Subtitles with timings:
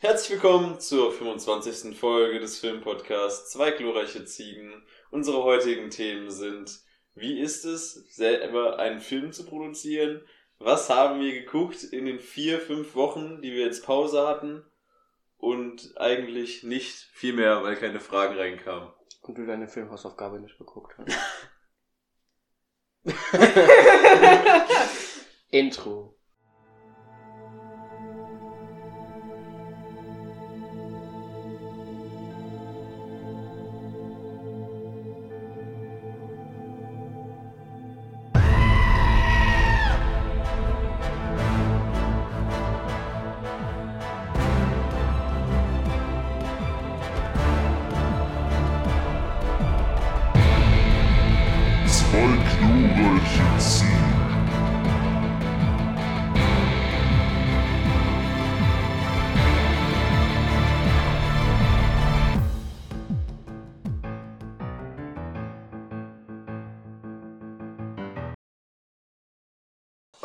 [0.00, 1.98] Herzlich willkommen zur 25.
[1.98, 4.86] Folge des Filmpodcasts Zwei glorreiche Ziegen.
[5.10, 6.70] Unsere heutigen Themen sind,
[7.16, 10.22] wie ist es, selber einen Film zu produzieren?
[10.60, 14.64] Was haben wir geguckt in den vier, fünf Wochen, die wir jetzt Pause hatten?
[15.36, 18.92] Und eigentlich nicht viel mehr, weil keine Fragen reinkamen.
[19.22, 21.18] Und du deine Filmhausaufgabe nicht geguckt hast.
[25.50, 26.17] Intro.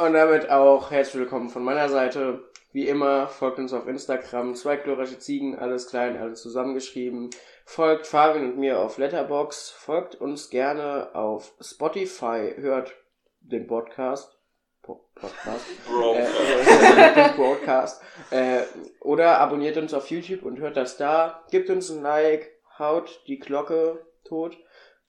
[0.04, 2.44] Und damit auch herzlich willkommen von meiner Seite.
[2.74, 7.30] Wie immer, folgt uns auf Instagram, zwei glorreiche Ziegen, alles klein, alles zusammengeschrieben.
[7.64, 12.94] Folgt Fabian und mir auf Letterbox, folgt uns gerne auf Spotify, hört
[13.40, 14.38] den Podcast.
[14.82, 15.66] Po Podcast.
[15.88, 16.16] Bro.
[16.16, 18.04] äh, Broadcast.
[18.30, 18.64] Äh,
[19.00, 21.46] oder abonniert uns auf YouTube und hört das da.
[21.50, 24.58] Gebt uns ein Like, haut die Glocke tot.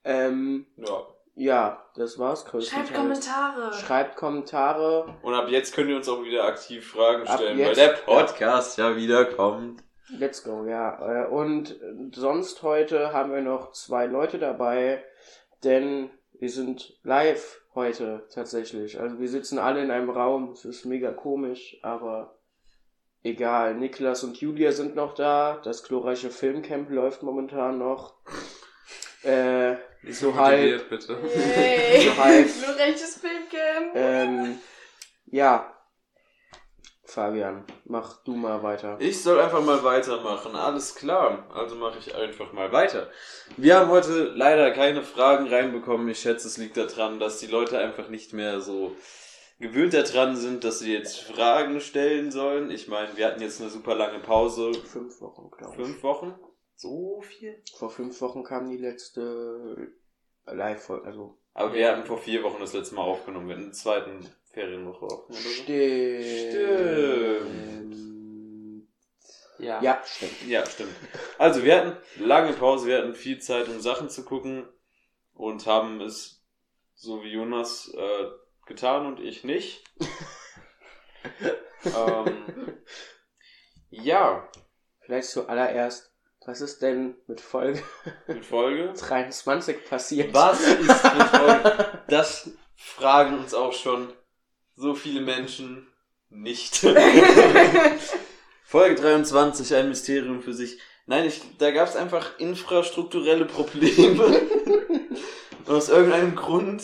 [0.05, 1.05] Ähm, ja.
[1.35, 2.45] Ja, das war's.
[2.67, 3.73] Schreibt Kommentare.
[3.75, 5.15] Schreibt Kommentare.
[5.23, 7.89] Und ab jetzt könnt ihr uns auch wieder aktiv Fragen Ab stellen, weil jetzt- der
[8.05, 9.83] Podcast ja wieder kommt.
[10.11, 11.25] Let's go, ja.
[11.25, 15.03] Äh, Und äh, sonst heute haben wir noch zwei Leute dabei,
[15.65, 19.01] denn wir sind live heute tatsächlich.
[19.01, 20.51] Also wir sitzen alle in einem Raum.
[20.53, 22.39] Es ist mega komisch, aber
[23.23, 23.75] egal.
[23.75, 25.61] Niklas und Julia sind noch da.
[25.65, 28.15] Das glorreiche Filmcamp läuft momentan noch.
[29.23, 29.77] Äh,
[30.11, 30.89] so halb.
[30.89, 31.19] bitte.
[31.23, 32.05] Yay.
[32.05, 32.48] So halb.
[32.63, 33.95] Glorreiches Filmcamp.
[33.95, 34.59] Ähm,
[35.27, 35.70] ja.
[37.07, 38.97] Fabian, mach du mal weiter.
[38.98, 41.48] Ich soll einfach mal weitermachen, alles klar.
[41.55, 43.09] Also mache ich einfach mal weiter.
[43.57, 46.09] Wir haben heute leider keine Fragen reinbekommen.
[46.09, 48.97] Ich schätze, es liegt daran, dass die Leute einfach nicht mehr so
[49.61, 52.70] gewöhnt daran sind, dass sie jetzt Fragen stellen sollen.
[52.70, 54.73] Ich meine, wir hatten jetzt eine super lange Pause.
[54.75, 55.87] Fünf Wochen, glaube ich.
[55.87, 56.35] Fünf Wochen?
[56.77, 57.62] So viel?
[57.77, 59.92] Vor fünf Wochen kam die letzte
[60.46, 63.48] Live-Folge, also Aber wir hatten vor vier Wochen das letzte Mal aufgenommen.
[63.48, 65.45] Wir hatten eine zweiten Ferienwoche aufgenommen.
[65.46, 65.63] oder so.
[67.51, 67.95] Stimmt.
[69.58, 69.80] Ja.
[69.83, 70.48] Ja, stimmt.
[70.48, 70.95] Ja, stimmt.
[71.39, 74.68] Also wir hatten lange Pause, wir hatten viel Zeit, um Sachen zu gucken
[75.33, 76.45] und haben es
[76.95, 78.27] so wie Jonas äh,
[78.67, 79.84] getan und ich nicht.
[81.84, 82.79] ähm,
[83.90, 84.48] ja,
[85.05, 86.14] Vielleicht zuallererst,
[86.47, 87.83] was ist denn mit Folge
[88.27, 88.93] mit Folge.
[88.99, 90.35] 23 passiert?
[90.35, 92.01] Was ist mit Folge?
[92.09, 94.13] Das fragen uns auch schon
[94.77, 95.87] so viele Menschen
[96.29, 96.77] nicht.
[98.65, 100.79] Folge 23, ein Mysterium für sich.
[101.07, 104.25] Nein, ich, da gab es einfach infrastrukturelle Probleme.
[104.25, 106.83] und aus irgendeinem Grund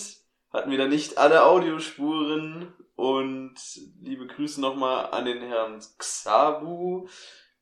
[0.52, 2.72] hatten wir da nicht alle Audiospuren.
[2.96, 3.54] Und
[4.02, 7.08] liebe Grüße nochmal an den Herrn Xabu.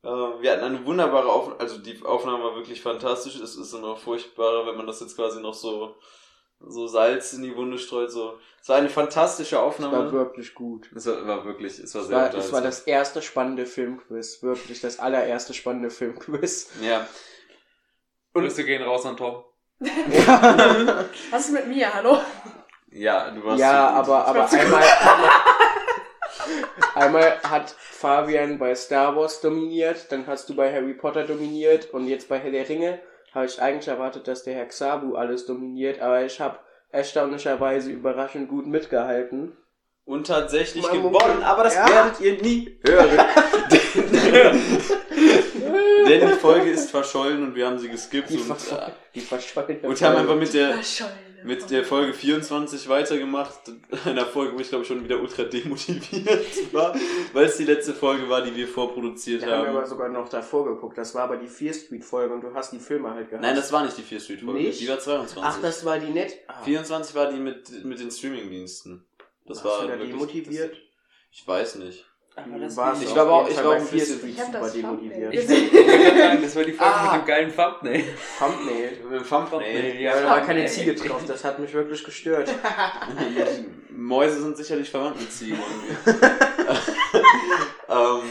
[0.02, 3.36] Äh, wir hatten eine wunderbare Aufnahme, also die Aufnahme war wirklich fantastisch.
[3.36, 5.96] Es ist immer furchtbarer, wenn man das jetzt quasi noch so,
[6.60, 8.10] so Salz in die Wunde streut.
[8.10, 8.38] So.
[8.62, 9.96] Es war eine fantastische Es Aufnahme.
[9.96, 10.88] war wirklich gut.
[10.94, 14.42] Es war, war wirklich, es war Es sehr war, es war das erste spannende Filmquiz.
[14.42, 16.70] Wirklich das allererste spannende Filmquiz.
[16.80, 17.06] Ja.
[18.34, 19.44] Grüße gehen raus an Tom.
[21.30, 21.92] Was ist mit mir?
[21.92, 22.18] Hallo?
[22.90, 24.08] Ja, du warst ja, so gut.
[24.08, 24.82] aber, aber zu einmal,
[26.98, 32.06] einmal hat Fabian bei Star Wars dominiert, dann hast du bei Harry Potter dominiert und
[32.06, 33.00] jetzt bei Herr der Ringe
[33.34, 36.58] habe ich eigentlich erwartet, dass der Herr Xabu alles dominiert, aber ich habe
[36.90, 39.56] erstaunlicherweise überraschend gut mitgehalten.
[40.04, 41.86] Und tatsächlich muss- gewonnen, aber das Ja.
[41.88, 43.10] werdet ihr nie hören.
[46.08, 49.86] Denn die Folge ist verschollen und wir haben sie geskippt Die, und, ver äh, die
[49.86, 51.27] und haben einfach mit der, Verschollen.
[51.44, 53.58] Mit der Folge 24 weitergemacht.
[54.04, 56.94] Einer Folge, wo ich glaube schon wieder ultra demotiviert war,
[57.32, 59.76] weil es die letzte Folge war, die wir vorproduziert Da haben wir haben.
[59.76, 60.98] aber sogar noch davor geguckt.
[60.98, 63.42] Das war aber die Fear Street Folge und du hast die Filme halt gehabt.
[63.42, 64.80] Nein, das war nicht die 4 Street Folge, Nicht?
[64.80, 65.42] die war 22.
[65.42, 66.36] Ach, das war die net.
[66.48, 69.04] Ah, 24 war die mit, mit den Streamingdiensten.
[69.46, 70.72] Das hast war du da wirklich, demotiviert?
[70.72, 70.78] Das,
[71.30, 72.04] ich weiß nicht.
[72.44, 74.46] Aber das Ich auf war auch- ich bei auch ein Fear bisschen- Street Ich hab
[74.46, 75.32] super das demotiviert.
[75.32, 75.38] Thumbnail.
[75.38, 75.72] Ich
[76.06, 77.12] gerade sagen, das war die Folge Ah.
[77.12, 78.04] mit dem geilen Thumbnail.
[78.38, 78.90] Thumbnail.
[79.10, 80.00] Mit dem Thumbnail.
[80.00, 82.50] Ja, da war keine Ziege drauf, das hat mich wirklich gestört.
[83.90, 85.58] Mäuse sind sicherlich verwandt mit Ziegen.
[87.88, 88.22] ähm,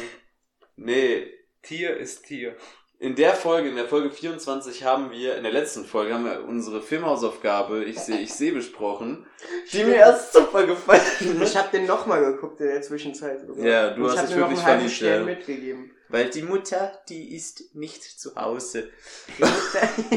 [0.75, 1.27] nee,
[1.61, 2.55] Tier ist Tier.
[2.99, 6.43] In der Folge, in der Folge 24 haben wir, in der letzten Folge haben wir
[6.43, 9.27] unsere Filmhausaufgabe, ich sehe, ich sehe besprochen,
[9.71, 11.01] die mir erst super gefallen
[11.43, 13.41] Ich habe den nochmal geguckt in der Zwischenzeit.
[13.41, 13.63] sogar.
[13.63, 15.25] Ja, du Und hast ich dich wirklich verliebt, Stern ja.
[15.35, 15.91] mitgegeben.
[16.09, 18.89] Weil die Mutter, die ist nicht zu Hause.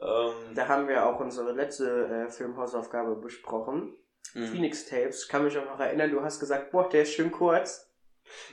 [0.00, 3.94] ähm, da haben wir auch unsere letzte äh, Filmhausaufgabe besprochen.
[4.34, 4.46] mh.
[4.48, 5.22] Phoenix Tapes.
[5.24, 7.87] Ich kann mich auch noch erinnern, du hast gesagt, boah, der ist schön kurz.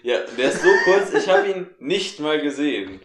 [0.04, 3.02] Ja, der ist so kurz, ich habe ihn nicht mal gesehen.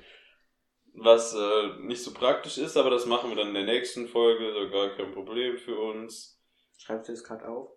[0.94, 4.52] Was äh, nicht so praktisch ist, aber das machen wir dann in der nächsten Folge,
[4.52, 6.38] so gar kein Problem für uns.
[6.78, 7.70] Schreibst du das gerade auf?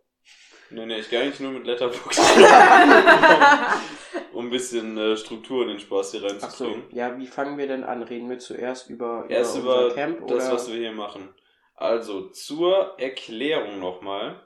[0.69, 2.19] Nee, nee, ich gehe eigentlich nur mit Letterboxd,
[4.33, 7.67] um ein bisschen äh, Struktur in den Spaß hier Ach so, ja, wie fangen wir
[7.67, 8.01] denn an?
[8.01, 10.53] Reden wir zuerst über, Erst über unser über Camp das, oder?
[10.53, 11.29] was wir hier machen.
[11.75, 14.41] Also, zur Erklärung nochmal.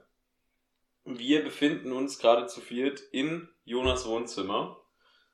[1.05, 4.81] Wir befinden uns gerade zu viert in Jonas Wohnzimmer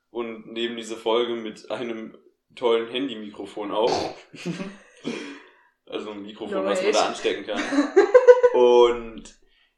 [0.09, 2.17] und nehmen diese Folge mit einem
[2.55, 3.91] tollen Handy-Mikrofon auf.
[5.85, 7.61] also ein Mikrofon, was man da anstecken kann.
[8.53, 9.35] Und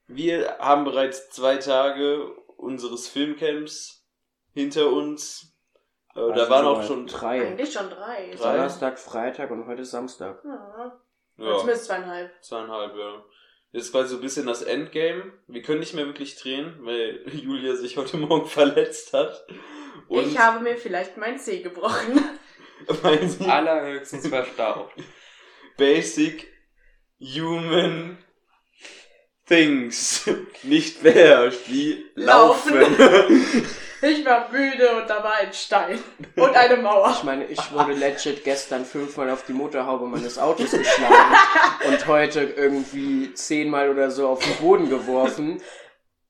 [0.07, 4.05] wir haben bereits zwei Tage unseres Filmcamps
[4.53, 5.53] hinter uns.
[6.13, 7.47] Äh, da Also waren so auch schon drei.
[7.47, 8.31] Eigentlich schon drei.
[8.35, 8.53] Drei.
[8.53, 10.41] Donnerstag, Freitag und heute ist Samstag.
[10.43, 10.99] Ja.
[11.37, 12.31] ja, Zumindest zweieinhalb.
[12.43, 13.23] zweieinhalb, ja.
[13.75, 15.33] Jetzt ist quasi so ein bisschen das Endgame.
[15.47, 19.45] Wir können nicht mehr wirklich drehen, weil Julia sich heute Morgen verletzt hat.
[20.07, 22.21] Und ich habe mir vielleicht mein Zeh gebrochen.
[23.27, 24.93] sie Allerhöchstens verstaubt.
[25.75, 26.47] Basic
[27.19, 28.17] Human
[29.45, 30.25] Things
[30.63, 32.79] nicht beherrscht, wie Laufen.
[32.79, 33.65] Laufen.
[34.07, 35.99] Ich war müde und da war ein Stein.
[36.35, 37.11] Und eine Mauer.
[37.17, 41.35] Ich meine, ich wurde legit gestern fünfmal auf die Motorhaube meines Autos geschlagen
[41.87, 45.61] und heute irgendwie zehnmal oder so auf den Boden geworfen.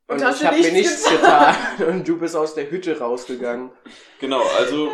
[0.08, 1.56] Und Und, hast ich habe mir nichts nichts getan.
[1.90, 3.72] Und du bist aus der Hütte rausgegangen.
[4.20, 4.92] Genau, also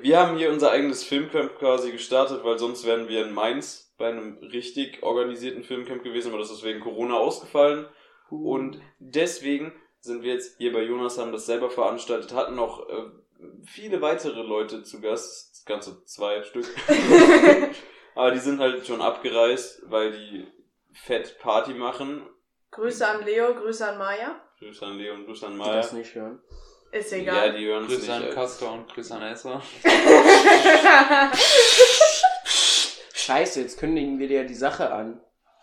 [0.00, 4.08] wir haben hier unser eigenes Filmcamp quasi gestartet, weil sonst wären wir in Mainz bei
[4.08, 7.86] einem richtig organisierten Filmcamp gewesen, aber das ist wegen Corona ausgefallen.
[8.30, 9.72] Und deswegen
[10.02, 13.04] sind wir jetzt hier bei Jonas, haben das selber veranstaltet, hatten noch äh,
[13.64, 16.66] viele weitere Leute zu Gast, das ganze zwei Stück.
[18.14, 20.46] Aber die sind halt schon abgereist, weil die
[20.92, 22.26] fett Party machen.
[22.72, 24.40] Grüße an Leo, Grüße an Maya.
[24.58, 25.76] Grüße an Leo und Grüße an die Maya.
[25.76, 26.42] das nicht hören.
[26.90, 27.54] Ist Ja, egal.
[27.54, 28.00] die hören es nicht.
[28.00, 28.30] Grüße an äh.
[28.30, 29.62] Castor und Grüße an Esser.
[33.14, 35.22] Scheiße, jetzt kündigen wir dir die Sache an.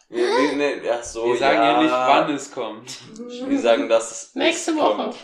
[0.10, 2.98] Wir, wir, ne, ach so, Wir sagen ja ja nicht, wann es kommt.
[3.48, 4.96] Wir sagen, dass es Nächste Woche.
[4.96, 5.24] kommt.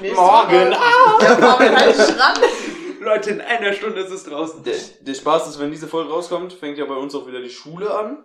[0.00, 0.70] Nächste Morgen.
[0.70, 1.24] Woche.
[1.24, 2.36] Ja, halt ran.
[3.00, 4.62] Leute, in einer Stunde ist es draußen.
[4.62, 7.50] Der, der Spaß ist, wenn diese Folge rauskommt, fängt ja bei uns auch wieder die
[7.50, 8.24] Schule an.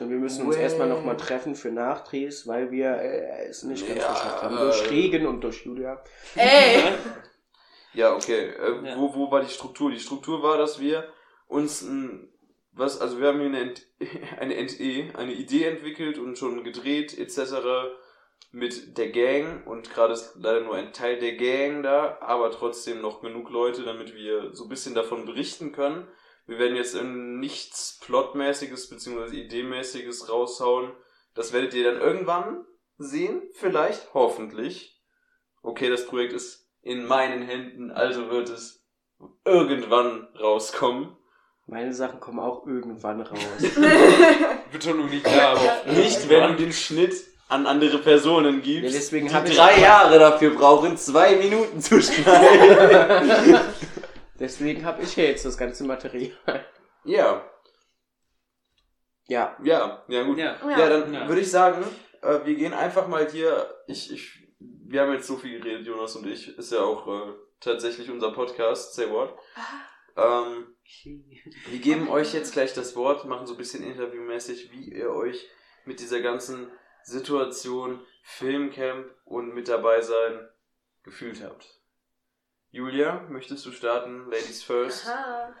[0.00, 0.62] Und wir müssen uns Way.
[0.62, 4.56] erstmal nochmal treffen für Nachdrehs, weil wir äh, es nicht ganz Ja, geschafft haben.
[4.56, 6.02] äh, Durch Regen und durch Julia.
[6.36, 6.80] Ey.
[7.92, 8.50] Ja, okay.
[8.50, 8.96] Äh, Ja.
[8.98, 9.90] Wo, wo war die Struktur?
[9.92, 11.04] Die Struktur war, dass wir
[11.46, 12.28] uns ein,
[12.74, 13.74] was, also wir haben hier eine,
[14.38, 17.92] eine NE, eine Idee entwickelt und schon gedreht, etc.
[18.50, 23.00] mit der Gang und gerade ist leider nur ein Teil der Gang da, aber trotzdem
[23.00, 26.06] noch genug Leute, damit wir so ein bisschen davon berichten können.
[26.46, 29.34] Wir werden jetzt in nichts Plotmäßiges bzw.
[29.34, 30.92] Ideemäßiges raushauen.
[31.34, 32.66] Das werdet ihr dann irgendwann
[32.98, 35.02] sehen, vielleicht, hoffentlich.
[35.62, 38.84] Okay, das Projekt ist in meinen Händen, also wird es
[39.44, 41.16] irgendwann rauskommen.
[41.66, 43.38] Meine Sachen kommen auch irgendwann raus.
[44.70, 47.14] Betonung nicht da, aber Nicht, wenn du den Schnitt
[47.48, 52.00] an andere Personen Ja, gibst, deswegen die ich drei Jahre dafür brauchen, zwei Minuten zu
[52.02, 53.60] schneiden.
[54.38, 56.32] Deswegen habe ich ja jetzt das ganze Material.
[57.04, 57.42] ja,
[59.28, 60.36] Ja, ja, ja gut.
[60.38, 60.56] Ja.
[60.68, 61.28] Ja, dann Ja.
[61.28, 61.84] würde ich sagen,
[62.20, 63.66] äh, wir gehen einfach mal hier.
[63.86, 66.58] Ich, ich, wir haben jetzt so viel geredet, Jonas und ich.
[66.58, 69.34] Ist ja auch äh, tatsächlich unser Podcast, Say What.
[70.16, 70.74] Ähm,
[71.66, 75.48] wir geben euch jetzt gleich das Wort, machen so ein bisschen interviewmäßig, wie ihr euch
[75.84, 76.70] mit dieser ganzen
[77.02, 80.48] Situation, Filmcamp und mit dabei sein
[81.02, 81.80] gefühlt habt.
[82.70, 84.30] Julia, möchtest du starten?
[84.30, 85.06] Ladies first.
[85.06, 85.54] Aha.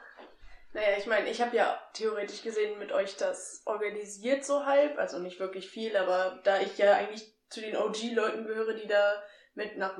[0.72, 5.20] Naja, ich meine, ich habe ja theoretisch gesehen mit euch das organisiert so halb, also
[5.20, 9.22] nicht wirklich viel, aber da ich ja eigentlich zu den OG-Leuten gehöre, die da
[9.54, 9.98] mit nach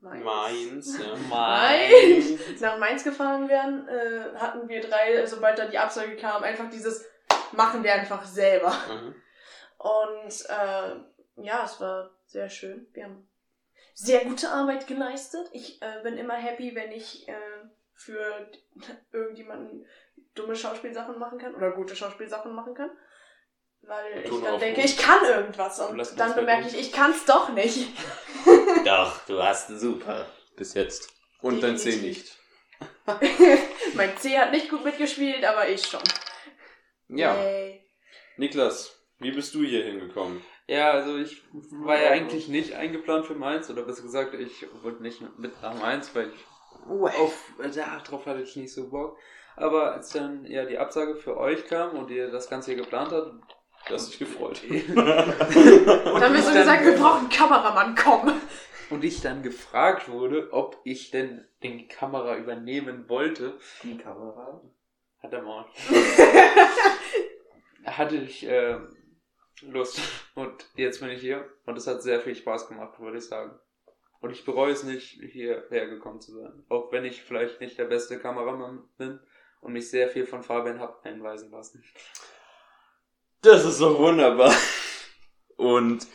[0.00, 1.16] Mainz, Mainz, ja.
[1.28, 2.60] Mainz.
[2.60, 7.04] nach Mainz gefahren werden, äh, hatten wir drei, sobald da die Absage kam, einfach dieses
[7.52, 8.72] machen wir einfach selber.
[8.88, 9.14] Mhm.
[9.78, 12.86] Und äh, ja, es war sehr schön.
[12.92, 13.28] Wir haben
[13.94, 15.48] sehr gute Arbeit geleistet.
[15.52, 17.34] Ich äh, bin immer happy, wenn ich äh,
[17.94, 18.50] für
[19.12, 19.86] irgendjemanden
[20.34, 22.90] dumme Schauspielsachen machen kann oder gute Schauspielsachen machen kann.
[23.82, 24.90] Weil ich dann denke, gut.
[24.90, 27.88] ich kann irgendwas und dann bemerke ich, ich kann es doch nicht.
[28.84, 30.26] Doch, du hast einen super.
[30.56, 31.12] Bis jetzt.
[31.40, 32.36] Und dein C nicht.
[33.94, 36.02] mein C hat nicht gut mitgespielt, aber ich schon.
[37.08, 37.34] Ja.
[37.34, 37.84] Yay.
[38.36, 40.42] Niklas, wie bist du hier hingekommen?
[40.66, 45.02] Ja, also ich war ja eigentlich nicht eingeplant für Mainz, oder besser gesagt, ich wollte
[45.02, 46.46] nicht mit nach Mainz, weil ich
[47.18, 49.18] auf, ja, drauf hatte ich nicht so Bock.
[49.56, 53.12] Aber als dann ja die Absage für euch kam und ihr das Ganze hier geplant
[53.12, 53.34] habt,
[53.86, 54.60] Du hast dich gefreut.
[54.94, 58.32] Dann haben wir so gesagt, wir brauchen einen Kameramann, komm.
[58.90, 64.60] Und ich dann gefragt wurde, ob ich denn die Kamera übernehmen wollte, Die Kamera.
[65.22, 65.64] hat er mal.
[67.84, 68.78] hatte ich äh,
[69.62, 70.00] Lust.
[70.34, 71.48] Und jetzt bin ich hier.
[71.66, 73.58] Und es hat sehr viel Spaß gemacht, würde ich sagen.
[74.20, 76.64] Und ich bereue es nicht, hierher gekommen zu sein.
[76.68, 79.18] Auch wenn ich vielleicht nicht der beste Kameramann bin
[79.60, 81.82] und mich sehr viel von Fabian hab einweisen lassen.
[83.42, 84.54] Das ist doch wunderbar.
[85.56, 86.06] Und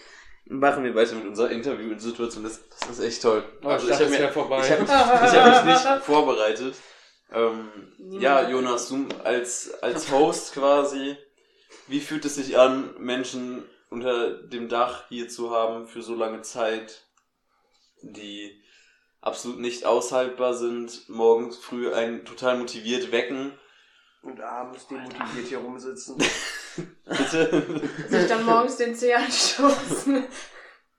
[0.46, 2.44] machen wir weiter mit unserer Interview-Situation.
[2.44, 3.44] Das, das ist echt toll.
[3.64, 4.62] Also Oh, ich wäre vorbei.
[4.64, 6.76] Ich habe ich hab mich nicht vorbereitet.
[7.32, 11.18] Ähm, ja, Jonas, du als, als Host quasi,
[11.88, 16.42] wie fühlt es sich an, Menschen unter dem Dach hier zu haben für so lange
[16.42, 17.04] Zeit,
[18.02, 18.62] die
[19.22, 23.52] absolut nicht aushaltbar sind, morgens früh einen total motiviert wecken?
[24.22, 26.18] Und abends demotiviert hier rumsitzen.
[27.06, 27.82] Bitte?
[28.08, 30.24] Sich dann morgens den C anstoßen.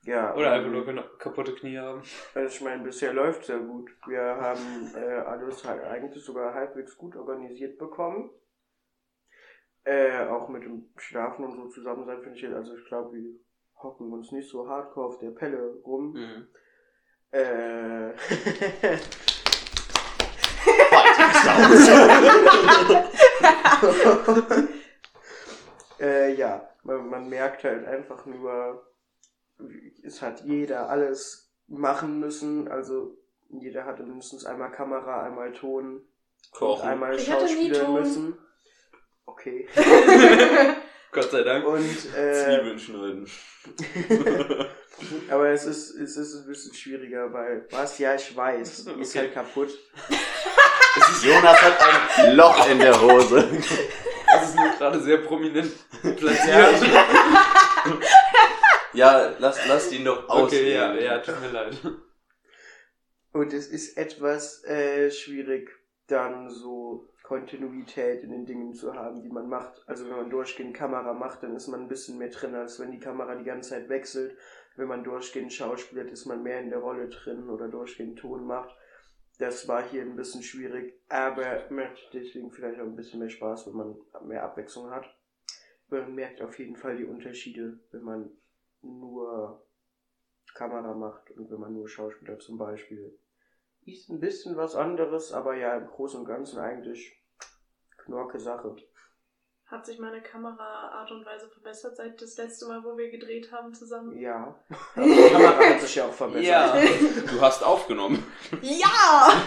[0.02, 0.34] Ja.
[0.34, 2.02] Oder einfach nur kn- kaputte Knie haben.
[2.34, 3.90] Also ich meine, bisher läuft sehr gut.
[4.06, 8.30] Wir haben äh, alles halt eigentlich sogar halbwegs gut organisiert bekommen.
[9.84, 13.12] Äh, auch mit dem Schlafen und so zusammen sein, finde ich jetzt, also ich glaube,
[13.16, 13.24] wir
[13.82, 16.12] hocken uns nicht so hardcore auf der Pelle rum.
[16.12, 16.48] Mhm.
[17.30, 18.12] Äh,
[26.00, 28.86] äh, ja, man, man merkt halt einfach nur,
[30.04, 32.68] es hat jeder alles machen müssen.
[32.68, 33.16] Also
[33.48, 36.02] jeder hatte mindestens einmal Kamera, einmal Ton,
[36.60, 37.94] und einmal Ich hatte nie Schauspieler Ton.
[38.00, 38.38] müssen.
[39.26, 39.68] Okay.
[41.12, 41.66] Gott sei Dank.
[41.66, 43.28] Und äh, Zwiebeln schneiden.
[45.30, 49.18] aber es ist, es ist ein bisschen schwieriger, weil was ja ich weiß, ist Okay.
[49.18, 49.70] halt kaputt.
[51.22, 51.78] Jonas hat
[52.18, 53.48] ein Loch in der Hose.
[54.48, 55.72] Ist nur gerade sehr prominent
[56.16, 56.82] platziert.
[58.92, 60.44] Ja, lass, lass ihn doch aus.
[60.44, 61.76] Okay, ja, ja, tut mir leid.
[63.32, 65.70] Und es ist etwas äh, schwierig,
[66.06, 69.82] dann so Kontinuität in den Dingen zu haben, die man macht.
[69.86, 72.92] Also wenn man durchgehend Kamera macht, dann ist man ein bisschen mehr drin, als wenn
[72.92, 74.36] die Kamera die ganze Zeit wechselt.
[74.76, 78.74] Wenn man durchgehend schauspielt, ist man mehr in der Rolle drin oder durchgehend Ton macht.
[79.38, 83.66] Das war hier ein bisschen schwierig, aber macht deswegen vielleicht auch ein bisschen mehr Spaß,
[83.66, 85.04] wenn man mehr Abwechslung hat.
[85.88, 88.30] Man merkt auf jeden Fall die Unterschiede, wenn man
[88.82, 89.62] nur
[90.54, 93.18] Kamera macht und wenn man nur Schauspieler zum Beispiel.
[93.84, 97.22] Ist ein bisschen was anderes, aber ja, im Großen und Ganzen eigentlich
[97.98, 98.74] knorke Sache.
[99.66, 103.74] Hat sich meine Kameraart und Weise verbessert seit das letzte Mal, wo wir gedreht haben
[103.74, 104.16] zusammen?
[104.16, 104.54] Ja.
[104.94, 106.46] Aber die Kamera hat sich ja auch verbessert.
[106.46, 106.74] Ja.
[107.32, 108.24] Du hast aufgenommen.
[108.62, 109.42] Ja!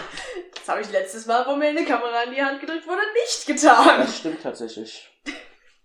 [0.54, 3.46] Das habe ich letztes Mal, wo mir eine Kamera in die Hand gedrückt wurde, nicht
[3.46, 4.00] getan.
[4.00, 5.10] Das stimmt tatsächlich.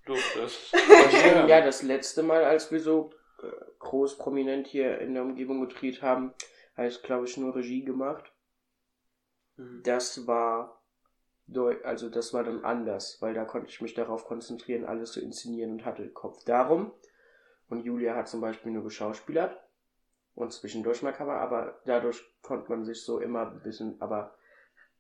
[0.06, 0.48] Durfte.
[0.74, 1.48] Ja.
[1.48, 3.12] ja, das letzte Mal, als wir so
[3.42, 3.48] äh,
[3.80, 6.34] groß prominent hier in der Umgebung gedreht haben,
[6.76, 8.32] heißt, glaube ich, nur Regie gemacht.
[9.58, 10.84] Das war
[11.84, 15.72] also das war dann anders, weil da konnte ich mich darauf konzentrieren, alles zu inszenieren
[15.74, 16.92] und hatte Kopf darum.
[17.70, 19.58] Und Julia hat zum Beispiel nur geschauspielert
[20.36, 24.36] und zwischendurch mal Kamera, aber dadurch konnte man sich so immer ein bisschen, aber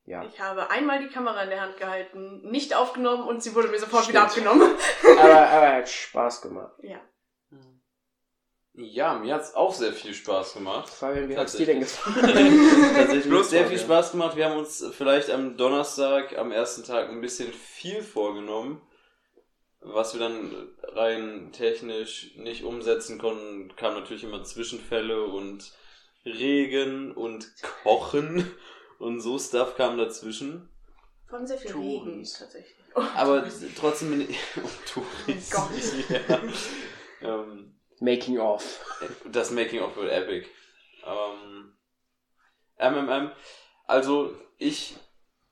[0.05, 0.23] ja.
[0.23, 3.79] Ich habe einmal die Kamera in der Hand gehalten, nicht aufgenommen und sie wurde mir
[3.79, 4.15] sofort Stimmt.
[4.15, 4.75] wieder abgenommen.
[5.19, 6.73] Aber, aber hat Spaß gemacht.
[6.83, 6.99] Ja.
[8.77, 10.89] Ja, mir hat's auch sehr viel Spaß gemacht.
[10.89, 12.93] Fabian, wie hat's dir denn gefallen?
[12.95, 13.79] Tatsächlich Bloß sehr viel.
[13.79, 14.35] Spaß gemacht.
[14.35, 18.81] Wir haben uns vielleicht am Donnerstag, am ersten Tag, ein bisschen viel vorgenommen,
[19.79, 23.73] was wir dann rein technisch nicht umsetzen konnten.
[23.77, 25.71] Kamen natürlich immer Zwischenfälle und
[26.25, 27.47] Regen und
[27.83, 28.51] Kochen
[28.99, 30.69] und so Stuff kam dazwischen.
[31.29, 32.05] Von sehr viel Touris.
[32.05, 32.77] Regen tatsächlich.
[32.93, 33.47] Aber
[33.79, 34.37] trotzdem bin ich.
[34.57, 35.49] Oh, Touris.
[35.49, 35.69] Gott.
[36.29, 36.41] ja.
[37.21, 38.63] ähm, Making of.
[39.31, 40.49] Das Making of wird epic.
[41.05, 41.75] Ähm,
[42.77, 43.31] MMM.
[43.85, 44.95] Also, ich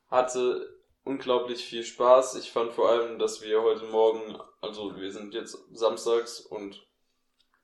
[0.10, 0.74] hatte
[1.04, 2.36] unglaublich viel Spaß.
[2.36, 6.86] Ich fand vor allem, dass wir heute Morgen, also wir sind jetzt samstags und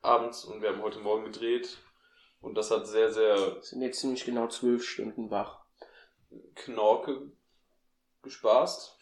[0.01, 1.77] abends und wir haben heute Morgen gedreht.
[2.41, 5.59] Und das hat sehr, sehr Sind jetzt ziemlich genau zwölf Stunden wach.
[6.55, 7.31] knorke
[8.21, 8.97] gespaßt.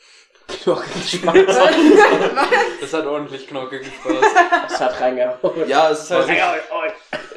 [2.81, 4.35] Das hat ordentlich Knorke gespaßt.
[4.69, 5.67] Das hat reingehauen.
[5.67, 6.29] Ja, es ist halt.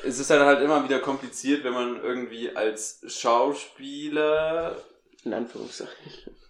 [0.05, 4.77] es ist dann halt immer wieder kompliziert, wenn man irgendwie als Schauspieler,
[5.25, 5.95] In Anführungszeichen.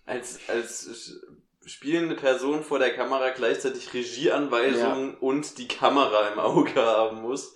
[0.06, 1.20] als, als
[1.66, 7.54] spielende Person vor der Kamera gleichzeitig Regieanweisungen und die Kamera im Auge haben muss.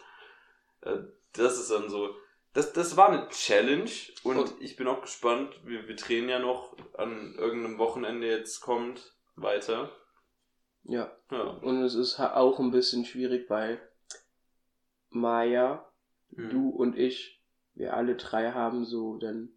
[0.83, 0.97] Äh,
[1.33, 2.11] Das ist dann so.
[2.55, 3.91] Das, das war eine Challenge
[4.23, 5.55] und Und- ich bin auch gespannt.
[5.65, 9.91] Wir, wir drehen ja noch an irgendeinem Wochenende jetzt kommt weiter.
[10.85, 11.11] Ja.
[11.31, 11.41] Ja.
[11.43, 13.81] Und es ist auch ein bisschen schwierig, weil
[15.11, 15.85] Maya,
[16.31, 16.51] Mhm.
[16.51, 17.41] du und ich,
[17.75, 19.51] wir alle drei haben so dann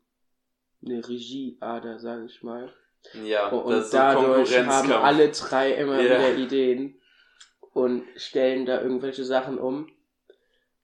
[0.85, 2.73] eine Regieader, sage ich mal.
[3.23, 6.03] Ja, Und dadurch haben alle drei immer Ja.
[6.19, 6.99] wieder Ideen
[7.73, 9.89] und stellen da irgendwelche Sachen um.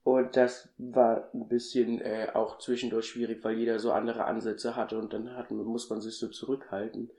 [0.04, 4.98] Und das war ein bisschen äh, auch zwischendurch schwierig, weil jeder so andere Ansätze hatte
[4.98, 7.10] und dann hat, muss man sich so zurückhalten.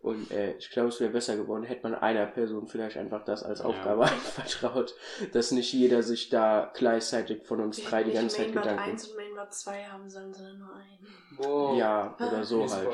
[0.00, 3.42] Und äh, ich glaube, es wäre besser geworden, hätte man einer Person vielleicht einfach das
[3.42, 3.66] als Ja.
[3.66, 4.94] Aufgabe anvertraut,
[5.32, 8.78] dass nicht jeder sich da gleichzeitig von uns drei die ganze Zeit Gedanken.
[8.78, 11.06] 1 und Mainbad 2 haben sollen, sondern nur einen.
[11.36, 11.76] Wow.
[11.78, 12.88] Ja, oder so halt.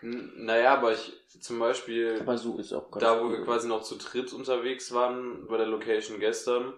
[0.00, 3.38] Naja, aber ich zum Beispiel, Aber so ist auch da wo cool.
[3.38, 6.72] wir quasi noch zu dritt unterwegs waren, bei der Location gestern,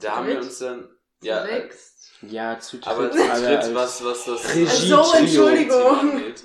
[0.00, 0.88] da haben wir uns dann.
[1.22, 2.30] Ja, äh, Verwechselt.
[2.32, 5.98] Ja, zu dritt, aber zu dritt, als- was, was das Regie- Ach so, Trio Entschuldigung.
[5.98, 6.44] angeht.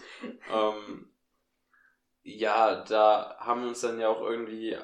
[0.52, 1.10] Ähm,
[2.24, 4.78] ja, da haben wir uns dann ja auch irgendwie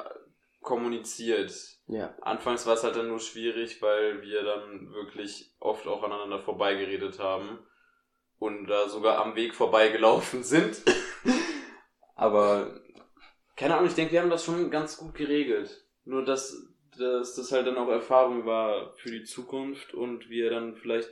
[0.61, 1.51] kommuniziert.
[1.87, 6.39] Ja, Anfangs war es halt dann nur schwierig, weil wir dann wirklich oft auch aneinander
[6.39, 7.59] vorbeigeredet haben
[8.37, 10.81] und da sogar am Weg vorbeigelaufen sind.
[12.15, 12.79] Aber
[13.55, 15.85] keine Ahnung, ich denke, wir haben das schon ganz gut geregelt.
[16.03, 16.55] Nur dass,
[17.01, 21.09] dass das halt dann auch Erfahrung war für die Zukunft und wir dann vielleicht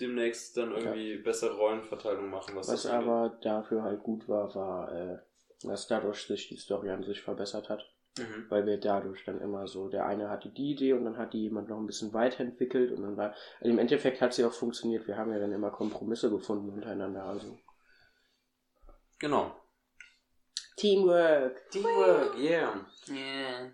[0.00, 2.54] demnächst dann irgendwie bessere Rollenverteilung machen.
[2.56, 5.18] Was, Was aber dafür halt gut war, war, äh,
[5.62, 7.84] dass dadurch sich die Story an sich verbessert hat.
[8.18, 8.46] Mhm.
[8.48, 11.42] Weil wir dadurch dann immer so, der eine hatte die Idee und dann hat die
[11.42, 15.06] jemand noch ein bisschen weiterentwickelt und dann war, also im Endeffekt hat sie auch funktioniert.
[15.06, 17.58] Wir haben ja dann immer Kompromisse gefunden untereinander, also.
[19.18, 19.54] Genau.
[20.78, 21.70] Teamwork!
[21.70, 22.86] Teamwork, yeah.
[23.08, 23.70] Yeah.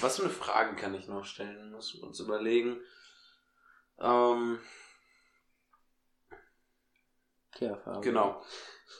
[0.00, 1.72] Was für eine Frage kann ich noch stellen?
[1.72, 2.80] Muss wir uns überlegen.
[3.98, 4.60] Ähm,
[7.52, 8.00] Kehrfarbe.
[8.00, 8.42] genau.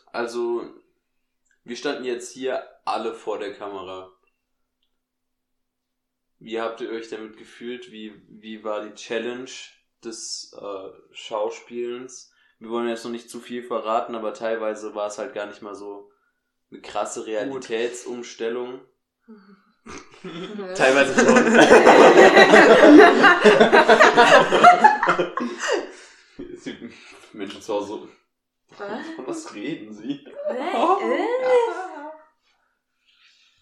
[0.07, 0.75] Also,
[1.63, 4.11] wir standen jetzt hier alle vor der Kamera.
[6.41, 7.93] Wie habt ihr euch damit gefühlt?
[7.93, 9.51] Wie, wie war die Challenge
[10.03, 12.33] des äh, Schauspielens?
[12.59, 15.63] Wir wollen jetzt noch nicht zu viel verraten, aber teilweise war es halt gar nicht
[15.63, 16.10] mal so
[16.71, 18.81] eine krasse Realitätsumstellung.
[20.77, 21.35] Teilweise schon.
[27.33, 28.09] Menschen zu Hause.
[29.17, 30.25] Von was reden sie?
[30.49, 31.27] Äh?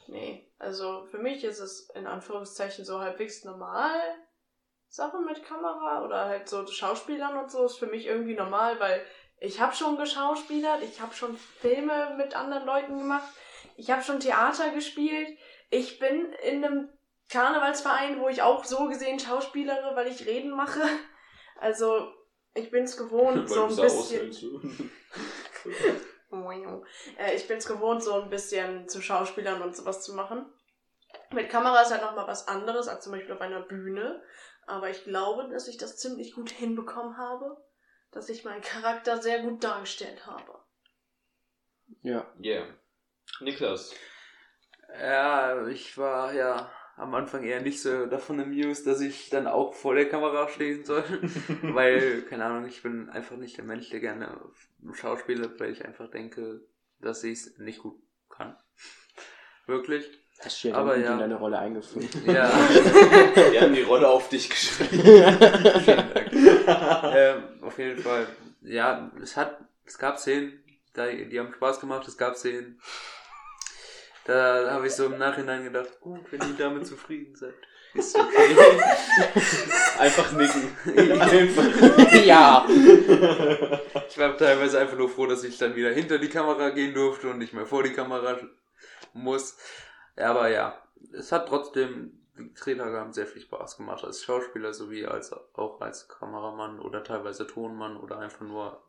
[0.09, 4.01] Nee, also für mich ist es in Anführungszeichen so halbwegs normal.
[4.89, 9.05] Sachen mit Kamera oder halt so Schauspielern und so ist für mich irgendwie normal, weil
[9.41, 13.29] ich habe schon geschauspielert, ich habe schon Filme mit anderen Leuten gemacht,
[13.77, 15.39] ich habe schon Theater gespielt,
[15.71, 16.89] ich bin in einem
[17.31, 20.81] Karnevalsverein, wo ich auch so gesehen schauspielere, weil ich Reden mache.
[21.61, 22.13] Also
[22.55, 24.91] ich bin's gewohnt, so ein bisschen.
[27.17, 30.45] Äh, ich bin es gewohnt, so ein bisschen zu Schauspielern und sowas zu machen.
[31.31, 34.23] Mit Kamera ist halt nochmal was anderes als zum Beispiel auf einer Bühne.
[34.67, 37.57] Aber ich glaube, dass ich das ziemlich gut hinbekommen habe.
[38.11, 40.59] Dass ich meinen Charakter sehr gut dargestellt habe.
[42.03, 42.27] Ja.
[42.43, 42.67] Yeah.
[43.41, 43.95] Niklas.
[45.01, 49.75] Ja, ich war ja am Anfang eher nicht so davon amused, dass ich dann auch
[49.75, 51.05] vor der Kamera stehen soll.
[51.63, 54.41] weil, keine Ahnung, ich bin einfach nicht der Mensch, der gerne
[54.95, 56.61] Schauspieler, weil ich einfach denke,
[57.01, 58.57] dass ich es nicht gut kann.
[59.67, 60.11] Wirklich.
[60.45, 61.13] Hast du ja Aber ja.
[61.13, 62.09] in deine Rolle eingefunden.
[62.33, 62.49] Ja.
[63.51, 65.03] Wir haben die Rolle auf dich geschrieben.
[65.85, 66.33] Vielen Dank.
[67.15, 68.27] ähm, auf jeden Fall.
[68.63, 70.63] Ja, es hat, es gab Szenen,
[70.97, 72.81] die haben Spaß gemacht, es gab Szenen.
[74.27, 77.55] Da habe ich so im Nachhinein gedacht, gut, wenn ihr damit zufrieden seid,
[77.95, 78.57] ist okay.
[79.99, 80.77] Einfach nicken.
[82.27, 82.67] ja.
[84.09, 87.31] Ich war teilweise einfach nur froh, dass ich dann wieder hinter die Kamera gehen durfte
[87.31, 88.39] und nicht mehr vor die Kamera
[89.15, 89.57] muss.
[90.19, 95.07] Aber ja, es hat trotzdem, die Drehtage haben sehr viel Spaß gemacht als Schauspieler sowie
[95.07, 98.83] als auch als Kameramann oder teilweise Tonmann oder einfach nur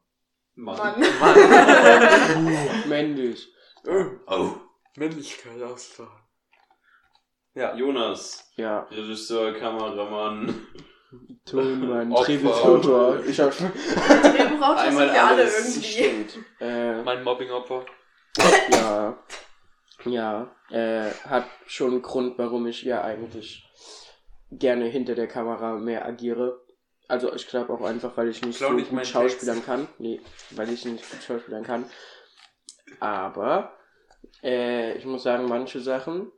[0.56, 0.78] Mann.
[0.78, 0.96] Mann.
[2.90, 3.54] Männlich.
[4.28, 4.52] Oh.
[4.98, 6.12] Männlichkeit ausstrahlen.
[7.54, 7.76] Ja.
[7.76, 8.52] Jonas.
[8.56, 8.82] Ja.
[8.92, 10.68] Regisseur, Kameramann.
[11.46, 12.14] Tonmann.
[12.14, 13.20] Drehbuchautor.
[13.26, 13.72] Ich hab schon.
[13.72, 15.84] Drehbuchautor sind wir alle irgendwie.
[15.84, 16.38] Stimmt.
[16.60, 17.86] Äh, Mein Mobbing-Opfer.
[18.72, 19.18] ja.
[20.06, 20.56] Ja.
[20.70, 23.70] Äh, hat schon einen Grund, warum ich ja eigentlich
[24.52, 26.62] gerne hinter der Kamera mehr agiere.
[27.08, 29.68] Also ich glaube auch einfach, weil ich nicht Klau so nicht gut schauspielern Text.
[29.68, 29.88] kann.
[29.98, 31.86] Nee, weil ich nicht gut schauspielern kann.
[33.00, 33.74] Aber
[34.44, 36.32] äh, ich muss sagen, manche Sachen,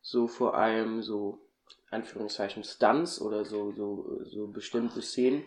[0.00, 1.46] so vor allem so
[1.90, 5.44] Anführungszeichen Stunts oder so, so, so bestimmte Szenen,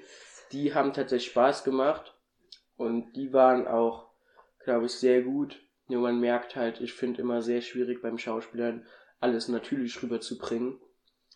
[0.52, 2.14] die haben tatsächlich Spaß gemacht
[2.78, 4.12] und die waren auch,
[4.64, 5.60] glaube ich, sehr gut.
[5.94, 8.86] Nur man merkt halt, ich finde immer sehr schwierig beim Schauspielern
[9.20, 10.80] alles natürlich rüberzubringen.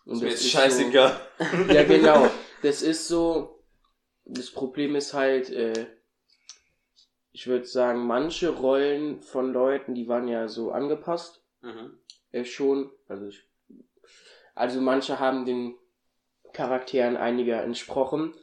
[0.06, 1.20] Und Ist das jetzt so- scheißegal.
[1.70, 2.28] ja, genau.
[2.64, 3.64] Das ist so.
[4.26, 5.86] Das Problem ist halt, äh,
[7.32, 12.00] ich würde sagen, manche Rollen von Leuten, die waren ja so angepasst, Mhm.
[12.32, 12.92] äh, schon.
[13.08, 13.44] Also, ich,
[14.56, 15.76] also manche haben den
[16.54, 18.34] Charakteren einiger entsprochen.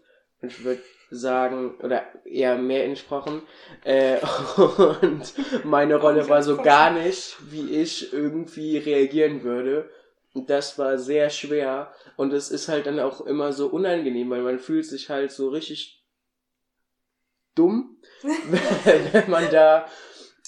[0.40, 3.42] Und ich würde sagen, oder eher mehr entsprochen.
[3.84, 4.18] Äh,
[5.02, 9.90] und meine Rolle war so gar nicht, wie ich irgendwie reagieren würde.
[10.34, 11.92] Und das war sehr schwer.
[12.16, 15.48] Und es ist halt dann auch immer so unangenehm, weil man fühlt sich halt so
[15.48, 16.04] richtig
[17.54, 17.98] dumm,
[18.84, 19.86] wenn man da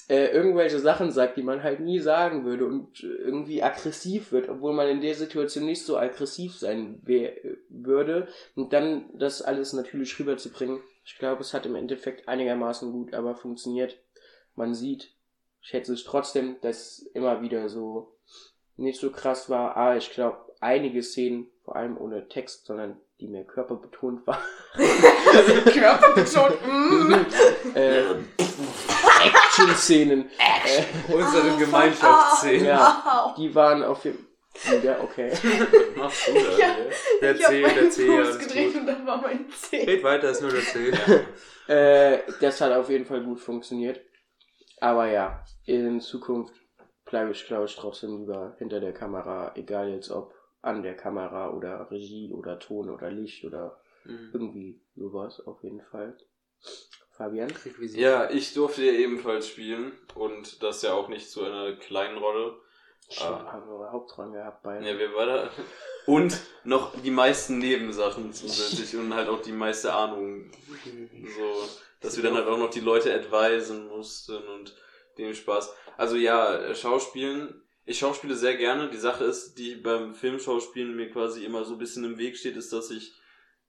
[0.09, 4.73] äh, irgendwelche Sachen sagt, die man halt nie sagen würde und irgendwie aggressiv wird, obwohl
[4.73, 7.01] man in der Situation nicht so aggressiv sein
[7.69, 8.27] würde.
[8.55, 10.79] Und dann das alles natürlich rüberzubringen.
[11.03, 13.99] Ich glaube, es hat im Endeffekt einigermaßen gut aber funktioniert.
[14.55, 15.13] Man sieht,
[15.59, 18.13] schätze ich trotzdem, dass immer wieder so
[18.77, 19.75] nicht so krass war.
[19.75, 24.37] Aber ich glaube, einige Szenen, vor allem ohne Text, sondern die mehr körperbetont waren,
[24.75, 26.57] Körperbetont.
[26.67, 27.13] Mm.
[27.75, 28.03] äh,
[29.25, 32.67] Action-Szenen, äh, Unsere Ah, Gemeinschaftsszene.
[32.67, 33.33] Ja.
[33.37, 34.27] die waren auf jeden
[34.83, 35.31] Ja, okay.
[35.95, 36.57] Machst du da?
[36.57, 36.75] Ja.
[37.21, 38.81] Der C, der C, alles gedreht gut.
[38.81, 39.83] und dann war mein C.
[39.83, 40.91] Red weiter, ist nur der C.
[41.67, 43.99] Äh, das hat auf jeden Fall gut funktioniert.
[44.79, 46.53] Aber ja, in Zukunft
[47.05, 50.33] bleibe ich, glaube ich, trotzdem lieber hinter der Kamera, egal jetzt ob
[50.67, 54.29] an der Kamera oder Regie oder Ton oder Licht oder Mhm.
[54.33, 56.17] irgendwie sowas, auf jeden Fall.
[57.11, 57.51] Fabian?
[57.93, 62.55] Ja, ich durfte ja ebenfalls spielen und das ja auch nicht zu einer kleinen Rolle.
[63.09, 63.51] Schon Ah.
[63.53, 64.79] haben wir Hauptrang gehabt bei.
[64.81, 65.49] Ja, wir waren da.
[66.05, 70.51] Und noch die meisten Nebensachen zusätzlich und halt auch die meiste Ahnung.
[70.85, 71.67] So,
[72.01, 74.75] dass wir dann halt auch noch die Leute advisen mussten und
[75.17, 75.73] dem Spaß.
[75.97, 77.61] Also ja, Schauspielen.
[77.89, 78.89] Ich schauspiele sehr gerne.
[78.89, 82.57] Die Sache ist, die beim Filmschauspielen mir quasi immer so ein bisschen im Weg steht,
[82.57, 83.13] ist, dass ich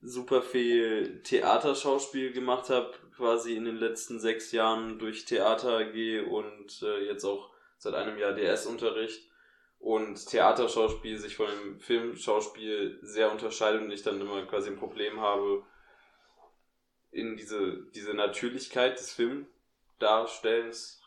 [0.00, 6.82] super viel Theaterschauspiel gemacht habe, quasi in den letzten sechs Jahren durch Theater AG und
[6.82, 9.22] äh, jetzt auch seit einem Jahr DS-Unterricht
[9.78, 15.20] und Theaterschauspiel sich von dem Filmschauspiel sehr unterscheidet und ich dann immer quasi ein Problem
[15.20, 15.62] habe,
[17.12, 19.57] in diese, diese Natürlichkeit des Filmdarstellens
[20.00, 20.26] Ja,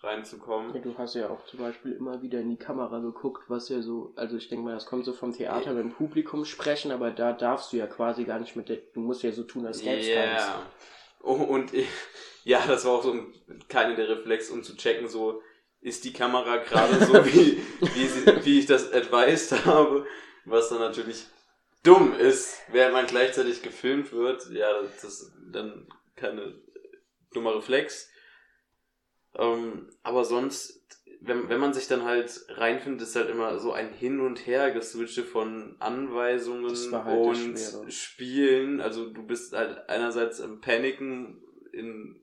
[0.01, 0.81] reinzukommen.
[0.81, 4.13] du hast ja auch zum Beispiel immer wieder in die Kamera geguckt, was ja so,
[4.15, 7.71] also ich denke mal, das kommt so vom Theater dem Publikum sprechen, aber da darfst
[7.71, 10.41] du ja quasi gar nicht mit der, du musst ja so tun, als gäb's keins.
[10.41, 10.65] Ja.
[11.21, 11.87] Oh, und ich,
[12.43, 13.33] ja, das war auch so ein,
[13.69, 15.41] keine der Reflex, um zu checken, so
[15.81, 20.05] ist die Kamera gerade so, wie, wie, sie, wie ich das advised habe,
[20.45, 21.25] was dann natürlich
[21.83, 24.49] dumm ist, während man gleichzeitig gefilmt wird.
[24.51, 26.59] Ja, das ist dann keine
[27.33, 28.10] dummer Reflex.
[29.35, 30.83] Ähm, aber sonst,
[31.21, 34.71] wenn, wenn man sich dann halt reinfindet, ist halt immer so ein Hin und Her
[34.71, 37.93] geswitche von Anweisungen halt und.
[37.93, 38.81] Spielen.
[38.81, 41.41] Also du bist halt einerseits im Paniken
[41.71, 42.21] in,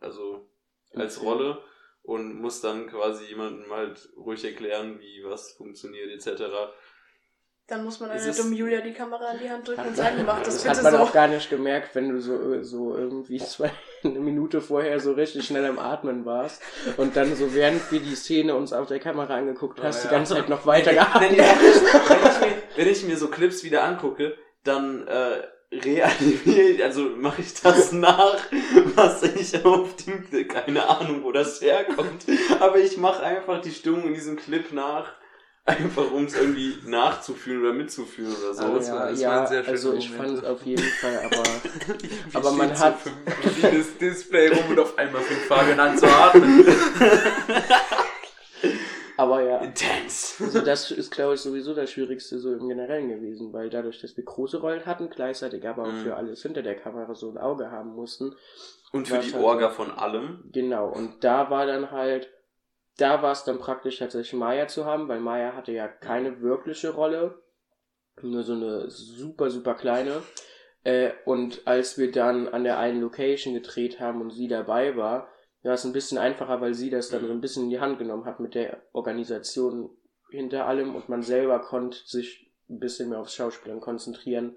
[0.00, 0.48] also
[0.92, 1.28] Im als Film.
[1.28, 1.62] Rolle
[2.04, 6.42] und musst dann quasi jemandem halt ruhig erklären, wie was funktioniert etc.
[7.66, 10.42] Dann muss man einer dummen Julia die Kamera in die Hand drücken und sagen, mach
[10.42, 10.98] das, das bitte hat man so.
[10.98, 13.72] auch gar nicht gemerkt, wenn du so, so irgendwie zwei,
[14.04, 16.62] eine Minute vorher so richtig schnell am Atmen warst
[16.96, 20.12] und dann so während wir die Szene uns auf der Kamera angeguckt hast, Oh, die
[20.12, 20.18] ja.
[20.18, 21.30] ganze Zeit noch weiter wenn, geatmet.
[21.30, 27.02] wenn, ich mir, wenn ich mir so Clips wieder angucke, dann äh, reanimiere ich, also
[27.16, 28.38] mache ich das nach,
[28.94, 32.26] was ich auf dem, keine Ahnung, wo das herkommt,
[32.60, 35.12] aber ich mache einfach die Stimmung in diesem Clip nach,
[35.66, 38.62] einfach um es irgendwie nachzufühlen oder mitzufühlen oder so.
[38.64, 40.26] Aber das war- ja, das ja waren sehr schöne also ich Momente.
[40.36, 41.42] fand es auf jeden Fall, aber
[42.34, 43.10] Aber man hat- so
[43.62, 46.66] das Display rum und auf einmal fängt Fabian an zu atmen.
[49.16, 49.58] aber ja.
[49.58, 50.36] Intens.
[50.40, 54.16] Also das ist, glaube ich, sowieso das Schwierigste so im Generellen gewesen, weil dadurch, dass
[54.16, 56.02] wir große Rollen hatten, gleichzeitig aber auch Mhm.
[56.02, 58.34] für alles hinter der Kamera so ein Auge haben mussten.
[58.92, 60.44] Und für die halt Orga so- von allem.
[60.52, 62.28] Genau, und da war dann halt,
[62.96, 66.90] da war es dann praktisch tatsächlich Maya zu haben, weil Maya hatte ja keine wirkliche
[66.90, 67.42] Rolle,
[68.22, 70.22] nur so eine super, super kleine.
[70.84, 75.28] Äh, und als wir dann an der einen Location gedreht haben und sie dabei war,
[75.62, 77.98] war es ein bisschen einfacher, weil sie das dann so ein bisschen in die Hand
[77.98, 79.96] genommen hat mit der Organisation
[80.30, 84.56] hinter allem und man selber konnte sich ein bisschen mehr aufs Schauspielern konzentrieren.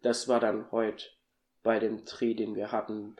[0.00, 1.04] Das war dann heute
[1.62, 3.16] bei dem Dreh, den wir hatten,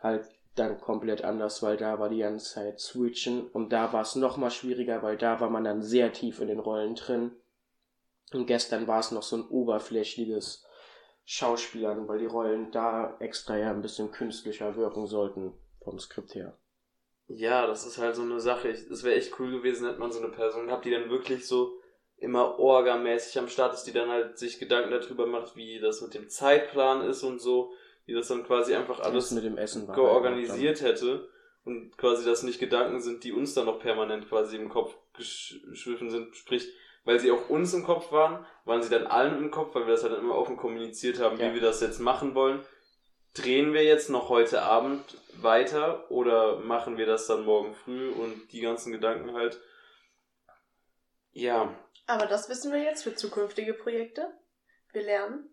[0.00, 0.26] halt
[0.60, 4.50] dann komplett anders, weil da war die ganze Zeit switchen und da war es nochmal
[4.50, 7.32] schwieriger, weil da war man dann sehr tief in den Rollen drin.
[8.32, 10.64] Und gestern war es noch so ein oberflächliches
[11.24, 16.56] Schauspielern, weil die Rollen da extra ja ein bisschen künstlicher wirken sollten vom Skript her.
[17.26, 18.68] Ja, das ist halt so eine Sache.
[18.68, 21.80] Es wäre echt cool gewesen, hätte man so eine Person gehabt, die dann wirklich so
[22.16, 26.14] immer orgamäßig am Start ist, die dann halt sich Gedanken darüber macht, wie das mit
[26.14, 27.72] dem Zeitplan ist und so,
[28.10, 31.28] die das dann quasi einfach alles mit dem Essen war georganisiert hätte
[31.64, 36.10] und quasi das nicht Gedanken sind, die uns dann noch permanent quasi im Kopf geschwiffen
[36.10, 36.68] sind, sprich,
[37.04, 39.92] weil sie auch uns im Kopf waren, waren sie dann allen im Kopf, weil wir
[39.92, 41.50] das halt dann immer offen kommuniziert haben, Ja.
[41.50, 42.64] wie wir das jetzt machen wollen.
[43.34, 48.50] Drehen wir jetzt noch heute Abend weiter oder machen wir das dann morgen früh und
[48.50, 49.60] die ganzen Gedanken halt.
[51.30, 54.26] Ja, Aber das wissen wir jetzt für zukünftige Projekte.
[54.92, 55.48] Wir lernen.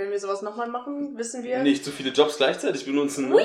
[0.00, 1.58] Wenn wir sowas nochmal machen, wissen wir.
[1.58, 3.30] nicht zu viele Jobs gleichzeitig benutzen.
[3.32, 3.44] Ui.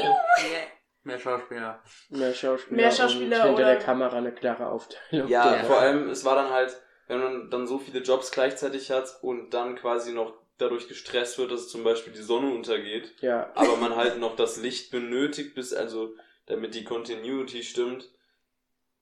[1.03, 1.83] Mehr Schauspieler.
[2.09, 5.27] Mehr Schauspieler, Mehr Schauspieler und hinter oder- der Kamera eine klare Aufteilung.
[5.29, 5.63] Ja, Ja.
[5.65, 6.75] vor allem, es war dann halt,
[7.07, 11.51] wenn man dann so viele Jobs gleichzeitig hat und dann quasi noch dadurch gestresst wird,
[11.51, 15.73] dass zum Beispiel die Sonne untergeht, Ja, aber man halt noch das Licht benötigt, bis
[15.73, 16.15] also,
[16.45, 18.09] damit die Continuity stimmt,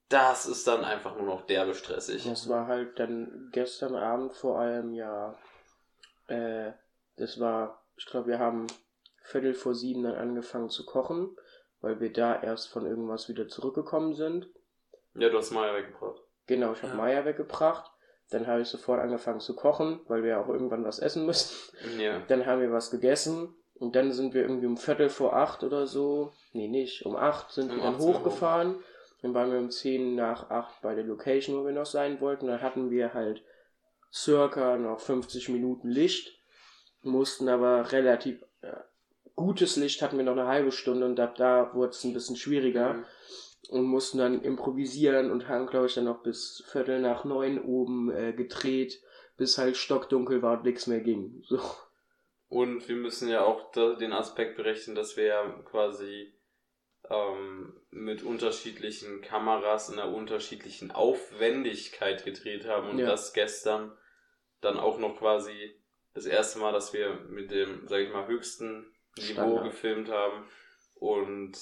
[0.10, 2.24] das ist dann einfach nur noch derbe stressig.
[2.28, 5.38] das war halt dann gestern Abend vor allem ja,
[6.28, 6.72] äh,
[7.18, 8.68] das war, ich glaube, wir haben
[9.24, 11.36] Viertel vor sieben dann angefangen zu kochen,
[11.82, 14.48] weil wir da erst von irgendwas wieder zurückgekommen sind.
[15.16, 16.22] Ja, du hast Maya weggebracht.
[16.48, 16.98] Genau, ich habe Ja.
[16.98, 17.92] Maya weggebracht.
[18.30, 21.56] Dann habe ich sofort angefangen zu kochen, weil wir auch irgendwann was essen müssen.
[22.00, 22.20] Ja.
[22.28, 25.86] Dann haben wir was gegessen und dann sind wir irgendwie um Viertel vor acht oder
[25.88, 28.76] so, nee, nicht, um acht sind Um wir dann hochgefahren.
[29.22, 32.48] Dann waren wir um zehn nach acht bei der Location, wo wir noch sein wollten.
[32.48, 33.44] Dann hatten wir halt
[34.12, 36.40] circa noch 50 Minuten Licht,
[37.04, 38.44] mussten aber relativ
[39.36, 42.36] gutes Licht hatten wir noch eine halbe Stunde und ab da wurde es ein bisschen
[42.36, 43.06] schwieriger Mhm.
[43.70, 48.12] und mussten dann improvisieren und haben, glaube ich, dann noch bis Viertel nach neun oben
[48.12, 49.02] äh, gedreht,
[49.38, 51.42] bis halt stockdunkel war und nichts mehr ging.
[51.48, 51.60] So.
[52.48, 56.32] Und wir müssen ja auch den Aspekt berechnen, dass wir ja quasi
[57.10, 63.08] ähm, mit unterschiedlichen Kameras in einer unterschiedlichen Aufwendigkeit gedreht haben und Ja.
[63.08, 63.98] das gestern
[64.62, 65.76] dann auch noch quasi
[66.14, 68.86] das erste Mal, dass wir mit dem, sag ich mal, höchsten
[69.18, 69.64] Niveau Standard.
[69.66, 70.46] gefilmt haben
[70.96, 71.58] und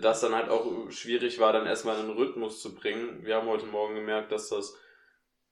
[0.00, 3.24] das dann halt auch schwierig war, dann erstmal einen Rhythmus zu bringen.
[3.24, 4.76] Wir haben heute Morgen gemerkt, dass das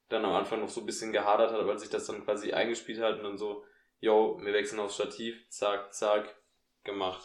[0.09, 2.99] dann am Anfang noch so ein bisschen gehadert hat, weil sich das dann quasi eingespielt
[3.01, 3.65] hat und dann so,
[3.99, 6.35] yo, wir wechseln aufs Stativ, zack, zack,
[6.83, 7.23] gemacht.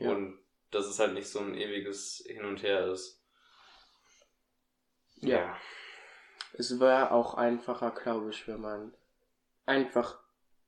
[0.00, 0.10] Ja.
[0.10, 0.38] Und
[0.70, 3.22] dass es halt nicht so ein ewiges Hin und Her ist.
[5.16, 5.56] Ja.
[6.52, 8.94] Es wäre auch einfacher, glaube ich, wenn man
[9.66, 10.23] einfach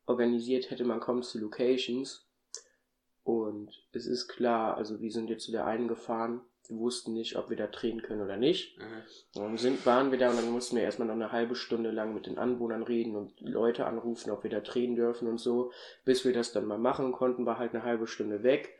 [0.06, 2.26] organisiert hätte, man kommt zu Locations
[3.24, 7.36] und es ist klar, also wir sind jetzt zu der einen gefahren, wir wussten nicht,
[7.36, 8.78] ob wir da drehen können oder nicht.
[8.78, 9.02] Mhm.
[9.34, 12.14] Dann sind, waren wir da und dann mussten wir erstmal noch eine halbe Stunde lang
[12.14, 15.72] mit den Anwohnern reden und Leute anrufen, ob wir da drehen dürfen und so.
[16.04, 18.78] Bis wir das dann mal machen konnten, war halt eine halbe Stunde weg.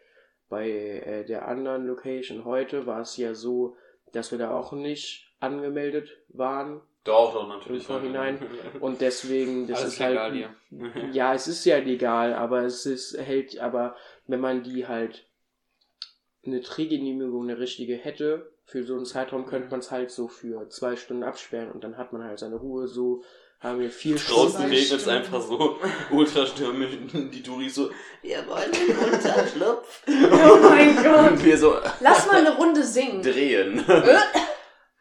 [0.48, 3.76] Bei äh, der anderen Location heute war es ja so,
[4.12, 6.80] dass wir da auch nicht angemeldet waren.
[7.06, 7.82] Doch, doch, natürlich.
[7.82, 8.38] Im Vorhinein.
[8.80, 10.10] Und deswegen, das Alles ist halt.
[10.12, 11.10] legal hier.
[11.12, 15.24] Ja, es ist ja legal, aber es ist, hält, aber wenn man die halt
[16.44, 20.68] eine Drehgenehmigung, eine richtige hätte, für so einen Zeitraum könnte man es halt so für
[20.68, 22.88] zwei Stunden absperren und dann hat man halt seine Ruhe.
[22.88, 23.22] So
[23.60, 24.70] haben wir vier Draußen Stunden.
[24.70, 25.78] regnet es einfach so
[26.10, 26.90] ultrastürmisch.
[27.32, 27.90] Die Duris so,
[28.22, 30.02] wir wollen den Unterschlupf.
[30.08, 31.32] Oh mein Gott.
[31.32, 33.22] Und wir so Lass mal eine Runde singen.
[33.22, 33.84] drehen.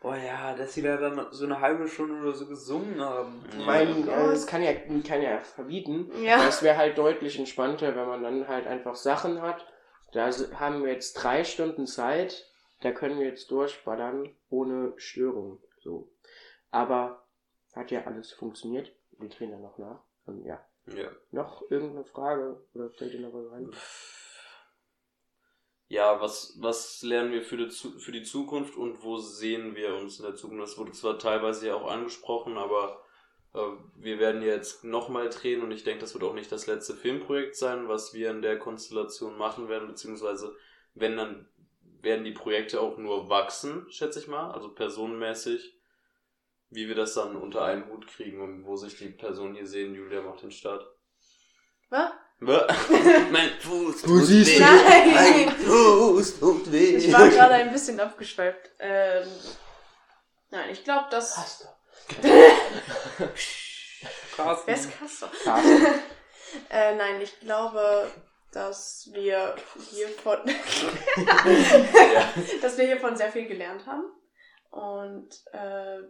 [0.06, 3.44] Boah ja, dass sie da dann so eine halbe Stunde oder so gesungen haben.
[3.66, 4.30] Mein, Ja.
[4.30, 6.12] äh, es kann ja, kann ja verbieten.
[6.22, 6.46] Ja.
[6.46, 9.66] Das wäre halt deutlich entspannter, wenn man dann halt einfach Sachen hat.
[10.12, 12.46] Da haben wir jetzt drei Stunden Zeit,
[12.82, 15.58] da können wir jetzt durchballern, ohne Störung.
[15.80, 16.08] So.
[16.70, 17.24] Aber
[17.74, 18.92] hat ja alles funktioniert.
[19.18, 20.04] Wir drehen dann noch nach.
[20.28, 20.64] Und ja.
[20.86, 21.10] Ja.
[21.32, 22.62] Noch irgendeine Frage?
[22.76, 23.72] Oder fällt dir noch was ein?
[25.88, 30.20] Ja, was, was lernen wir für die, für die Zukunft und wo sehen wir uns
[30.20, 30.64] in der Zukunft?
[30.64, 33.04] Das wurde zwar teilweise ja auch angesprochen, aber
[33.54, 33.60] äh,
[33.96, 37.56] wir werden jetzt nochmal drehen und ich denke, das wird auch nicht das letzte Filmprojekt
[37.56, 40.56] sein, was wir in der Konstellation machen werden, beziehungsweise
[40.96, 41.48] wenn dann
[42.02, 45.78] werden die Projekte auch nur wachsen, schätze ich mal, also personenmäßig,
[46.70, 49.94] wie wir das dann unter einen Hut kriegen und wo sich die Personen hier sehen,
[49.94, 50.88] Julia macht den Start.
[51.90, 52.12] Was?
[53.32, 54.60] mein Fuß Du siehst weh.
[54.60, 55.14] Nein.
[55.14, 56.98] Mein Fuß tut weh.
[56.98, 58.72] Ich war gerade ein bisschen abgeschweift.
[58.80, 59.28] Ähm,
[60.50, 61.38] nein, ich glaube, dass.
[61.38, 61.68] Hast du.
[64.36, 64.68] Carsten.
[64.68, 65.32] Wer ist Castor?
[65.44, 65.86] Carsten.
[66.70, 68.12] äh, nein, ich glaube,
[68.52, 69.56] dass wir
[69.90, 70.38] hier von
[72.62, 74.06] dass wir hiervon sehr viel gelernt haben
[74.72, 76.04] und äh,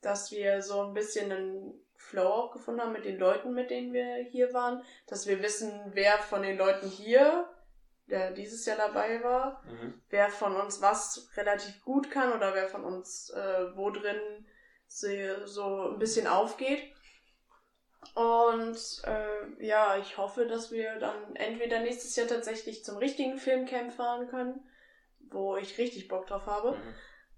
[0.00, 1.81] dass wir so ein bisschen einen
[2.12, 5.72] Flow auch gefunden haben mit den Leuten, mit denen wir hier waren, dass wir wissen,
[5.94, 7.48] wer von den Leuten hier,
[8.06, 10.00] der dieses Jahr dabei war, Mhm.
[10.10, 14.46] wer von uns was relativ gut kann oder wer von uns äh, wo drin
[14.88, 16.82] so ein bisschen aufgeht.
[18.14, 23.90] Und äh, ja, ich hoffe, dass wir dann entweder nächstes Jahr tatsächlich zum richtigen Filmcamp
[23.92, 24.60] fahren können,
[25.30, 26.72] wo ich richtig Bock drauf habe.
[26.72, 26.94] Mhm.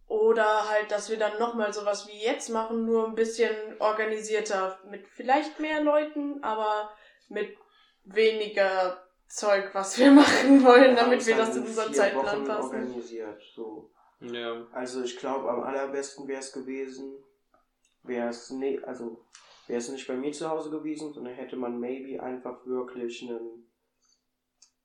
[0.06, 4.78] Oder halt, dass wir dann nochmal sowas wie jetzt machen, nur ein bisschen organisierter.
[4.90, 6.90] Mit vielleicht mehr Leuten, aber
[7.28, 7.56] mit
[8.04, 12.66] weniger Zeug, was wir machen wollen, damit wir das in unseren Zeitplan Wochen passen.
[12.66, 13.42] organisiert.
[13.54, 13.90] So.
[14.20, 14.66] Ja.
[14.72, 17.18] Also ich glaube, am allerbesten wäre es gewesen,
[18.02, 19.24] wäre es ne, also
[19.66, 23.70] wäre es nicht bei mir zu Hause gewesen, sondern hätte man maybe einfach wirklich einen,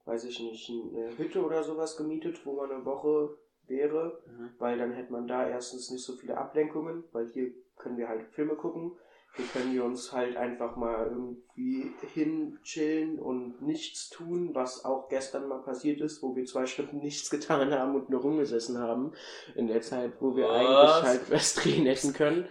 [0.06, 3.38] weiß ich nicht, eine Hütte oder sowas gemietet, wo man eine Woche
[3.70, 4.50] wäre, Mhm.
[4.60, 8.28] weil dann hätte man da erstens nicht so viele Ablenkungen, weil hier können wir halt
[8.32, 8.92] Filme gucken.
[9.36, 15.48] Hier können wir uns halt einfach mal irgendwie hinchillen und nichts tun, was auch gestern
[15.48, 19.14] mal passiert ist, wo wir zwei Stunden nichts getan haben und nur rumgesessen haben.
[19.56, 20.56] In der Zeit, wo wir Was?
[20.56, 22.48] eigentlich halt was drehen hätten können.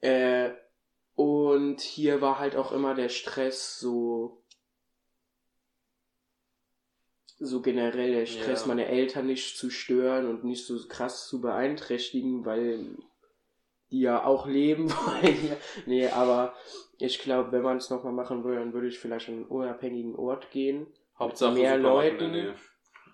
[0.00, 0.50] Äh,
[1.14, 4.39] und hier war halt auch immer der Stress so,
[7.40, 8.68] so generell der Stress, Ja.
[8.68, 12.84] meine Eltern nicht zu stören und nicht so krass zu beeinträchtigen, weil
[13.90, 15.56] die ja auch leben wollen.
[15.86, 16.54] Nee, aber
[16.98, 20.14] ich glaube, wenn man es nochmal machen würde, dann würde ich vielleicht an einen unabhängigen
[20.14, 20.86] Ort gehen
[21.18, 22.54] Hauptsache mehr Leuten.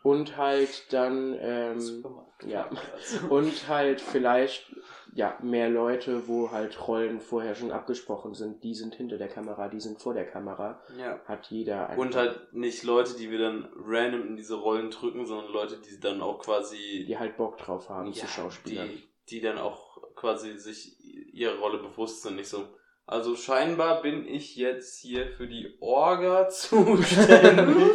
[0.02, 2.04] Und halt dann, ähm,
[2.46, 2.68] ja,
[3.30, 4.66] und halt vielleicht,
[5.16, 8.62] ja, mehr Leute, wo halt Rollen vorher schon abgesprochen sind.
[8.62, 10.78] Die sind hinter der Kamera, die sind vor der Kamera.
[10.98, 11.18] Ja.
[11.24, 15.24] Hat jeder einfach, Und halt nicht Leute, die wir dann random in diese Rollen drücken,
[15.24, 18.88] sondern Leute, die dann auch quasi die halt Bock drauf haben zu Ja, Schauspielern.
[18.88, 21.02] Die, die dann auch quasi sich
[21.32, 22.68] ihrer Rolle bewusst sind, nicht so.
[23.06, 27.90] Also scheinbar bin ich jetzt hier für die Orga zuständig.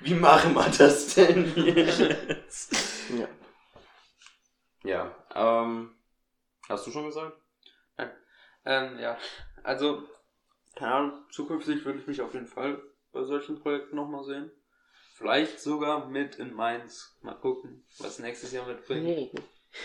[0.00, 2.74] Wie machen wir das denn jetzt?
[3.16, 3.28] Ja.
[4.82, 5.94] Ja, ähm,
[6.70, 7.36] hast du schon gesagt?
[8.64, 9.16] Ähm, ja,
[9.62, 10.02] also,
[10.76, 14.50] keine Ahnung, zukünftig würde ich mich auf jeden Fall bei solchen Projekten nochmal sehen.
[15.14, 17.18] Vielleicht sogar mit in Mainz.
[17.22, 19.04] Mal gucken, was nächstes Jahr mitbringt.
[19.04, 19.32] Nee.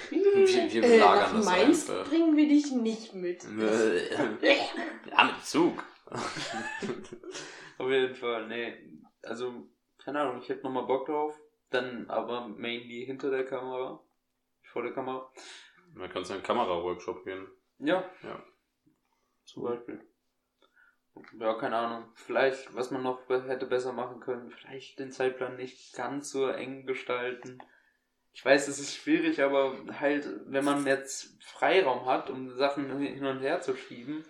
[0.10, 2.10] Wir, wir Äh, belagern nach das Mainz einfach.
[2.10, 3.43] bringen wir dich nicht mit.
[4.41, 5.84] ja, mit Zug.
[7.78, 8.76] Auf jeden Fall, nee.
[9.24, 9.69] Also,
[10.04, 11.34] keine Ahnung, ich hätte nochmal Bock drauf.
[11.69, 14.02] Dann aber mainly hinter der Kamera.
[14.71, 15.32] Vor der Kamera.
[15.95, 17.47] Man kann zu einem Kamera-Workshop gehen.
[17.79, 18.10] Ja.
[18.21, 18.43] Ja.
[19.45, 20.01] Zum Beispiel.
[21.39, 22.12] Ja, keine Ahnung.
[22.15, 24.51] Vielleicht, was man noch hätte besser machen können.
[24.51, 27.60] Vielleicht den Zeitplan nicht ganz so eng gestalten.
[28.34, 33.25] Ich weiß, es ist schwierig, aber halt, wenn man jetzt Freiraum hat, um Sachen hin
[33.25, 34.25] und her zu schieben,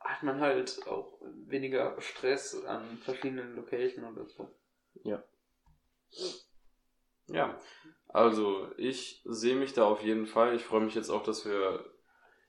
[0.00, 4.50] hat man halt auch weniger Stress an verschiedenen Locations oder so.
[5.02, 5.22] Ja,
[8.08, 10.54] also ich sehe mich da auf jeden Fall.
[10.54, 11.84] Ich freue mich jetzt auch, dass wir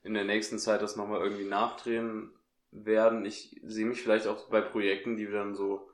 [0.02, 2.32] in der nächsten Zeit das nochmal irgendwie nachdrehen
[2.70, 3.24] werden.
[3.24, 5.90] Ich sehe mich vielleicht auch bei Projekten, die wir dann so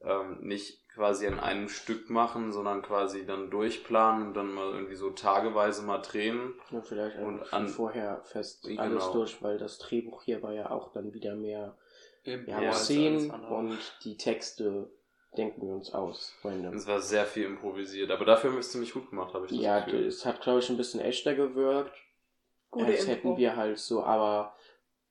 [0.00, 4.94] ähm, nicht quasi an einem Stück machen, sondern quasi dann durchplanen und dann mal irgendwie
[4.94, 6.54] so tageweise mal drehen.
[6.70, 8.80] Ja, vielleicht Und einfach an- vorher fest Genau.
[8.80, 11.76] alles durch, weil das Drehbuch hier war ja auch dann wieder mehr
[12.24, 14.90] Eben, Wir haben Ja, Szenen und die Texte
[15.36, 16.34] denken wir uns aus.
[16.44, 16.74] Random.
[16.74, 19.52] Es war sehr viel improvisiert, aber dafür haben wir es ziemlich gut gemacht, habe ich
[19.52, 20.06] das Ja, Gefühl.
[20.06, 21.94] es hat, glaube ich, ein bisschen echter gewirkt.
[22.70, 23.10] Gute als Info.
[23.10, 24.54] hätten wir halt so, aber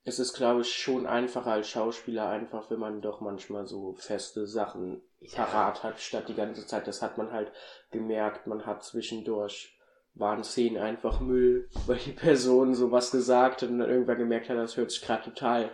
[0.03, 4.47] es ist, glaube ich, schon einfacher als Schauspieler, einfach wenn man doch manchmal so feste
[4.47, 5.45] Sachen Ja.
[5.45, 6.87] parat hat, statt die ganze Zeit.
[6.87, 7.51] Das hat man halt
[7.91, 9.77] gemerkt, man hat zwischendurch
[10.15, 14.57] waren Szenen einfach Müll, weil die Person sowas gesagt hat und dann irgendwann gemerkt hat,
[14.57, 15.71] das hört sich gerade total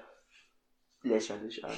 [1.03, 1.71] lächerlich an.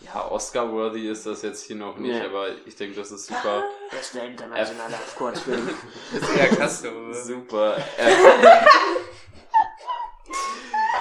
[0.00, 2.24] Ja, Oscar-worthy ist das jetzt hier noch nicht, Ja.
[2.26, 3.62] aber ich denke, das ist super.
[3.90, 5.68] Bester internationaler Kurzfilm.
[6.12, 7.12] Das ist ja Castro.
[7.12, 8.10] super, er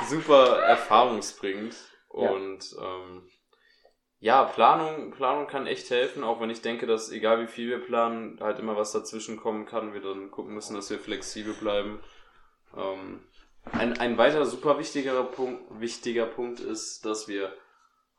[0.07, 1.75] super erfahrungsbringend.
[2.13, 2.29] Ja.
[2.31, 3.29] Und ähm,
[4.19, 7.79] ja, Planung, Planung kann echt helfen, auch wenn ich denke, dass egal wie viel wir
[7.79, 11.99] planen, halt immer was dazwischen kommen kann, wir dann gucken müssen, dass wir flexibel bleiben.
[12.75, 13.23] Ähm,
[13.71, 17.53] ein, ein weiterer super wichtiger Punkt, wichtiger Punkt ist, dass wir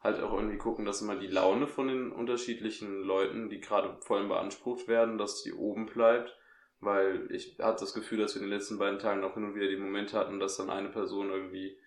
[0.03, 4.17] halt auch irgendwie gucken, dass immer die Laune von den unterschiedlichen Leuten, die gerade vor
[4.17, 6.37] allem beansprucht werden, dass die oben bleibt.
[6.81, 9.55] Weil ich hatte das Gefühl, dass wir in den letzten beiden Tagen auch hin und
[9.55, 11.79] wieder die Momente hatten, dass dann eine Person irgendwie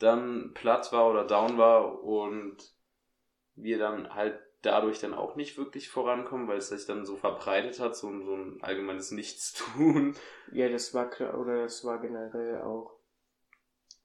[0.00, 2.56] dann platt war oder down war und
[3.54, 7.78] wir dann halt dadurch dann auch nicht wirklich vorankommen, weil es sich dann so verbreitet
[7.78, 10.16] hat, so, so ein allgemeines Nichtstun.
[10.52, 12.97] Ja, das war klar, oder das war generell auch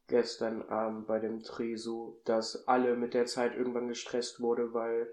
[0.07, 5.07] gestern Abend bei dem Dreh so, dass alle mit der Zeit irgendwann gestresst wurde, weil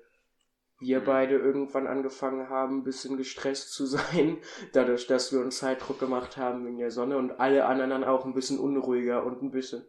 [0.80, 1.05] wir Mhm.
[1.05, 4.38] beide irgendwann angefangen haben, ein bisschen gestresst zu sein,
[4.72, 8.24] dadurch, dass wir uns Zeitdruck gemacht haben wegen der Sonne und alle anderen dann auch
[8.24, 9.84] ein bisschen unruhiger und ein bisschen,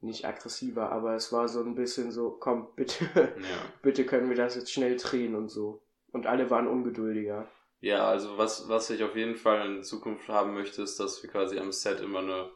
[0.00, 3.72] nicht aggressiver, aber es war so ein bisschen so, komm, bitte, Ja.
[3.82, 5.82] bitte können wir das jetzt schnell drehen und so.
[6.12, 7.48] Und alle waren ungeduldiger.
[7.80, 11.30] Ja, also was, was ich auf jeden Fall in Zukunft haben möchte, ist, dass wir
[11.30, 12.50] quasi am Set immer eine,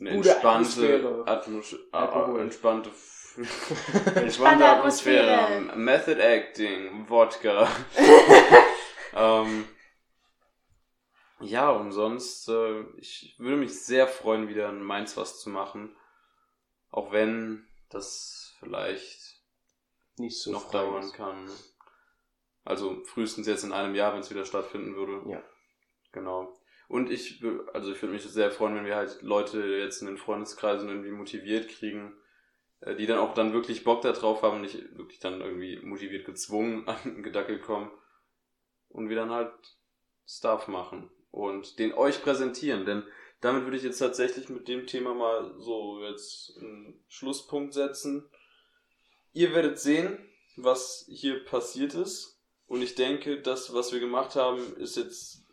[0.00, 1.26] eine Gute entspannte Atmosphäre.
[1.26, 2.38] Atmos Alkohol.
[2.38, 2.90] äh, entspannte,
[4.14, 5.76] entspannte Atmosphäre Atmosphäre.
[5.76, 7.68] Method Acting, Wodka.
[9.14, 9.64] ähm,
[11.40, 15.94] ja, und sonst, äh, ich würde mich sehr freuen, wieder in Mainz was zu machen.
[16.90, 19.40] Auch wenn das vielleicht
[20.16, 21.14] Nicht so noch dauern ist.
[21.14, 21.50] kann.
[22.64, 25.28] Also frühestens jetzt in einem Jahr, wenn es wieder stattfinden würde.
[25.30, 25.42] Ja.
[26.12, 26.56] Genau.
[26.88, 30.18] Und ich, also ich würde mich sehr freuen, wenn wir halt Leute jetzt in den
[30.18, 32.12] Freundeskreisen irgendwie motiviert kriegen,
[32.80, 36.26] äh, die dann auch dann wirklich Bock da drauf haben, nicht wirklich dann irgendwie motiviert
[36.26, 37.90] gezwungen an den Gedackel kommen
[38.88, 39.52] und wir dann halt
[40.26, 43.04] Stuff machen und den euch präsentieren, denn
[43.40, 48.30] damit würde ich jetzt tatsächlich mit dem Thema mal so jetzt einen Schlusspunkt setzen.
[49.34, 50.18] Ihr werdet sehen,
[50.56, 52.40] was hier passiert ist.
[52.66, 55.43] Und ich denke, das, was wir gemacht haben, ist jetzt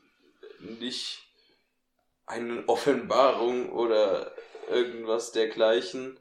[0.62, 1.24] nicht
[2.26, 4.34] eine Offenbarung oder
[4.70, 6.20] irgendwas dergleichen.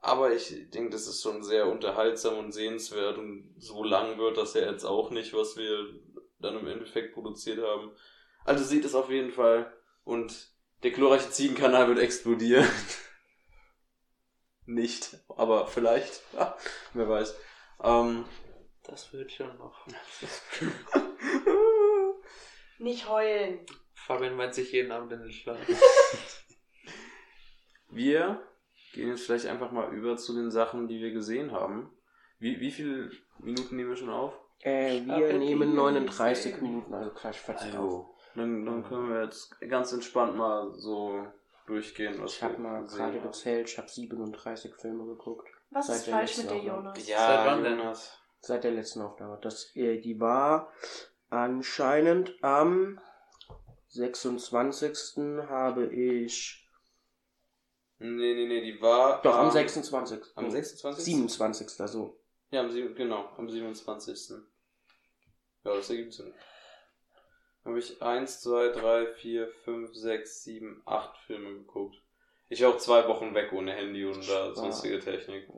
[0.00, 4.54] Aber ich denke, das ist schon sehr unterhaltsam und sehenswert und so lang wird das
[4.54, 5.88] ja jetzt auch nicht, was wir
[6.38, 7.90] dann im Endeffekt produziert haben.
[8.44, 9.72] Also seht es auf jeden Fall
[10.04, 10.50] und
[10.82, 12.68] der glorreiche Ziegenkanal wird explodieren.
[14.66, 16.22] nicht, aber vielleicht.
[16.92, 17.34] Wer weiß.
[17.82, 18.26] Ähm,
[18.82, 19.86] Das wird schon noch.
[22.84, 23.60] Nicht heulen.
[23.94, 25.56] Fabian meint sich jeden Abend in den Schlaf.
[27.88, 28.42] Wir
[28.92, 31.96] gehen jetzt vielleicht einfach mal über zu den Sachen, die wir gesehen haben.
[32.38, 34.34] Wie, wie viele Minuten nehmen wir schon auf?
[34.60, 36.62] Äh, wir nehmen die 39 gesehen.
[36.62, 37.74] Minuten, also gleich 40 auf.
[37.74, 41.26] Also, dann, dann können wir jetzt ganz entspannt mal so
[41.66, 45.48] durchgehen, was Ich habe wir mal gesehen gerade gezählt, ich habe 37 Filme geguckt.
[45.70, 46.62] Was Seit ist falsch mit dir.
[46.62, 47.08] Jonas?
[47.08, 47.78] Ja, Seit wann denn?
[47.78, 48.18] Jonas.
[48.40, 49.38] Seit der letzten Aufnahme.
[49.40, 50.70] Das, äh, die war
[51.34, 53.00] anscheinend am
[53.88, 55.18] 26.
[55.48, 56.68] habe ich.
[57.98, 59.22] Nee, nee, nee, die war.
[59.22, 60.20] Doch, am ähm, 26.
[60.36, 61.04] Am 26.
[61.04, 61.68] 27.
[61.88, 62.20] so.
[62.50, 64.30] Ja, am sieben, genau, am 27.
[65.64, 66.32] Ja, das ergibt Sinn.
[67.64, 71.96] Habe ich 1, 2, 3, 4, 5, 6, 7, 8 Filme geguckt.
[72.50, 75.48] Ich war auch zwei Wochen weg ohne Handy und da sonstige Technik.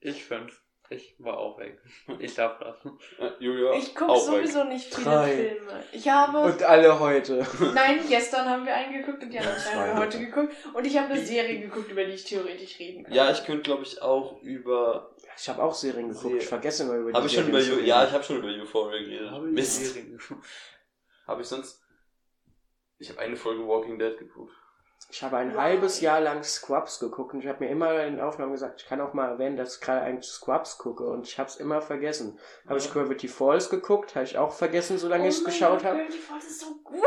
[0.00, 0.63] Ich fünf.
[0.94, 1.78] Ich war auch weg.
[2.18, 2.76] Ich darf das.
[3.18, 5.36] Äh, Julia, Ich gucke auch sowieso nicht viele Drei.
[5.36, 5.84] Filme.
[5.92, 6.38] Ich habe.
[6.38, 7.46] Und alle heute.
[7.74, 10.54] Nein, gestern haben wir einen geguckt und die anderen haben wir heute geguckt.
[10.72, 13.06] Und ich habe eine Serie geguckt, über die ich theoretisch reden weg.
[13.06, 13.14] kann.
[13.14, 15.14] Ja, ich könnte, glaube ich, auch über.
[15.36, 16.36] Ich habe auch Serien geguckt.
[16.36, 17.86] Ich vergesse immer über die Habe ich schon über Serien.
[17.86, 19.30] Ja, ich habe schon über Euphoria geredet.
[19.30, 19.94] Habe Mist.
[19.94, 20.18] Serien.
[21.26, 21.82] Habe ich sonst.
[22.98, 24.52] Ich habe eine Folge Walking Dead geguckt.
[25.10, 25.60] Ich habe ein Wow.
[25.60, 28.88] halbes Jahr lang Squabs geguckt und ich habe mir immer in den Aufnahmen gesagt, ich
[28.88, 31.80] kann auch mal erwähnen, dass ich gerade eigentlich Squabs gucke und ich habe es immer
[31.80, 32.38] vergessen.
[32.66, 35.98] Habe ich Gravity Falls geguckt, habe ich auch vergessen, solange oh ich es geschaut habe.
[35.98, 36.98] Gravity Falls ist so gut.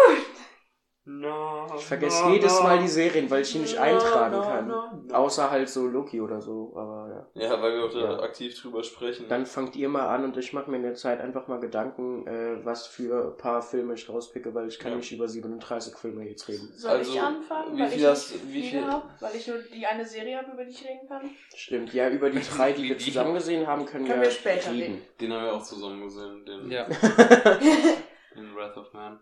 [1.10, 5.12] No, Ich vergesse jedes Mal die Serien, weil ich die nicht No, eintragen kann.
[5.14, 7.44] Außer halt so Loki oder so, aber ja.
[7.48, 8.20] Ja, weil wir auch da Ja.
[8.20, 9.26] aktiv drüber sprechen.
[9.30, 12.28] Dann fangt ihr mal an und ich mache mir in der Zeit einfach mal Gedanken,
[12.28, 14.98] äh, was für ein paar Filme ich rauspicke, weil ich kann Ja.
[14.98, 16.70] nicht über 37 Filme jetzt reden.
[16.76, 17.78] Soll Also, ich anfangen?
[17.78, 20.52] wie weil viel ich nicht wie viel- hab, weil ich nur die eine Serie habe,
[20.52, 21.22] über die ich reden kann.
[21.56, 24.72] Stimmt, ja, über die drei, die wir zusammen gesehen haben, können, Können wir wir später
[24.74, 25.02] reden.
[25.22, 26.86] Den haben wir auch zusammen gesehen, den Ja.
[28.36, 29.20] in Wrath of Man.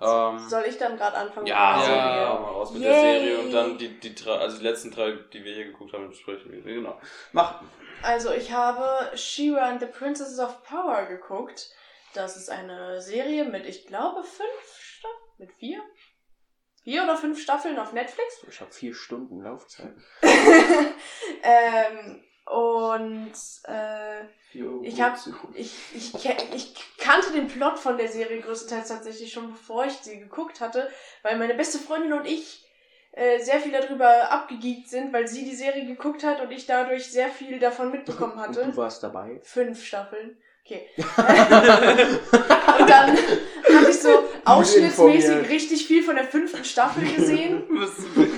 [0.00, 1.46] Ähm, Soll ich dann gerade anfangen?
[1.46, 1.98] ja, mit der ja.
[1.98, 2.14] Ja.
[2.14, 2.40] Serie?
[2.40, 2.90] mal raus mit Yay.
[2.90, 5.92] der Serie und dann die, die drei, also die letzten drei, die wir hier geguckt
[5.92, 6.62] haben, besprechen wir.
[6.62, 7.00] Genau.
[7.32, 7.62] Mach.
[8.02, 11.70] Also ich habe She-Ra and the Princesses of Power geguckt.
[12.14, 15.16] Das ist eine Serie mit, ich glaube, fünf Staffeln.
[15.38, 15.82] Mit vier?
[16.82, 18.44] Vier oder fünf Staffeln auf Netflix.
[18.48, 19.92] Ich habe vier Stunden Laufzeit.
[21.42, 23.32] ähm, und
[23.64, 24.22] äh,
[24.82, 25.18] Ich hab-
[25.54, 26.14] ich, ich,
[26.54, 30.88] ich kannte den Plot von der Serie größtenteils tatsächlich schon bevor ich sie geguckt hatte,
[31.22, 32.62] weil meine beste Freundin und ich
[33.12, 37.06] äh, sehr viel darüber abgegeekt sind, weil sie die Serie geguckt hat und ich dadurch
[37.10, 38.64] sehr viel davon mitbekommen Und hatte.
[38.64, 39.40] du warst dabei.
[39.42, 40.36] Fünf Staffeln.
[40.64, 40.88] Okay.
[40.96, 47.62] und dann hatte ich so ausschnittsmäßig richtig viel von der fünften Staffel gesehen.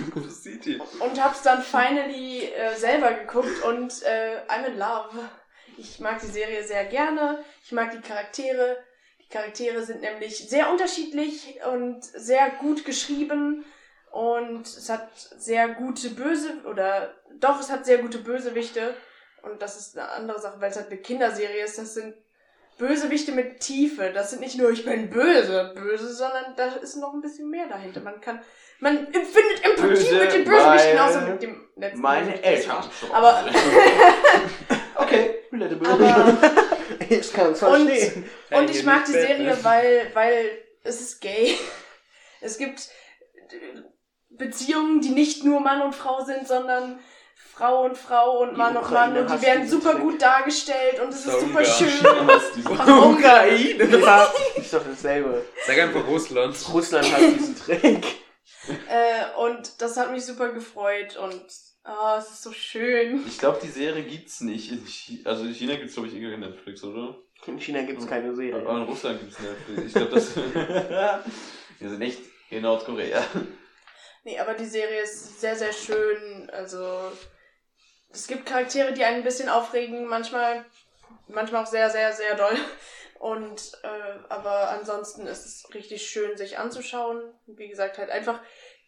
[1.01, 5.29] Und hab's dann finally äh, selber geguckt und äh, I'm in love.
[5.77, 7.45] Ich mag die Serie sehr gerne.
[7.63, 8.79] Ich mag die Charaktere.
[9.21, 13.65] Die Charaktere sind nämlich sehr unterschiedlich und sehr gut geschrieben.
[14.11, 18.95] Und es hat sehr gute Böse oder doch, es hat sehr gute Bösewichte.
[19.43, 21.79] Und das ist eine andere Sache, weil es halt eine Kinderserie ist.
[21.79, 22.15] Das sind
[22.79, 24.13] Bösewichte mit Tiefe.
[24.13, 27.67] Das sind nicht nur ich bin böse, böse, sondern da ist noch ein bisschen mehr
[27.69, 28.01] dahinter.
[28.01, 28.41] Man kann,
[28.81, 32.01] man empfindet Empathie Böse, mit den Bösewichten, außer mit dem letzten.
[32.01, 32.85] Meine Eltern.
[33.13, 33.45] Aber,
[34.97, 35.89] okay, relatable.
[35.89, 36.37] aber
[37.11, 38.25] Ich kann es Und- verstehen.
[38.51, 39.65] Und ich mag die Serie, Batman.
[39.65, 40.51] weil, weil
[40.85, 41.57] es ist gay.
[42.41, 42.89] Es gibt
[44.31, 47.01] Beziehungen, die nicht nur Mann und Frau sind, sondern
[47.59, 50.03] Frau und Frau und Die Mann und Mann und die werden super Trick.
[50.03, 51.89] gut dargestellt und es ist super schön.
[52.67, 53.99] Ukraine.
[54.01, 55.45] Ja, ist doch dasselbe.
[55.67, 56.57] Sag einfach Russland.
[56.73, 58.07] Russland hat diesen Trick.
[58.89, 61.43] Äh, und das hat mich super gefreut und
[61.83, 63.25] ah, es ist so schön.
[63.27, 64.71] Ich glaube, die Serie gibt's nicht.
[64.71, 67.17] In also in China gibt's glaube ich irgendwie Netflix, oder?
[67.47, 68.61] In China gibt es keine Aber Serie.
[68.61, 69.83] in Russland gibt's Netflix.
[69.89, 70.37] Ich glaube, das.
[71.81, 73.25] Wir sind echt in Nordkorea.
[74.23, 76.51] Nee, aber die Serie ist sehr, sehr schön.
[76.53, 77.11] Also,
[78.11, 80.65] es gibt Charaktere, die einen ein bisschen aufregen, manchmal,
[81.29, 82.57] manchmal auch sehr, sehr, sehr doll.
[83.19, 87.21] Und, äh, aber ansonsten ist es richtig schön, sich anzuschauen.
[87.47, 88.41] Wie gesagt, halt einfach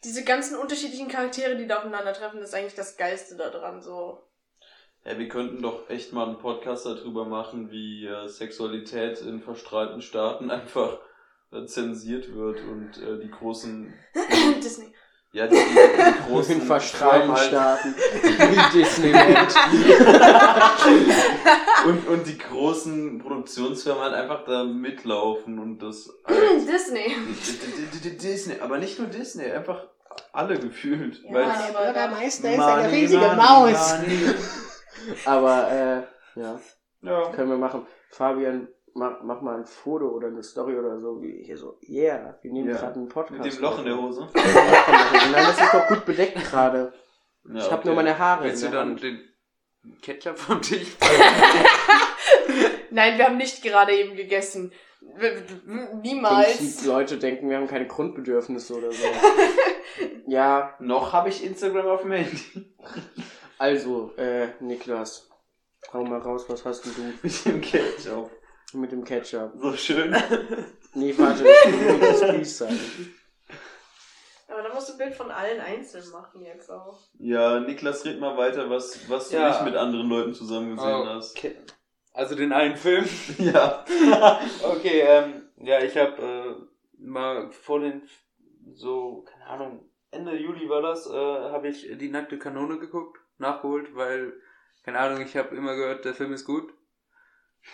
[0.05, 4.27] diese ganzen unterschiedlichen Charaktere, die da aufeinandertreffen, ist eigentlich das Geilste daran, so.
[5.05, 10.03] Ja, wir könnten doch echt mal einen Podcast darüber machen, wie äh, Sexualität in verstrahlten
[10.03, 11.01] Staaten einfach
[11.53, 13.93] äh, zensiert wird und äh, die großen.
[14.63, 14.95] Disney.
[15.33, 16.61] Ja, die, die, die großen.
[16.63, 17.95] Firmen halt- Staaten.
[18.23, 19.55] Wie Disneyland.
[21.87, 26.09] und, und die großen Produktionsfirmen halt einfach da mitlaufen und das.
[26.27, 27.15] Halt Disney.
[28.19, 29.87] Disney, aber nicht nur Disney, einfach
[30.33, 31.21] alle gefühlt.
[31.25, 34.35] Ja, weil aber Bürgermeister Money, money, money.
[35.25, 36.61] Aber, äh, ja,
[37.03, 37.31] Ja.
[37.31, 37.87] können wir machen.
[38.11, 42.39] Fabian, mach, mach mal ein Foto oder eine Story oder so, wie hier so, yeah,
[42.43, 42.77] wir nehmen Ja.
[42.77, 43.41] gerade einen Podcast.
[43.45, 44.29] Mit dem Loch in der Hose.
[44.35, 46.93] Nein, das ist doch gut bedeckt gerade.
[47.49, 47.89] Ja, ich habe okay.
[47.89, 48.45] nur meine Haare.
[48.45, 49.03] Willst du dann Hand.
[49.03, 49.21] den
[50.03, 50.97] Ketchup vom Tisch?
[52.91, 54.73] Nein, wir haben nicht gerade eben gegessen.
[56.03, 56.85] Niemals.
[56.85, 59.05] Leute denken, wir haben keine Grundbedürfnisse oder so.
[60.27, 62.75] ja, Noch habe ich Instagram auf dem Handy.
[63.59, 65.31] also, äh, Niklas,
[65.93, 68.31] hau mal raus, was hast denn du Mit dem Ketchup.
[68.75, 69.53] Mit dem Ketchup?
[69.61, 70.15] So schön.
[70.93, 72.81] Nee, warte, ich will nicht das Peace sagen.
[74.49, 76.99] Aber da musst du ein Bild von allen einzeln machen jetzt auch.
[77.21, 79.51] Ja, Niklas, red mal weiter, was, was du Ja.
[79.51, 81.37] nicht mit anderen Leuten zusammen gesehen hast.
[81.39, 81.57] Okay.
[82.13, 83.05] Also den einen Film.
[83.39, 83.85] Ja.
[84.65, 86.55] Okay, ähm, ja, ich habe äh,
[86.99, 88.03] mal vor den,
[88.75, 93.95] so, keine Ahnung, Ende Juli war das, äh, habe ich die nackte Kanone geguckt, nachgeholt,
[93.95, 94.33] weil,
[94.85, 96.75] keine Ahnung, ich habe immer gehört, der Film ist gut,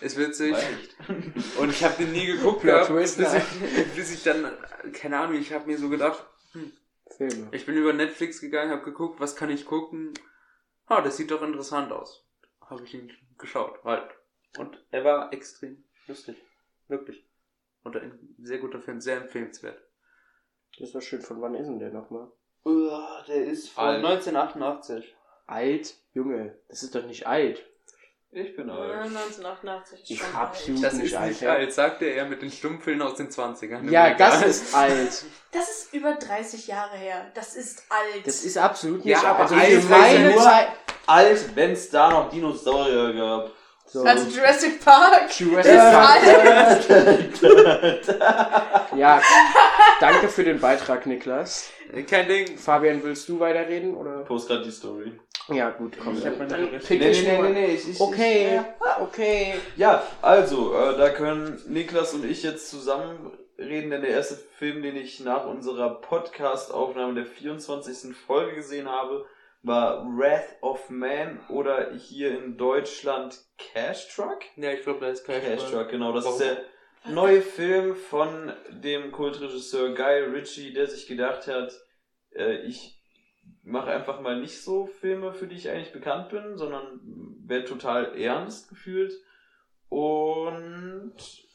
[0.00, 0.96] ist witzig Echt.
[1.58, 4.50] und ich habe den nie geguckt gehabt, bis ich, bis ich dann,
[4.92, 6.24] keine Ahnung, ich habe mir so gedacht,
[7.16, 7.48] Filme.
[7.52, 10.12] ich bin über Netflix gegangen, habe geguckt, was kann ich gucken,
[10.86, 12.26] ah, das sieht doch interessant aus,
[12.60, 14.10] habe ich ihn geschaut, halt,
[14.58, 16.36] und er war extrem lustig,
[16.88, 17.24] wirklich.
[17.82, 19.80] Und ein sehr guter Film, sehr empfehlenswert.
[20.78, 21.22] Das ist doch schön.
[21.22, 22.32] Von wann ist denn der nochmal?
[23.28, 24.04] der ist von Alt.
[24.04, 25.14] 1988.
[25.46, 25.94] Alt?
[26.12, 27.64] Junge, das ist doch nicht alt.
[28.38, 28.92] Ich bin Ja, alt.
[29.06, 30.92] 1988 ist Ich schon absolut alt.
[30.92, 31.28] Das nicht ist alt.
[31.30, 33.88] nicht alt, sagte er mit den Stummfilmen aus den 20ern.
[33.90, 35.24] Ja, das ist alt.
[35.52, 37.30] Das ist über 30 Jahre her.
[37.32, 38.26] Das ist alt.
[38.26, 39.26] Das ist absolut nicht Ja, alt.
[39.28, 40.68] aber Also alt ist meine nur- Zeit.
[41.06, 43.52] Alt, wenn es da noch Dinosaurier gab.
[43.86, 44.02] So.
[44.04, 45.30] also Jurassic Park.
[45.40, 46.20] Jurassic ist Park.
[48.96, 49.20] Ja,
[50.00, 51.70] danke für den Beitrag, Niklas.
[52.08, 52.56] Kein Ding.
[52.58, 53.94] Fabian, willst du weiterreden?
[53.96, 54.24] Oder?
[54.24, 55.12] Post grad die Story.
[55.48, 56.18] Ja, gut, komm.
[56.18, 59.54] Ich hab meine dann pick Nee, ich nee, nee, nee, ich, ich, Okay, Ich, okay.
[59.76, 64.82] ja, also, äh, da können Niklas und ich jetzt zusammen reden, denn der erste Film,
[64.82, 68.16] den ich nach unserer Podcast-Aufnahme der 24.
[68.16, 69.24] Folge gesehen habe,
[69.62, 74.40] war Wrath of Man oder hier in Deutschland Cash Truck?
[74.56, 76.12] Ja, ich glaube, da ist kein Cash Truck, genau.
[76.12, 76.40] Das ist Warum?
[76.40, 76.64] der
[77.08, 81.72] neue Film von dem Kultregisseur Guy Ritchie, der sich gedacht hat,
[82.34, 83.02] äh, ich
[83.62, 87.00] mache einfach mal nicht so Filme, für die ich eigentlich bekannt bin, sondern
[87.44, 89.14] werde total ernst gefühlt.
[89.88, 91.14] Und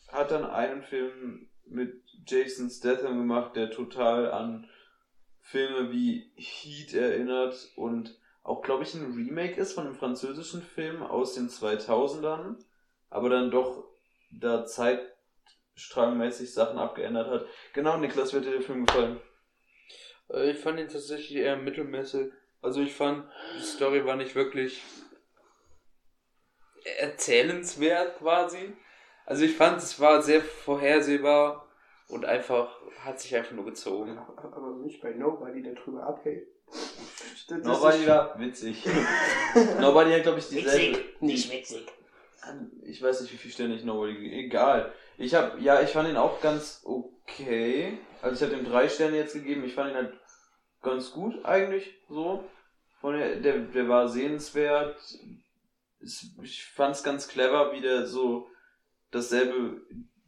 [0.10, 4.68] hat dann einen Film mit Jason Statham gemacht, der total an
[5.39, 11.04] Filme wie Heat erinnert und auch, glaube ich, ein Remake ist von einem französischen Film
[11.04, 12.58] aus den 2000ern,
[13.10, 13.84] aber dann doch
[14.32, 14.66] da
[15.76, 17.46] zeitstrangmäßig Sachen abgeändert hat.
[17.74, 19.20] Genau, Niklas, wird dir der Film gefallen?
[20.30, 22.32] Äh, Ich fand ihn tatsächlich eher mittelmäßig.
[22.62, 23.26] Also ich fand,
[23.58, 24.84] die Story war nicht wirklich
[27.00, 28.74] erzählenswert quasi.
[29.26, 31.68] Also ich fand, es war sehr vorhersehbar
[32.08, 34.18] und einfach, hat sich einfach nur gezogen.
[34.18, 36.48] Aber nicht bei Nobody, der drüber abhält.
[36.68, 36.82] Das
[37.36, 38.86] ist- Nobody war witzig.
[39.80, 41.00] Nobody hat, glaube ich, dieselbe.
[41.20, 41.86] nicht witzig.
[42.84, 44.94] Ich weiß nicht, wie viel Sterne ich Nobody Egal.
[45.18, 47.97] Ich habe, ja, ich fand ihn auch ganz okay.
[48.22, 49.64] Also ich habe ihm drei Sterne jetzt gegeben.
[49.64, 50.14] Ich fand ihn halt
[50.82, 52.43] ganz gut eigentlich so.
[52.99, 54.99] Von der, der, der war sehenswert.
[56.41, 58.47] Ich fand es ganz clever, wie der so
[59.12, 59.82] dasselbe,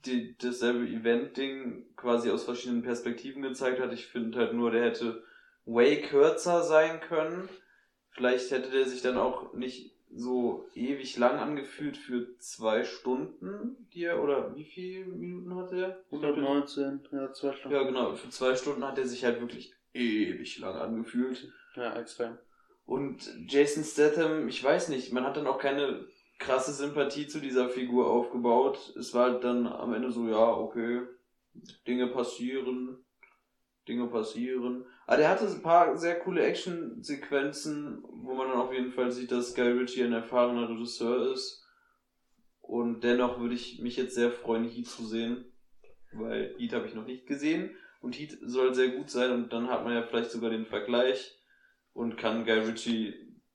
[0.05, 3.93] die, dasselbe Event-Ding quasi aus verschiedenen Perspektiven gezeigt hat.
[3.93, 5.23] Ich finde halt nur, der hätte
[5.65, 7.49] way kürzer sein können.
[8.11, 14.03] Vielleicht hätte der sich dann auch nicht so ewig lang angefühlt für zwei Stunden, die
[14.03, 16.03] er, oder wie viele Minuten hat er?
[16.11, 17.75] 119, ja, zwei Stunden.
[17.75, 21.51] Ja, genau, für zwei Stunden hat er sich halt wirklich ewig lang angefühlt.
[21.75, 22.37] Ja, extrem.
[22.85, 26.05] Und Jason Statham, ich weiß nicht, man hat dann auch keine
[26.39, 28.93] krasse Sympathie zu dieser Figur aufgebaut.
[28.97, 31.01] Es war halt dann am Ende so, ja, okay,
[31.87, 32.97] Dinge passieren,
[33.87, 34.85] Dinge passieren.
[35.05, 39.31] Aber der hatte ein paar sehr coole Action-Sequenzen, wo man dann auf jeden Fall sieht,
[39.31, 41.65] dass Guy Ritchie ein erfahrener Regisseur ist.
[42.61, 45.45] Und dennoch würde ich mich jetzt sehr freuen, Heat zu sehen,
[46.13, 47.75] weil Heat habe ich noch nicht gesehen.
[48.01, 51.37] Und Heat soll sehr gut sein und dann hat man ja vielleicht sogar den Vergleich
[51.93, 53.13] und kann Guy Ritchie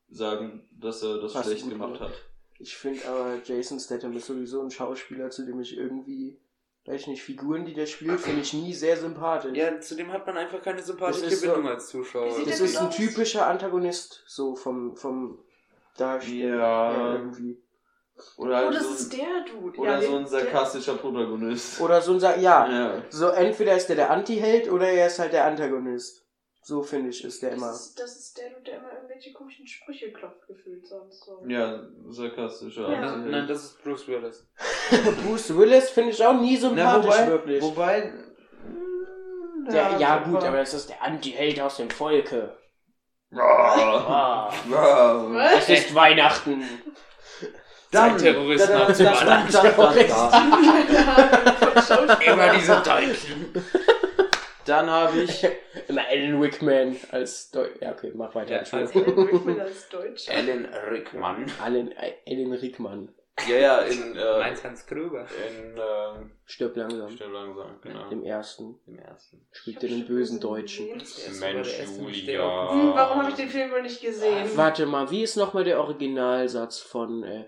[0.09, 2.13] sagen, dass er das Passt schlecht gemacht hat.
[2.59, 6.41] Ich finde aber, Jason Statham ist sowieso ein Schauspieler, zu dem ich irgendwie,
[6.89, 9.57] weiß ich nicht, Figuren, die der spielt, finde ich nie sehr sympathisch.
[9.57, 12.27] Ja, zudem hat man einfach keine sympathische Das ist so- Bindung als Zuschauer.
[12.27, 12.97] Das der ist ein aus?
[12.97, 15.39] typischer Antagonist, so vom, vom
[15.97, 17.13] Darstellen Ja.
[17.15, 17.61] irgendwie.
[18.37, 19.79] Oder Oh, halt das so ist ein, der Dude.
[19.79, 21.81] oder ja, so ein sarkastischer Protagonist.
[21.81, 23.03] Oder so ein, Sa ja, Ja.
[23.11, 26.25] so entweder ist der der Anti-Held oder er ist halt der Antagonist.
[26.69, 27.69] So finde ich, ist der Der immer.
[27.69, 31.43] das, ist, das ist der der immer irgendwelche komischen Sprüche klopft, gefühlt sonst so.
[31.49, 32.91] Ja, sarkastischer.
[32.93, 33.01] Ja.
[33.01, 33.31] Das, Anti-Held.
[33.33, 34.47] nein, das ist Bruce Willis.
[35.25, 37.63] Bruce Willis finde ich auch nie Na, sympathisch, wobei, wirklich.
[37.63, 38.13] wobei.
[38.67, 42.55] mm, Der, ja, so gut, aber das ist der Anti-Held aus dem Volke.
[43.35, 45.35] paar- Ah, Wow.
[45.59, 46.63] es ist Weihnachten.
[47.91, 49.17] Sein Terroristen da, da, abzubauen.
[49.51, 49.79] da, da, da,
[51.81, 52.17] da.
[52.33, 53.51] Immer diese Deutschen.
[53.55, 53.65] Dann
[54.69, 55.47] habe ich
[55.89, 58.53] Immer Alan Rickman als Deu Ja, okay, mach weiter.
[58.53, 59.15] Ja, Entschuldigung.
[59.17, 60.33] Alan Rickman als Deutscher.
[60.35, 61.47] Alan Rickman.
[61.63, 61.95] Alan,
[62.27, 63.09] Alan Rickman.
[63.49, 65.27] ja ja in äh, Meins Hans Krüger.
[65.49, 67.09] in äh, Stirb langsam.
[67.11, 69.47] Stirb langsam genau Im ersten im ersten.
[69.53, 70.89] spielt er den bösen Deutschen.
[71.41, 72.73] Mensch, Julia.
[72.73, 74.51] Hm, warum habe ich den Film wohl nicht gesehen?
[74.57, 77.47] Warte mal, wie ist nochmal der Originalsatz von, äh,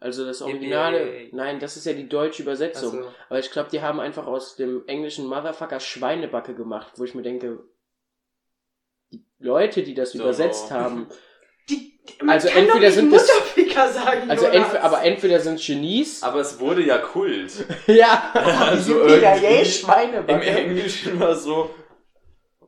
[0.00, 2.98] also das Originale, nein, das ist ja die deutsche Übersetzung.
[2.98, 7.14] Also, Aber ich glaube, die haben einfach aus dem englischen Motherfucker Schweinebacke gemacht, wo ich
[7.14, 7.58] mir denke,
[9.12, 10.20] die Leute, die das So.
[10.20, 11.08] übersetzt haben,
[11.68, 14.30] Die, Also entweder doch nicht sind es- Mutterficker sagen.
[14.30, 17.52] also entweder, aber entweder sind Genies, Aber es wurde ja Kult.
[17.86, 20.46] ja, Also sind irgendwie yay, Im Schweinebacke.
[20.46, 21.68] Englischen war so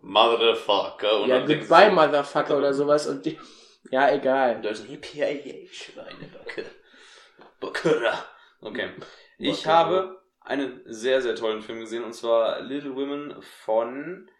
[0.03, 1.22] Motherfucker.
[1.22, 3.39] Und Ja, goodbye, du- Motherfucker oder sowas und die,
[3.91, 4.61] ja, Im egal.
[4.61, 6.64] Deutschen Yippie, Schweinebacke.
[7.61, 8.24] Bakura.
[8.61, 8.90] Okay.
[9.38, 9.74] Ich Bakura.
[9.74, 14.30] habe einen sehr, sehr tollen Film gesehen und zwar Little Women von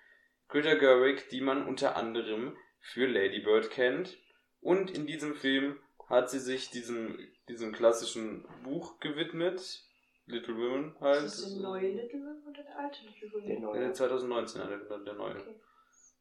[0.49, 4.19] Greta Gerwig, die man unter anderem für Lady Bird kennt.
[4.61, 7.19] Und in diesem Film hat sie sich diesem,
[7.49, 9.85] diesem klassischen Buch gewidmet.
[10.27, 11.25] Little Women halt.
[11.25, 13.47] Ist das der neue Little Women oder der alte Little Women?
[13.47, 13.93] Der Äh, neue.
[13.93, 15.37] 2019 der, der neue.
[15.37, 15.55] Okay.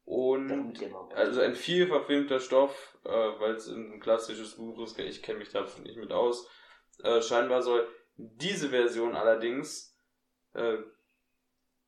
[0.04, 0.82] Und
[1.14, 5.50] also ein viel verfilmter Stoff, äh, weil es ein klassisches Buch ist, ich kenne mich
[5.50, 6.48] da nicht mit aus.
[7.04, 7.86] Äh, scheinbar soll
[8.16, 9.96] diese Version allerdings
[10.54, 10.78] äh,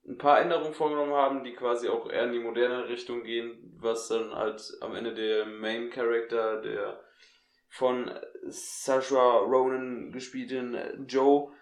[0.07, 4.09] ein paar Änderungen vorgenommen haben, die quasi auch eher in die moderne Richtung gehen, was
[4.09, 7.01] dann halt am Ende der Main Character, der
[7.69, 8.11] von
[8.47, 11.53] Saoirse Ronan gespielten Joe,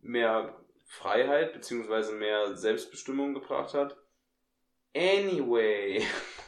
[0.00, 2.14] mehr Freiheit bzw.
[2.14, 3.96] mehr Selbstbestimmung gebracht hat.
[4.94, 6.02] Anyway.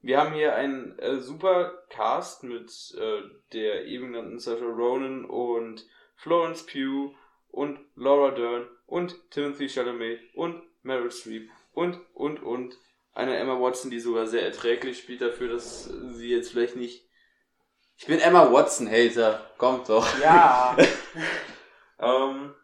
[0.00, 3.22] Wir haben hier einen äh, super Cast mit äh,
[3.52, 5.86] der eben genannten Saoirse Ronan und
[6.16, 7.14] Florence Pugh
[7.50, 12.76] und Laura Dern und Timothy Chalamet und Meryl Streep und, und, und.
[13.12, 17.04] Eine Emma Watson, die sogar sehr erträglich spielt dafür, dass sie jetzt vielleicht nicht...
[17.96, 19.50] Ich bin Emma Watson-Hater.
[19.58, 20.06] Kommt doch.
[20.20, 20.76] Ja,
[22.00, 22.54] Ähm,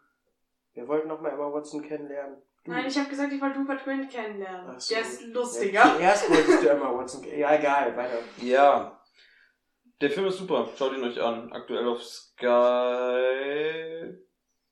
[0.73, 2.41] wir wollten noch mal Emma Watson kennenlernen.
[2.67, 2.73] Du.
[2.73, 4.77] Nein, ich habe gesagt, ich wollte Rupert Grint kennenlernen.
[4.79, 4.93] So.
[4.93, 5.83] Der ist Ja, lustiger.
[5.95, 7.39] zuerst wolltest du Emma Watson kennen.
[7.39, 8.19] Ja, egal, weiter.
[8.41, 8.99] Ja.
[10.01, 10.67] Der Film ist super.
[10.77, 11.51] Schaut ihn euch an.
[11.53, 12.45] Aktuell auf Sky,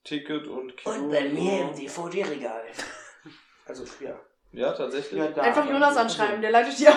[0.03, 1.09] Ticket und Kino.
[1.09, 2.63] DVD-Regal.
[3.65, 4.19] Also, ja.
[4.51, 5.19] Ja, tatsächlich.
[5.19, 5.41] Ja, da.
[5.41, 6.95] Einfach Jonas anschreiben, der leitet die auch.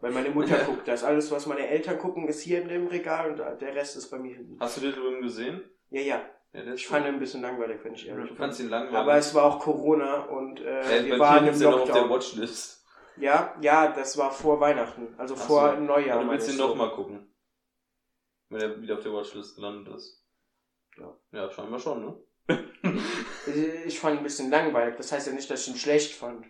[0.00, 1.02] Weil meine Mutter guckt das.
[1.04, 4.18] Alles, was meine Eltern gucken, ist hier in dem Regal und der Rest ist bei
[4.18, 4.58] mir hinten.
[4.60, 5.64] Hast du den Film gesehen?
[5.90, 6.20] Ja, ja.
[6.56, 8.36] Ja, Ich fand ihn ein bisschen langweilig, wenn ich ehrlich bin.
[8.36, 8.96] fandst ihn langweilig.
[8.98, 11.84] Aber es war auch Corona und äh, äh, wir bei waren im er noch auf
[11.86, 12.10] der Lockdown.
[12.10, 12.84] Watchlist.
[13.18, 15.14] Ja, ja, das war vor Weihnachten.
[15.18, 15.80] Also Ach vor so.
[15.82, 16.18] Neujahr.
[16.18, 16.66] Ja, du willst ihn du?
[16.68, 17.32] nochmal gucken.
[18.48, 20.22] Wenn er wieder auf der Watchlist gelandet ist.
[20.98, 21.16] Ja.
[21.32, 22.20] Ja, scheinbar schon, ne?
[23.86, 24.96] Ich fand ihn ein bisschen langweilig.
[24.96, 26.46] Das heißt ja nicht, dass ich ihn schlecht fand.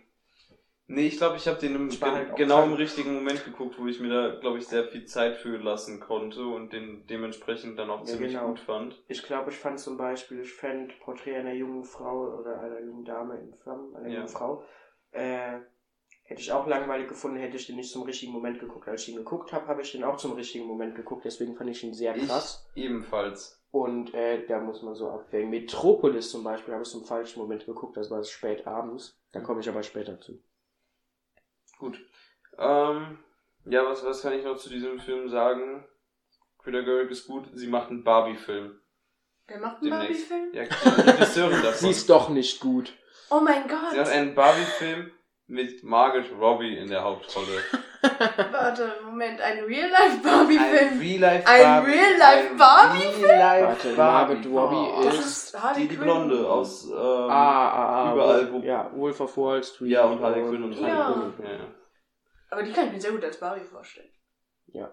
[0.89, 3.99] Nee, ich glaube, ich habe den im, halt genau im richtigen Moment geguckt, wo ich
[3.99, 7.99] mir da, glaube ich, sehr viel Zeit für lassen konnte und den dementsprechend dann auch
[7.99, 8.47] Ja, ziemlich genau.
[8.47, 9.03] gut fand.
[9.09, 13.03] Ich glaube, ich fand zum Beispiel, ich fand Porträt einer jungen Frau oder einer jungen
[13.03, 14.15] Dame in Flammen, einer Ja.
[14.15, 14.63] jungen Frau,
[15.11, 15.59] äh,
[16.23, 18.87] hätte ich auch langweilig gefunden, hätte ich den nicht zum richtigen Moment geguckt.
[18.87, 21.25] Als ich ihn geguckt habe, habe ich den auch zum richtigen Moment geguckt.
[21.25, 22.65] Deswegen fand ich ihn sehr krass.
[22.75, 23.61] Ich ebenfalls.
[23.71, 25.49] Und äh, da muss man so abwägen.
[25.49, 29.19] Metropolis zum Beispiel habe ich zum falschen Moment geguckt, das war spät abends.
[29.33, 30.39] Da komme ich aber später zu.
[31.79, 31.99] Gut.
[32.57, 33.19] Ähm,
[33.65, 35.85] ja, was, was kann ich noch zu diesem Film sagen?
[36.59, 37.45] Greta Gerwig ist gut.
[37.53, 38.79] Sie macht einen Barbie-Film.
[39.47, 39.91] Wer macht einen.
[39.91, 40.49] Barbie-Film?
[40.53, 41.79] Ja, die Regisseurin davon.
[41.79, 42.93] Sie ist doch nicht gut.
[43.29, 43.91] Oh mein Gott.
[43.91, 45.11] Sie hat einen Barbie-Film
[45.47, 47.61] mit Margaret Robbie in der Hauptrolle.
[48.51, 50.99] Warte, Moment, ein Real-Life-Barbie-Film.
[50.99, 51.91] Real-Life Ein Barbie.
[51.91, 53.25] Real-Life-Barbie-Film?
[53.25, 54.33] Real-Life Warte, Barbie.
[54.35, 55.01] Margaret Robbie Oh.
[55.03, 55.95] Das ist- ist Harley Die, die.
[55.97, 58.13] Blonde aus, ähm, Ah, ah, ah.
[58.13, 59.91] überall, wo- Ja, Wolf of Wall Street.
[59.91, 61.11] Ja, und Harley Quinn und Harley Ja.
[61.11, 61.33] Quinn.
[61.45, 61.59] ja, ja.
[62.49, 64.09] Aber die kann ich mir sehr gut als Barbie vorstellen.
[64.67, 64.89] ja,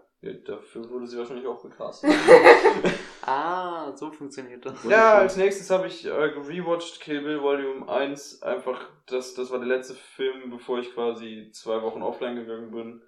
[0.47, 2.11] dafür wurde sie wahrscheinlich auch gecastet.
[3.27, 4.85] Ah, so funktioniert das.
[4.85, 8.43] ja, als nächstes habe ich äh, rewatcht Kill Bill Volume 1.
[8.43, 13.03] Einfach, das, das war der letzte Film, bevor ich quasi zwei Wochen offline gegangen bin.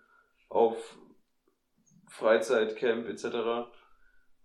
[0.49, 0.97] Auf
[2.09, 3.69] Freizeitcamp etc.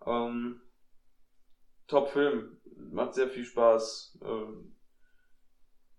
[0.05, 0.61] Ähm,
[1.87, 2.57] Top-Film.
[2.91, 4.19] Macht sehr viel Spaß.
[4.25, 4.75] Ähm,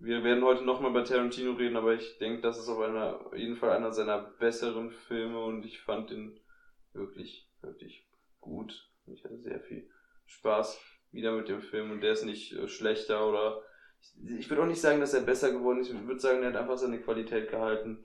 [0.01, 3.35] wir werden heute nochmal bei Tarantino reden, aber ich denke, das ist auf, einer, auf
[3.35, 6.39] jeden Fall einer seiner besseren Filme und ich fand ihn
[6.93, 8.07] wirklich, wirklich
[8.39, 8.92] gut.
[9.07, 9.89] Ich hatte sehr viel
[10.27, 10.81] Spaß
[11.11, 13.63] wieder mit dem Film und der ist nicht äh, schlechter oder
[14.01, 15.91] ich, ich würde auch nicht sagen, dass er besser geworden ist.
[15.91, 18.05] Ich würde sagen, er hat einfach seine Qualität gehalten,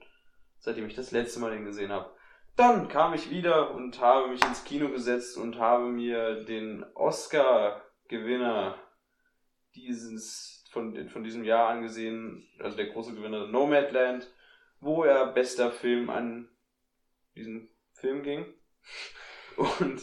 [0.58, 2.14] seitdem ich das letzte Mal den gesehen habe.
[2.56, 8.76] Dann kam ich wieder und habe mich ins Kino gesetzt und habe mir den Oscar-Gewinner
[9.74, 14.28] dieses von, von diesem Jahr angesehen, also der große Gewinner Nomadland,
[14.80, 16.48] wo er bester Film an
[17.36, 18.46] diesen Film ging.
[19.56, 20.00] Und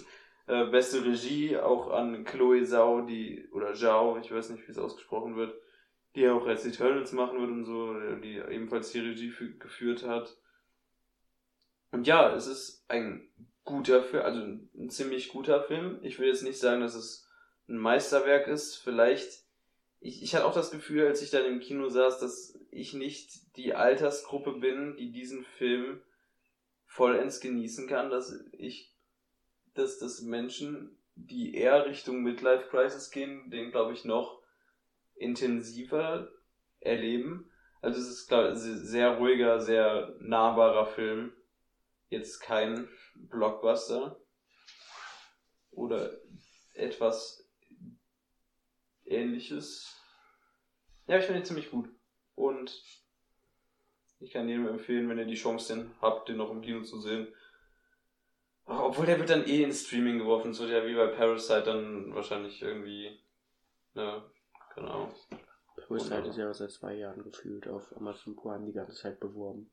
[0.47, 4.77] äh, beste Regie auch an Chloe Zhao, die, oder Zhao, ich weiß nicht, wie es
[4.77, 5.55] ausgesprochen wird,
[6.15, 10.37] die auch jetzt Eternals machen wird und so, die ebenfalls die Regie fü- geführt hat.
[11.91, 13.29] Und ja, es ist ein
[13.63, 15.99] guter Film, also ein ziemlich guter Film.
[16.03, 17.27] Ich will jetzt nicht sagen, dass es
[17.67, 18.75] ein Meisterwerk ist.
[18.75, 19.43] Vielleicht,
[19.99, 23.55] ich, ich hatte auch das Gefühl, als ich dann im Kino saß, dass ich nicht
[23.57, 26.01] die Altersgruppe bin, die diesen Film
[26.85, 28.94] vollends genießen kann, dass ich,
[29.75, 34.41] dass das Menschen, die eher Richtung Midlife Crisis gehen, den glaube ich noch
[35.15, 36.29] intensiver
[36.79, 37.51] erleben.
[37.81, 41.33] Also es ist glaub, ich, sehr ruhiger, sehr nahbarer Film.
[42.09, 44.19] Jetzt kein Blockbuster.
[45.71, 46.11] Oder
[46.73, 47.49] etwas
[49.05, 49.93] ähnliches.
[51.07, 51.89] Ja, ich finde ihn ziemlich gut.
[52.35, 52.81] Und
[54.19, 56.99] ich kann jedem empfehlen, wenn ihr die Chance denn habt, den noch im Kino zu
[56.99, 57.27] sehen.
[58.67, 60.57] Obwohl der wird dann eh ins Streaming geworfen.
[60.57, 63.19] Wird ja wie bei Parasite dann wahrscheinlich irgendwie.
[63.93, 64.23] Ne,
[64.73, 65.13] keine Ahnung.
[65.87, 69.69] Parasite ist ja seit zwei Jahren gefühlt auf Amazon Prime die ganze Zeit beworben.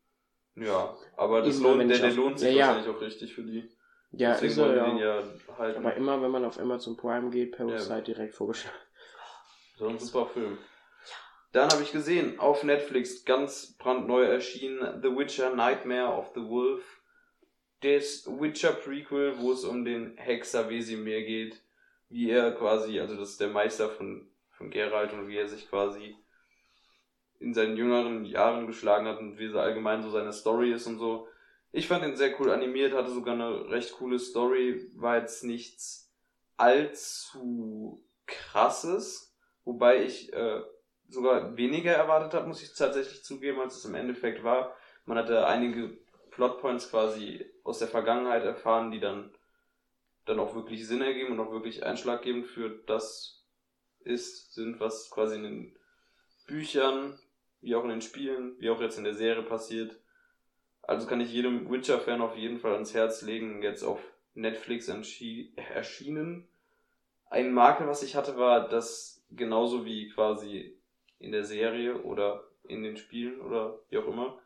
[0.57, 2.67] Ja, aber das Immer, lohnt, der, der lohnt sich Ja, ja.
[2.69, 3.71] wahrscheinlich auch richtig für die.
[4.11, 4.85] Ja, Deswegen ist er, ja.
[4.87, 5.23] den ja
[5.57, 5.79] halten.
[5.79, 8.01] Aber immer, wenn man auf Amazon Prime geht, Parasite Ja.
[8.03, 8.77] direkt vorgeschlagen.
[9.79, 10.59] So ein super Film.
[11.53, 17.02] Dann habe ich gesehen, auf Netflix, ganz brandneu erschienen, The Witcher Nightmare of the Wolf.
[17.83, 21.61] Das Witcher Prequel, wo es um den Hexer Wesimir geht.
[22.09, 25.69] Wie er quasi, also das ist der Meister von, von Geralt und wie er sich
[25.69, 26.17] quasi
[27.41, 30.99] in seinen jüngeren Jahren geschlagen hat und wie so allgemein so seine Story ist und
[30.99, 31.27] so.
[31.73, 36.13] Ich fand ihn sehr cool animiert, hatte sogar eine recht coole Story, war jetzt nichts
[36.57, 40.61] allzu krasses, wobei ich äh,
[41.09, 44.77] sogar weniger erwartet habe, muss ich tatsächlich zugeben, als es im Endeffekt war.
[45.05, 45.99] Man hatte einige
[46.33, 49.31] Plotpoints quasi aus der Vergangenheit erfahren, die dann,
[50.25, 53.47] dann auch wirklich Sinn ergeben und auch wirklich einschlaggebend für das
[54.01, 55.79] ist, sind, was quasi in den
[56.47, 57.19] Büchern,
[57.61, 59.97] wie auch in den Spielen, wie auch jetzt in der Serie passiert.
[60.83, 64.01] Also kann ich jedem Witcher-Fan auf jeden Fall ans Herz legen, jetzt auf
[64.35, 66.49] Netflix erschienen.
[67.27, 70.77] Ein Makel, was ich hatte, war, dass genauso wie quasi
[71.19, 74.42] in der Serie oder in den Spielen oder wie auch immer,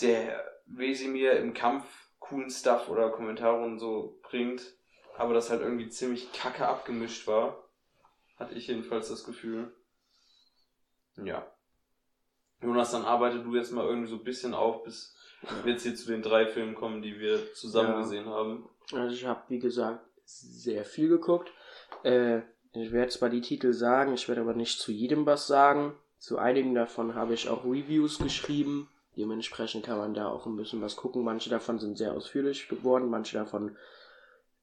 [0.00, 1.84] der Wesemir im Kampf
[2.18, 4.62] coolen Stuff oder Kommentare und so bringt,
[5.16, 7.62] aber das halt irgendwie ziemlich kacke abgemischt war.
[8.36, 9.72] Hatte ich jedenfalls das Gefühl.
[11.22, 11.46] Ja.
[12.62, 15.14] Jonas, dann arbeite du jetzt mal irgendwie so ein bisschen auf, bis
[15.62, 17.98] wir jetzt hier zu den drei Filmen kommen, die wir zusammen Ja.
[18.00, 18.68] gesehen haben.
[18.92, 21.52] Also ich habe, wie gesagt, sehr viel geguckt.
[22.02, 22.40] Äh,
[22.72, 25.94] ich werde zwar die Titel sagen, ich werde aber nicht zu jedem was sagen.
[26.18, 28.88] Zu einigen davon habe ich auch Reviews geschrieben.
[29.16, 31.24] Dementsprechend kann man da auch ein bisschen was gucken.
[31.24, 33.76] Manche davon sind sehr ausführlich geworden, manche davon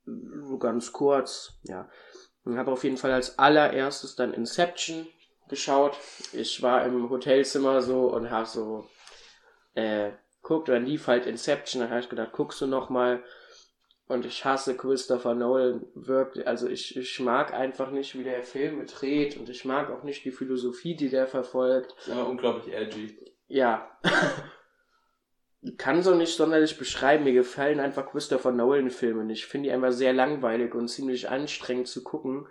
[0.05, 1.53] nur ganz kurz.
[1.63, 1.89] Ja.
[2.45, 5.07] Ich habe auf jeden Fall als allererstes dann Inception
[5.47, 5.95] geschaut.
[6.33, 8.87] Ich war im Hotelzimmer so und habe so
[9.75, 13.23] äh, guckt, dann lief halt Inception, dann habe ich gedacht, guckst du noch mal
[14.07, 16.45] und ich hasse Christopher Nolan wirklich.
[16.47, 20.25] Also ich, ich mag einfach nicht, wie der Film dreht und ich mag auch nicht
[20.25, 21.95] die Philosophie, die der verfolgt.
[21.97, 23.30] ist immer unglaublich edgy.
[23.51, 23.85] Ja.
[25.77, 27.25] Kann so nicht sonderlich beschreiben.
[27.25, 29.43] Mir gefallen einfach Christopher Nolan Filme nicht.
[29.43, 32.47] Ich finde die einfach sehr langweilig und ziemlich anstrengend zu gucken.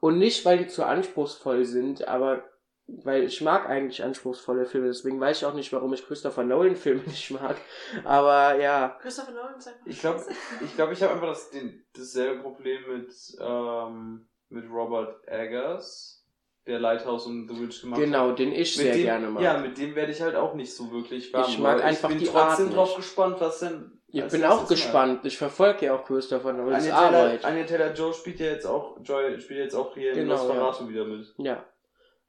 [0.00, 2.44] Und nicht, weil die zu anspruchsvoll sind, aber
[2.86, 4.88] weil ich mag eigentlich anspruchsvolle Filme.
[4.88, 7.56] Deswegen weiß ich auch nicht, warum ich Christopher Nolan Filme nicht mag.
[8.04, 8.98] Aber ja.
[9.00, 10.22] Christopher Nolan ist einfach Ich glaube,
[10.60, 16.23] ich, glaub, ich habe einfach das, den, dasselbe Problem mit, ähm, mit Robert Eggers,
[16.66, 18.38] der Lighthouse und The Witch gemacht Genau, hat.
[18.38, 19.42] den ich Mit sehr dem, gerne mag.
[19.42, 21.44] Ja, mit dem werde ich halt auch nicht so wirklich warm.
[21.48, 22.96] Ich mag einfach ich bin die trotzdem Art drauf nicht.
[22.96, 23.92] gespannt, was denn.
[24.08, 25.20] ich bin auch gespannt.
[25.26, 26.62] Ich verfolge ja auch Christopher Mal.
[26.64, 27.44] Nolans Arbeit.
[27.44, 30.88] Anya Taylor Joe spielt ja jetzt auch, Joy spielt jetzt auch hier in Genau, Nosferatu
[30.88, 31.26] wieder mit.
[31.38, 31.64] Ja.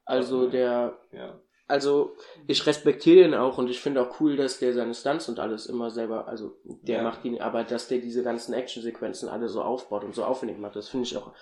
[0.04, 1.38] Also der Ja.
[1.68, 2.14] Also,
[2.46, 5.66] ich respektiere den auch und ich finde auch cool, dass der seine Stunts und alles
[5.66, 7.02] immer selber, also der Ja.
[7.02, 10.76] macht ihn, aber dass der diese ganzen Actionsequenzen alle so aufbaut und so aufwendig macht,
[10.76, 11.32] das finde ich auch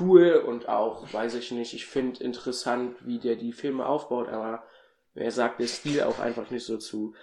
[0.00, 4.62] cool und auch, weiß ich nicht, ich finde interessant, wie der die Filme aufbaut, aber
[5.14, 7.14] er sagt der Stil auch einfach nicht so zu.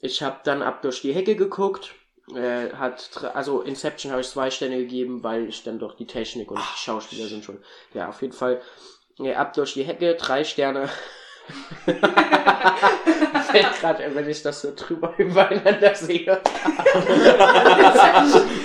[0.00, 1.94] Ich habe dann ab durch die Hecke geguckt,
[2.34, 6.50] äh, hat, also Inception habe ich zwei Sterne gegeben, weil ich dann doch die Technik
[6.50, 7.62] und die Schauspieler sind schon,
[7.94, 8.60] ja, auf jeden Fall,
[9.18, 10.88] ja, ab durch die Hecke, drei Sterne.
[13.50, 16.30] Fällt gerade, wenn ich das so drüber übereinander sehe.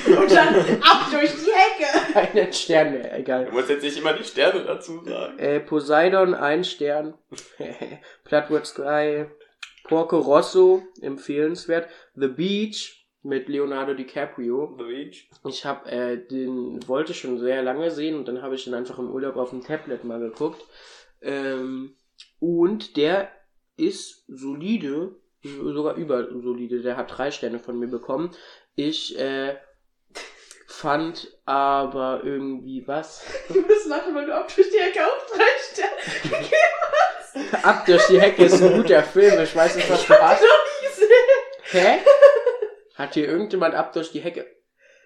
[0.06, 1.75] Und dann ab durch die Hecke.
[2.16, 3.52] Einen Stern, äh, egal.
[3.52, 5.38] musst jetzt nicht immer die Sterne dazu sagen.
[5.38, 7.16] Äh, Poseidon, ein Stern.
[8.24, 9.26] Bloodwood Sky.
[9.84, 11.90] Porco Rosso, empfehlenswert.
[12.16, 14.76] The Beach mit Leonardo DiCaprio.
[14.78, 15.30] The Beach.
[15.46, 18.98] Ich habe äh, den wollte schon sehr lange sehen und dann habe ich den einfach
[18.98, 20.66] im Urlaub auf dem Tablet mal geguckt.
[21.22, 21.96] Ähm,
[22.40, 23.30] und der
[23.78, 26.82] ist solide, sogar übersolide.
[26.82, 28.32] Der hat drei Sterne von mir bekommen.
[28.76, 29.56] Ich äh,
[30.68, 33.24] fand aber irgendwie was.
[33.48, 36.56] Du musst lachen, weil du ab durch die Hecke auch drei Sterne gegeben
[36.92, 37.66] hast.
[37.66, 39.42] Ab durch die Hecke ist ein guter Film.
[39.42, 40.42] Ich weiß nicht, was du hast.
[40.42, 40.48] Noch
[40.82, 41.10] nie gesehen.
[41.72, 42.00] Hä?
[42.96, 44.46] Hat hier irgendjemand ab durch die Hecke?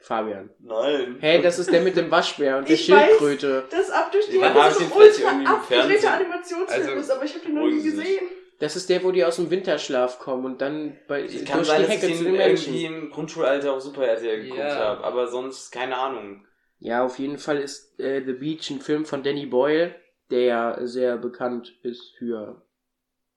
[0.02, 0.50] Fabian.
[0.60, 1.18] Nein.
[1.20, 3.08] Hey, das ist der mit dem Waschbär und der Ich weiß.
[3.08, 3.66] Schildkröte.
[3.70, 7.26] Das ab durch die Hecke ist ich so irgendwie ultra abgedrehter Animationsfilm Also, ist, aber
[7.26, 8.26] ich habe den noch nie gesehen.
[8.60, 11.82] Das ist der, wo die aus dem Winterschlaf kommen und dann bei, durch kann sein,
[11.82, 13.04] die dass Hecke ich zu den den irgendwie Menschen.
[13.06, 14.76] im Grundschulalter auf Super RTL geguckt Ja.
[14.76, 16.46] habe, aber sonst keine Ahnung.
[16.80, 19.96] Ja, auf jeden Fall ist äh, The Beach ein Film von Danny Boyle,
[20.30, 22.62] der ja sehr bekannt ist für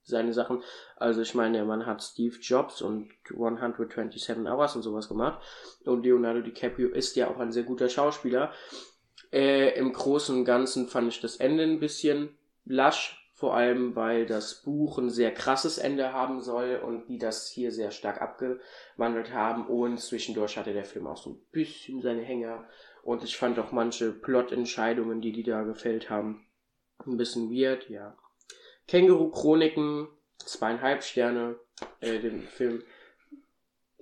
[0.05, 0.63] seine Sachen.
[0.97, 5.41] Also ich meine, der Mann hat Steve Jobs und 127 Hours und sowas gemacht.
[5.85, 8.53] Und Leonardo DiCaprio ist ja auch ein sehr guter Schauspieler.
[9.33, 14.25] Äh, Im Großen und Ganzen fand ich das Ende ein bisschen lasch, vor allem weil
[14.25, 19.33] das Buch ein sehr krasses Ende haben soll und die das hier sehr stark abgewandelt
[19.33, 19.67] haben.
[19.67, 22.69] Und zwischendurch hatte der Film auch so ein bisschen seine Hänger.
[23.03, 26.47] Und ich fand auch manche Plot-Entscheidungen, die die da gefällt haben,
[27.05, 28.17] ein bisschen weird, ja.
[28.87, 30.07] Känguru-Chroniken,
[30.39, 31.57] zweieinhalb Sterne,
[31.99, 32.85] äh, den Film.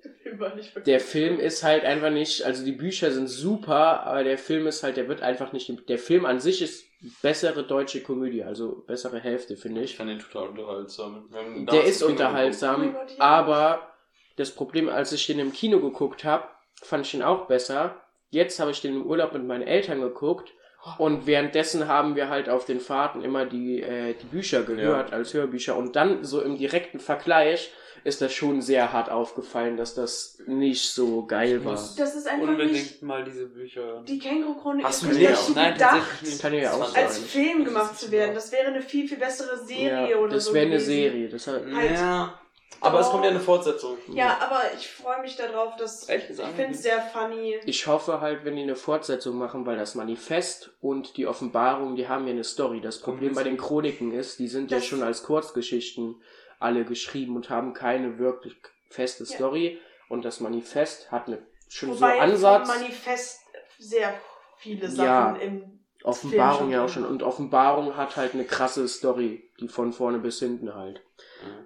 [0.05, 4.05] Der Film war nicht Der Film ist halt einfach nicht, also die Bücher sind super,
[4.05, 6.85] aber der Film ist halt, der wird einfach nicht, der Film an sich ist
[7.23, 9.97] bessere deutsche Komödie, also bessere Hälfte, finde Ich ich.
[9.97, 11.29] fand den total unterhaltsam.
[11.71, 13.07] Der ist unterhaltsam, ja.
[13.19, 13.93] aber
[14.37, 16.45] das Problem, als ich den im Kino geguckt habe,
[16.83, 18.01] fand ich den auch besser.
[18.31, 20.53] Jetzt habe ich den im Urlaub mit meinen Eltern geguckt
[20.99, 25.35] und währenddessen haben wir halt auf den Fahrten immer die, äh, die Bücher gehört als
[25.35, 27.71] Hörbücher und dann so im direkten Vergleich
[28.05, 31.75] ist das schon sehr hart aufgefallen, dass das nicht so geil war.
[31.75, 34.05] Das ist einfach Unbedingt nicht mal diese Bücher hören.
[34.07, 34.89] die Känguru-Chronik.
[34.89, 35.37] Ist nicht auch?
[35.37, 36.01] so Nein, gedacht.
[36.41, 37.07] Kann ich ja auch Das sagen.
[37.07, 38.35] als Film gemacht zu werden.
[38.35, 40.55] Das wäre eine viel, viel bessere Serie ja, oder das so.
[40.55, 40.91] wäre eine gewesen.
[40.91, 41.29] Serie.
[41.29, 41.91] Das hat, Halt.
[41.93, 42.41] Ja,
[42.83, 43.99] Aber es kommt ja eine Fortsetzung.
[44.15, 46.31] Ja, aber ich freue mich darauf, dass Echt?
[46.31, 47.57] Ich finde es sehr funny.
[47.67, 52.09] Ich hoffe halt, wenn die eine Fortsetzung machen, weil das Manifest und die Offenbarung, die
[52.09, 52.81] haben ja eine Story.
[52.81, 56.17] Das Problem bei den Chroniken ist, die sind ja Das- schon als Kurzgeschichten
[56.61, 58.57] alle geschrieben und haben keine wirklich
[58.89, 59.31] feste Ja.
[59.37, 59.81] Story.
[60.09, 61.39] Und das Manifest hat eine,
[61.69, 62.69] schon Wobei so Ansatz.
[62.69, 63.41] Manifest
[63.79, 64.15] sehr
[64.59, 64.91] viele Ja.
[64.91, 67.05] Sachen im Offenbarung Film ja auch schon.
[67.05, 71.03] Und Offenbarung hat halt eine krasse Story, die von vorne bis hinten halt.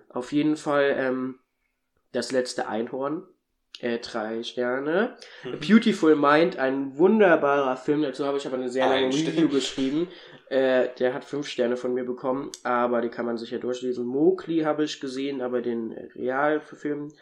[0.09, 1.39] Auf jeden Fall ähm,
[2.13, 3.27] das letzte Einhorn.
[3.81, 5.17] Äh, drei Sterne.
[5.45, 8.03] A Beautiful Mind, ein wunderbarer Film.
[8.03, 9.13] Dazu habe ich aber eine sehr lange Ein.
[9.13, 10.09] Review geschrieben.
[10.49, 14.07] Äh, der hat fünf Sterne von mir bekommen, aber die kann man sich ja durchlesen.
[14.07, 17.15] Mowgli habe ich gesehen, aber den real verfilmt.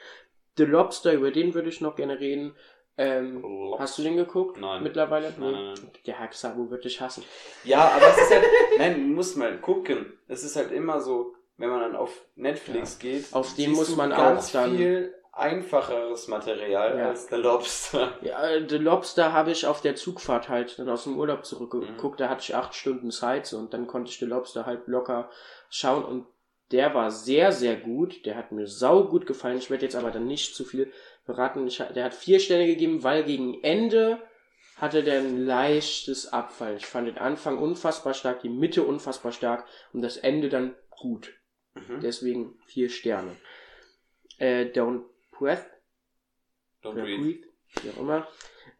[0.58, 2.54] The Lobster, über den würde ich noch gerne reden.
[2.98, 3.42] Ähm,
[3.78, 4.60] hast du den geguckt?
[4.60, 4.82] Nein.
[4.82, 5.32] Mittlerweile?
[5.38, 5.90] Nein, nein, nein.
[6.06, 7.24] Der Herr Xabu wird dich hassen.
[7.64, 8.44] Ja, aber es ist halt,
[8.78, 10.12] nein, du musst mal gucken.
[10.28, 14.10] Es ist halt immer so, wenn man dann auf Netflix geht, Auf den muss man
[14.10, 17.08] ganz auch dann- viel einfacheres Material Ja.
[17.08, 18.12] als der Lobster.
[18.22, 21.44] Ja, äh, The Lobster habe ich auf der Zugfahrt halt dann aus dem Urlaub Mhm.
[21.44, 22.20] zurückgeguckt.
[22.20, 25.30] Da hatte ich acht Stunden Zeit so, und dann konnte ich The Lobster halt locker
[25.70, 26.26] schauen und
[26.70, 28.24] der war sehr, sehr gut.
[28.24, 29.58] Der hat mir sau gut gefallen.
[29.58, 30.90] Ich werde jetzt aber dann nicht zu viel
[31.24, 31.66] verraten.
[31.66, 34.18] Ich, der hat vier Sterne gegeben, weil gegen Ende
[34.76, 36.76] hatte der ein leichtes Abfall.
[36.76, 41.34] Ich fand den Anfang unfassbar stark, die Mitte unfassbar stark und das Ende dann gut.
[41.74, 42.00] Mhm.
[42.00, 43.36] Deswegen vier Sterne.
[44.38, 45.02] Äh, Don't
[45.42, 45.66] Breath
[46.82, 47.20] Don't oder breathe.
[47.22, 47.46] Breathe,
[47.82, 48.26] wie auch immer.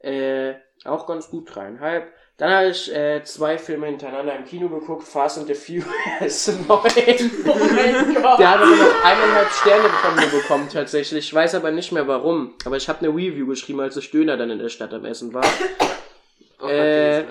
[0.01, 0.55] Äh,
[0.85, 2.13] auch ganz gut, dreieinhalb.
[2.39, 6.67] Dann habe ich äh, zwei Filme hintereinander im Kino geguckt, Fast and the Furious 9.
[6.69, 8.39] Oh mein Gott.
[8.41, 11.27] Der hat aber noch eineinhalb Sterne von mir bekommen tatsächlich.
[11.27, 12.55] Ich weiß aber nicht mehr warum.
[12.65, 15.33] Aber ich habe eine Review geschrieben, als ich Döner dann in der Stadt am Essen
[15.35, 15.45] war.
[16.65, 17.25] Oh, Äh?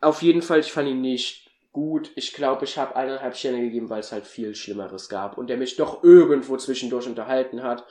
[0.00, 2.12] Auf jeden Fall, ich fand ihn nicht gut.
[2.14, 5.56] Ich glaube, ich habe eineinhalb Sterne gegeben, weil es halt viel Schlimmeres gab und der
[5.56, 7.84] mich doch irgendwo zwischendurch unterhalten hat.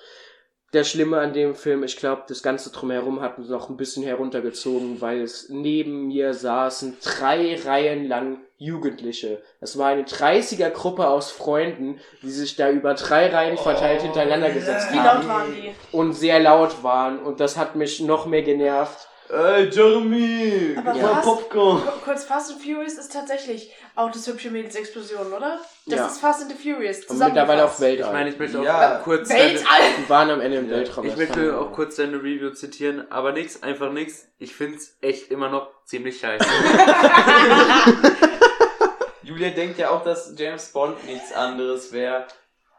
[0.74, 4.04] Der Schlimme an dem Film, ich glaube, das Ganze drumherum hat uns noch ein bisschen
[4.04, 9.44] heruntergezogen, weil es neben mir saßen drei Reihen lang Jugendliche.
[9.60, 14.92] Es war eine 30er-Gruppe aus Freunden, die sich da über drei Reihen verteilt hintereinander gesetzt
[14.92, 15.96] Wie haben laut waren die?
[15.96, 19.10] und sehr laut waren und das hat mich noch mehr genervt.
[19.30, 20.76] Ey, Jeremy!
[20.78, 21.82] Aber gib mal fast- Popcorn!
[21.82, 25.60] Ku- Kurz, Fast and Furious ist tatsächlich Autos, hübsche Mädels, Explosionen, oder?
[25.88, 26.06] Das Ja.
[26.08, 27.06] ist Fast and the Furious.
[27.06, 27.80] Und mittlerweile auch.
[27.80, 28.08] Weltall.
[28.08, 29.00] Ich meine, ich möchte auch Ja.
[29.04, 29.82] kurz Weltall!
[29.98, 30.76] Die waren am Ende im Ja.
[30.78, 31.06] Weltraum.
[31.06, 34.28] ich das möchte auch kurz deine Review zitieren, aber nix, einfach nix.
[34.40, 36.46] Ich find's echt immer noch ziemlich scheiße.
[39.24, 42.26] Julia denkt ja auch, dass James Bond nichts anderes wäre.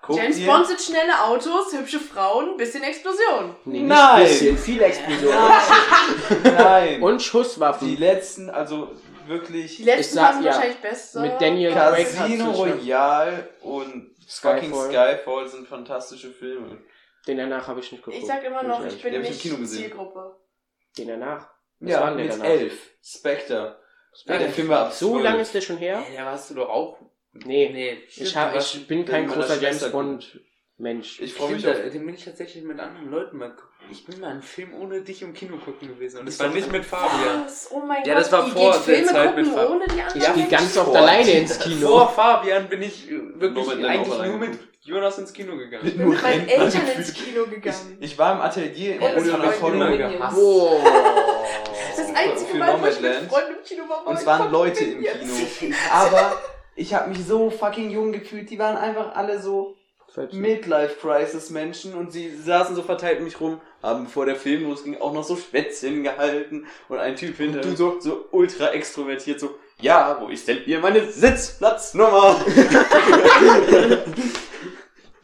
[0.06, 3.56] Guck James dir- Bond sind schnelle Autos, hübsche Frauen, bisschen Explosion.
[3.64, 4.22] Nee, nicht Nein.
[4.24, 5.34] bisschen, viel Explosion.
[6.44, 7.02] Nein!
[7.02, 7.96] Und die Schusswaffen.
[7.98, 8.90] letzten, also
[9.26, 11.20] wirklich Die letzten sag, waren ja, wahrscheinlich besser.
[11.22, 14.90] mit Daniel Craig Casino Royale und fucking Skyfall.
[15.16, 16.78] Skyfall sind fantastische Filme.
[17.26, 18.22] Den danach habe ich nicht geguckt.
[18.22, 19.40] Ich sag immer noch, ich bin nicht.
[19.40, 20.36] Zielgruppe.
[20.98, 21.48] Den danach.
[21.80, 22.44] Was ja, war denn mit danach?
[22.44, 22.90] elf.
[23.02, 23.78] Spectre.
[24.26, 25.24] Ja, der Film war ab So 12.
[25.24, 26.02] lange ist der schon her?
[26.08, 26.98] Ey, da warst du doch auch.
[27.34, 27.70] Nee.
[27.72, 30.40] Nee, Ich, hab, ich bin kein großer James Bond
[30.76, 31.20] Mensch.
[31.20, 33.68] Ich freue mich auf da- den bin ich tatsächlich mit anderen Leuten mal geguckt.
[33.90, 36.20] Ich bin mal einen Film ohne dich im Kino gucken gewesen.
[36.20, 37.44] Und es Ist war nicht mit Fabian.
[37.44, 37.68] Was?
[37.70, 39.84] Oh mein Ja, Gott, das war ihr vor der Filme Zeit mit gucken Fa- ohne
[39.86, 41.86] die anderen Ich gehe ganz oft alleine ins Kino.
[41.88, 44.58] Vor Fabian bin ich äh, wirklich Nur eigentlich nur mit.
[44.80, 45.86] Jonas ins Kino gegangen.
[45.86, 47.96] Ich bin mit meinen Eltern ins Kino gegangen.
[48.00, 50.12] Ich war im Atelier Und das war voll immer Menge.
[50.12, 50.36] gehasst.
[50.36, 50.80] Boah.
[51.96, 53.14] Das einzige Mal, wo ich mit.
[53.30, 55.02] Freunden im Kino war, war Und es ich waren Leute im.
[55.02, 55.74] Kino.
[55.92, 56.38] Aber
[56.76, 58.50] ich habe mich so fucking jung gefühlt.
[58.50, 59.76] Die waren einfach alle so
[60.32, 65.12] Midlife-Crisis-Menschen und sie saßen so verteilt um mich rum, haben vor der Film losging auch
[65.12, 70.16] noch so Schwätzchen gehalten und ein Typ hinter du so, so ultra extrovertiert so, ja,
[70.20, 72.36] wo ist denn hier meine Sitzplatznummer?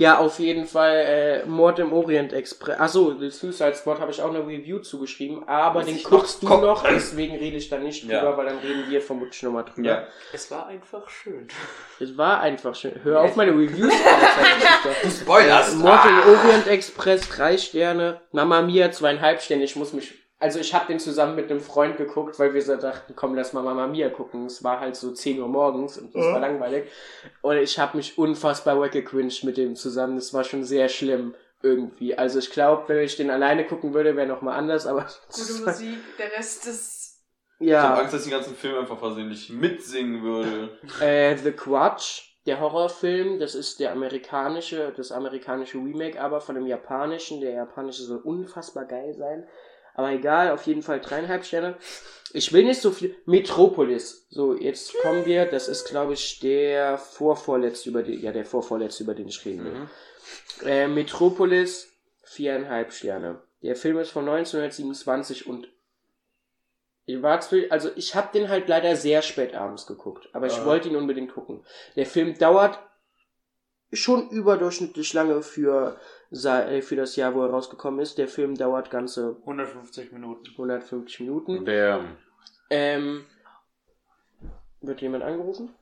[0.01, 2.81] Ja, auf jeden Fall äh, Mord im Orient Express.
[2.81, 6.83] Achso, The Suicide Squad habe ich auch eine Review zugeschrieben, aber den guckst du noch
[6.89, 8.37] deswegen rede ich da nicht drüber, Ja.
[8.37, 9.89] weil dann reden wir vermutlich nochmal drüber.
[9.89, 10.07] Ja.
[10.33, 11.49] Es war einfach schön.
[12.01, 12.99] Es war einfach schön.
[13.03, 13.93] Hör auf meine Reviews.
[15.03, 15.77] Du spoilerst!
[15.77, 18.21] Mord im Orient Express, drei Sterne.
[18.33, 19.65] Mama Mia, zweieinhalb Sterne.
[19.65, 20.15] Ich muss mich.
[20.41, 23.53] Also ich habe den zusammen mit einem Freund geguckt, weil wir so dachten, komm, lass
[23.53, 24.47] mal Mama Mia gucken.
[24.47, 26.91] Es war halt so 10 Uhr morgens und das war langweilig.
[27.43, 30.17] Und ich habe mich unfassbar weggecringed mit dem zusammen.
[30.17, 32.17] Das war schon sehr schlimm irgendwie.
[32.17, 35.63] Also ich glaube, wenn ich den alleine gucken würde, wäre noch mal anders, aber Gute
[35.63, 37.19] Musik, der Rest ist.
[37.59, 40.79] Ich habe ja, Angst, dass ich den ganzen Film einfach versehentlich mitsingen würde.
[41.03, 46.67] äh, The Quatch, der Horrorfilm, das ist der amerikanische, das amerikanische Remake, aber von dem
[46.67, 47.43] japanischen.
[47.43, 49.47] Der japanische soll unfassbar geil sein.
[49.95, 51.77] Aber egal, auf jeden Fall dreieinhalb Sterne.
[52.33, 53.17] Ich will nicht so viel.
[53.27, 54.27] Metropolis.
[54.31, 55.47] So, jetzt kommen wir.
[55.47, 59.65] Das ist, glaube ich, der vorvorletzte, über den, ja, der vorvorletzte, über den ich reden
[59.65, 59.73] will.
[59.73, 59.89] Mhm.
[60.65, 61.89] Äh, Metropolis,
[62.23, 63.43] viereinhalb Sterne.
[63.63, 65.69] Der Film ist von 1927 und
[67.07, 70.55] ich war zu, also ich habe den halt leider sehr spät abends geguckt, aber ich
[70.59, 70.65] Ah.
[70.67, 71.65] wollte ihn unbedingt gucken.
[71.97, 72.79] Der Film dauert
[73.93, 75.99] schon überdurchschnittlich lange für,
[76.33, 78.19] für das Jahr, wo er rausgekommen ist.
[78.19, 80.49] Der Film dauert ganze 150 Minuten.
[80.53, 81.65] 150 Minuten.
[81.65, 82.05] Der,
[82.71, 83.25] Ähm,
[84.81, 85.75] wird jemand angerufen?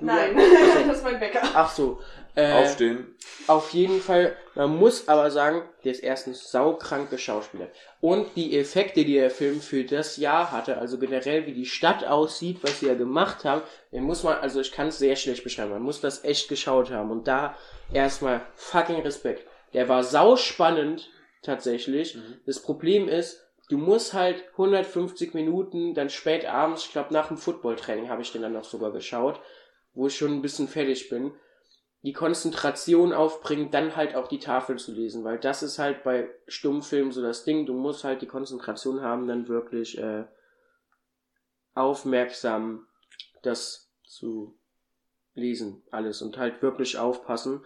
[0.00, 0.84] Nein, Okay.
[0.86, 1.40] das ist mein Bäcker.
[1.54, 2.00] Ach so.
[2.34, 3.14] Äh, Aufstehen.
[3.46, 7.70] Auf jeden Fall, man muss aber sagen, der ist erstens saukrank geschauspielert.
[8.00, 12.04] Und die Effekte, die der Film für das Jahr hatte, also generell wie die Stadt
[12.04, 15.44] aussieht, was sie ja gemacht haben, den muss man, also ich kann es sehr schlecht
[15.44, 17.10] beschreiben, man muss das echt geschaut haben.
[17.12, 17.56] Und da
[17.92, 19.46] erstmal fucking Respekt.
[19.74, 21.10] Der war sauspannend,
[21.42, 22.16] tatsächlich.
[22.46, 27.36] Das Problem ist, du musst halt 150 Minuten, dann spät abends, ich glaube nach dem
[27.36, 29.40] Footballtraining habe ich den dann noch sogar geschaut,
[29.92, 31.32] wo ich schon ein bisschen fertig bin
[32.04, 36.28] die Konzentration aufbringen, dann halt auch die Tafel zu lesen, weil das ist halt bei
[36.46, 40.24] Stummfilmen so das Ding, du musst halt die Konzentration haben, dann wirklich äh,
[41.72, 42.86] aufmerksam
[43.40, 44.58] das zu
[45.32, 47.64] lesen, alles und halt wirklich aufpassen.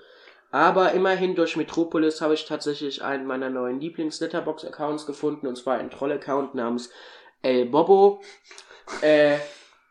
[0.50, 5.90] Aber immerhin durch Metropolis habe ich tatsächlich einen meiner neuen Lieblings-Letterbox-Accounts gefunden, und zwar einen
[5.90, 6.90] Troll-Account namens
[7.42, 8.22] El Bobo.
[9.02, 9.38] Äh,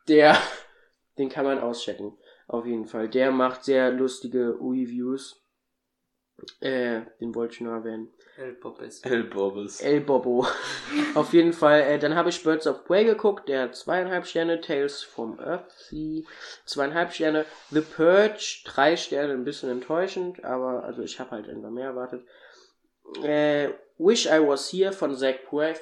[0.07, 0.37] der,
[1.17, 2.17] den kann man auschecken.
[2.47, 3.09] Auf jeden Fall.
[3.09, 5.43] Der macht sehr lustige Reviews.
[6.59, 8.11] Äh, den wollte ich nur erwähnen.
[8.37, 9.01] El Popes.
[9.03, 9.81] El Bobbes.
[9.81, 10.45] El Bobo.
[11.15, 11.81] Auf jeden Fall.
[11.81, 13.49] Äh, dann habe ich Birds of Prey geguckt.
[13.49, 14.61] Der hat zweieinhalb Sterne.
[14.61, 16.23] Tales from Earthsea.
[16.65, 17.45] Zweieinhalb Sterne.
[17.71, 18.61] The Purge.
[18.65, 19.33] Drei Sterne.
[19.33, 20.45] Ein bisschen enttäuschend.
[20.45, 22.27] Aber, also ich habe halt immer mehr erwartet.
[23.23, 25.81] Äh, Wish I Was Here von Zach Braff.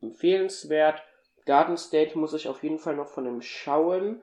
[0.00, 1.02] Empfehlenswert.
[1.44, 4.22] Garden State muss ich auf jeden Fall noch von ihm schauen.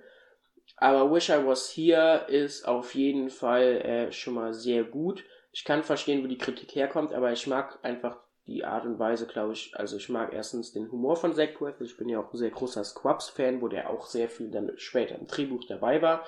[0.78, 5.24] Aber Wish I Was Here ist auf jeden Fall äh, schon mal sehr gut.
[5.52, 9.28] Ich kann verstehen, wo die Kritik herkommt, aber ich mag einfach die Art und Weise,
[9.28, 9.72] glaube ich.
[9.76, 11.80] Also ich mag erstens den Humor von Zach Braff.
[11.82, 15.16] Ich bin ja auch ein sehr großer Squabs-Fan, wo der auch sehr viel dann später
[15.16, 16.26] im Drehbuch dabei war.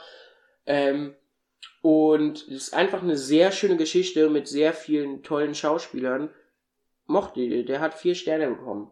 [0.66, 1.16] Ähm,
[1.82, 6.30] und es ist einfach eine sehr schöne Geschichte mit sehr vielen tollen Schauspielern.
[7.08, 8.92] Mochte, der hat vier Sterne bekommen.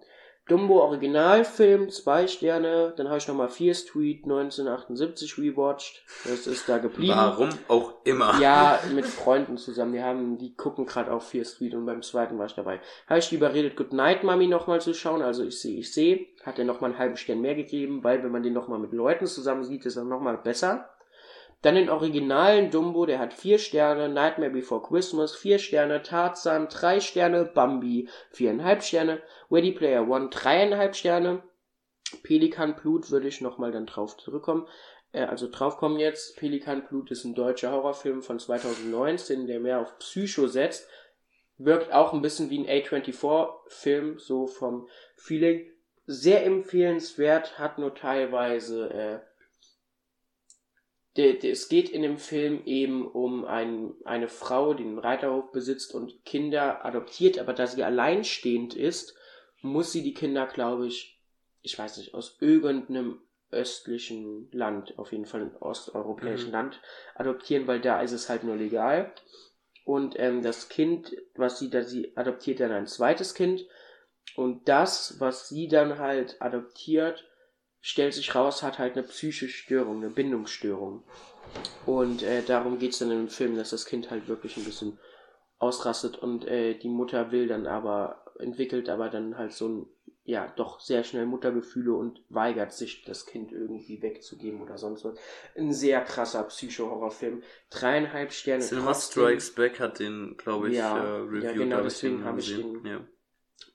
[0.50, 2.94] Dumbo Originalfilm, zwei Sterne.
[2.98, 6.04] Dann habe ich nochmal Fear Street 1978 rewatcht.
[6.26, 7.14] Das ist da geblieben.
[7.16, 8.40] Warum auch immer.
[8.42, 9.94] Ja, mit Freunden zusammen.
[9.94, 12.82] Die haben, die gucken gerade auf Fear Street und beim zweiten war ich dabei.
[13.08, 15.22] Habe ich überredet, Good Night Mami nochmal zu schauen.
[15.22, 16.26] Also ich sehe, ich sehe.
[16.44, 19.28] Hat er nochmal einen halben Stern mehr gegeben, weil wenn man den nochmal mit Leuten
[19.28, 20.90] zusammen sieht, ist er nochmal besser.
[21.62, 27.00] Dann den originalen Dumbo, der hat vier Sterne, Nightmare Before Christmas, vier Sterne, Tarzan, drei
[27.02, 31.44] Sterne, Bambi, viereinhalb Sterne, Ready Player One, dreieinhalb Sterne,
[32.24, 34.68] Pelikan Blut würde ich nochmal dann drauf zurückkommen.
[35.12, 36.38] Äh, also draufkommen jetzt.
[36.38, 40.88] Pelikan Blut ist ein deutscher Horrorfilm von 2019, der mehr auf Psycho setzt.
[41.58, 45.70] Wirkt auch ein bisschen wie ein A24-Film, so vom Feeling.
[46.06, 49.20] Sehr empfehlenswert, hat nur teilweise äh,
[51.20, 56.24] es geht in dem Film eben um ein, eine Frau, die einen Reiterhof besitzt und
[56.26, 59.16] Kinder adoptiert, aber da sie alleinstehend ist,
[59.62, 61.20] muss sie die Kinder, glaube ich,
[61.62, 63.20] ich weiß nicht, aus irgendeinem
[63.52, 66.54] östlichen Land, auf jeden Fall einem osteuropäischen Mhm.
[66.54, 66.82] Land,
[67.16, 69.12] adoptieren, weil da ist es halt nur legal.
[69.86, 73.66] Und ähm, das Kind, was sie da, sie adoptiert dann ein zweites Kind.
[74.36, 77.29] Und das, was sie dann halt adoptiert,
[77.82, 81.04] stellt sich raus, hat halt eine psychische Störung, eine Bindungsstörung.
[81.86, 85.00] Und äh, darum geht's dann im Film, dass das Kind halt wirklich ein bisschen
[85.58, 89.86] ausrastet und äh, die Mutter will dann aber, entwickelt aber dann halt so ein,
[90.24, 95.18] ja, doch sehr schnell Muttergefühle und weigert sich, das Kind irgendwie wegzugeben oder sonst was.
[95.58, 97.42] Ein sehr krasser Psycho-Horrorfilm.
[97.72, 98.64] Dreieinhalb Sterne.
[98.64, 99.24] Cinema trotzdem.
[99.24, 101.56] Strikes Back hat den, glaube ich, Ja, äh, ja, reviewed.
[101.56, 102.84] genau, hab deswegen den habe ich gesehen.
[102.84, 103.08] den- Ja.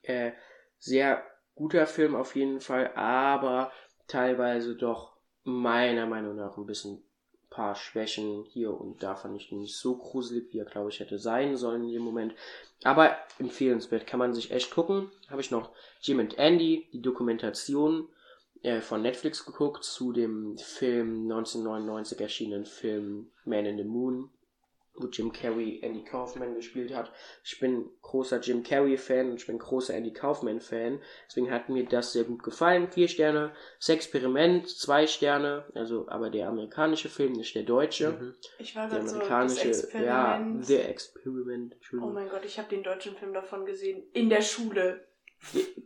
[0.03, 0.31] Äh,
[0.79, 1.23] sehr
[1.55, 3.71] guter Film auf jeden Fall, aber
[4.07, 5.13] teilweise doch
[5.43, 7.03] meiner Meinung nach ein bisschen
[7.49, 10.99] paar Schwächen hier und da fand ich ihn nicht so gruselig, wie er glaube ich
[10.99, 12.35] hätte sein sollen in dem Moment.
[12.83, 15.09] Aber empfehlenswert, kann man sich echt gucken.
[15.29, 15.71] Habe ich noch
[16.01, 18.09] Jim and Andy, die Dokumentation
[18.61, 24.29] äh, von Netflix geguckt zu dem Film 1999 erschienenen Film Man in the Moon,
[24.97, 27.11] wo Jim Carrey Andy Kaufman gespielt hat.
[27.43, 30.99] Ich bin großer Jim Carrey-Fan und ich bin großer Andy Kaufman-Fan.
[31.27, 32.89] Deswegen hat mir das sehr gut gefallen.
[32.89, 33.51] Vier Sterne.
[33.79, 35.65] Das Experiment, zwei Sterne.
[35.73, 38.11] Also, aber der amerikanische Film, nicht der deutsche.
[38.11, 38.35] Mhm.
[38.59, 40.65] Ich war Der gerade so, das amerikanische, ja, Experiment.
[40.65, 42.13] The Experiment, oh Entschuldigung.
[42.13, 44.03] mein Gott, ich habe den deutschen Film davon gesehen.
[44.13, 45.05] In der Schule.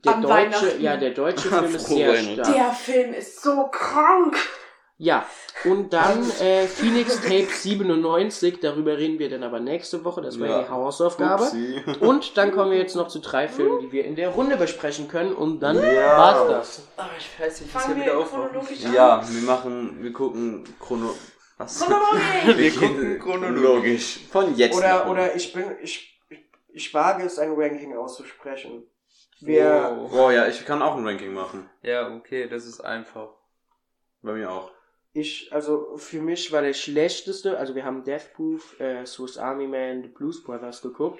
[0.06, 0.82] Der An deutsche, Weihnachten.
[0.82, 2.56] ja, der deutsche Film ist sehr stark.
[2.56, 4.38] Der Film ist so krank.
[5.02, 5.26] Ja,
[5.64, 10.48] und dann äh, Phoenix Tape 97, darüber reden wir dann aber nächste Woche, das war
[10.50, 10.64] Ja.
[10.64, 11.44] die Hausaufgabe.
[11.46, 11.82] Upsi.
[12.02, 15.08] Und dann kommen wir jetzt noch zu drei Filmen, die wir in der Runde besprechen
[15.08, 16.18] können und dann Ja.
[16.18, 16.88] war's das.
[16.98, 18.94] Aber ich weiß nicht, Fangen wir chronologisch an.
[18.94, 21.16] Ja, wir machen, wir gucken chrono...
[21.58, 21.80] Was?
[21.80, 22.58] Chronologisch.
[22.58, 24.20] Wir gucken chronologisch.
[24.30, 24.78] Von jetzt.
[24.78, 25.12] Oder, an.
[25.12, 26.40] oder ich bin, ich, ich,
[26.74, 28.84] ich wage es, ein Ranking auszusprechen.
[29.40, 30.10] Wir, Oh.
[30.10, 31.70] Boah, ja, ich kann auch ein Ranking machen.
[31.84, 33.30] Ja, okay, das ist einfach.
[34.22, 34.72] Bei mir auch.
[35.14, 39.68] Ich, also für mich war der schlechteste, also wir haben Death Proof, äh, Swiss Army
[39.68, 41.20] Man, The Blues Brothers geguckt.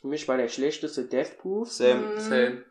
[0.00, 1.70] Für mich war der schlechteste Death Proof.
[1.72, 2.14] Sam.
[2.14, 2.20] Mhm.
[2.20, 2.64] Same.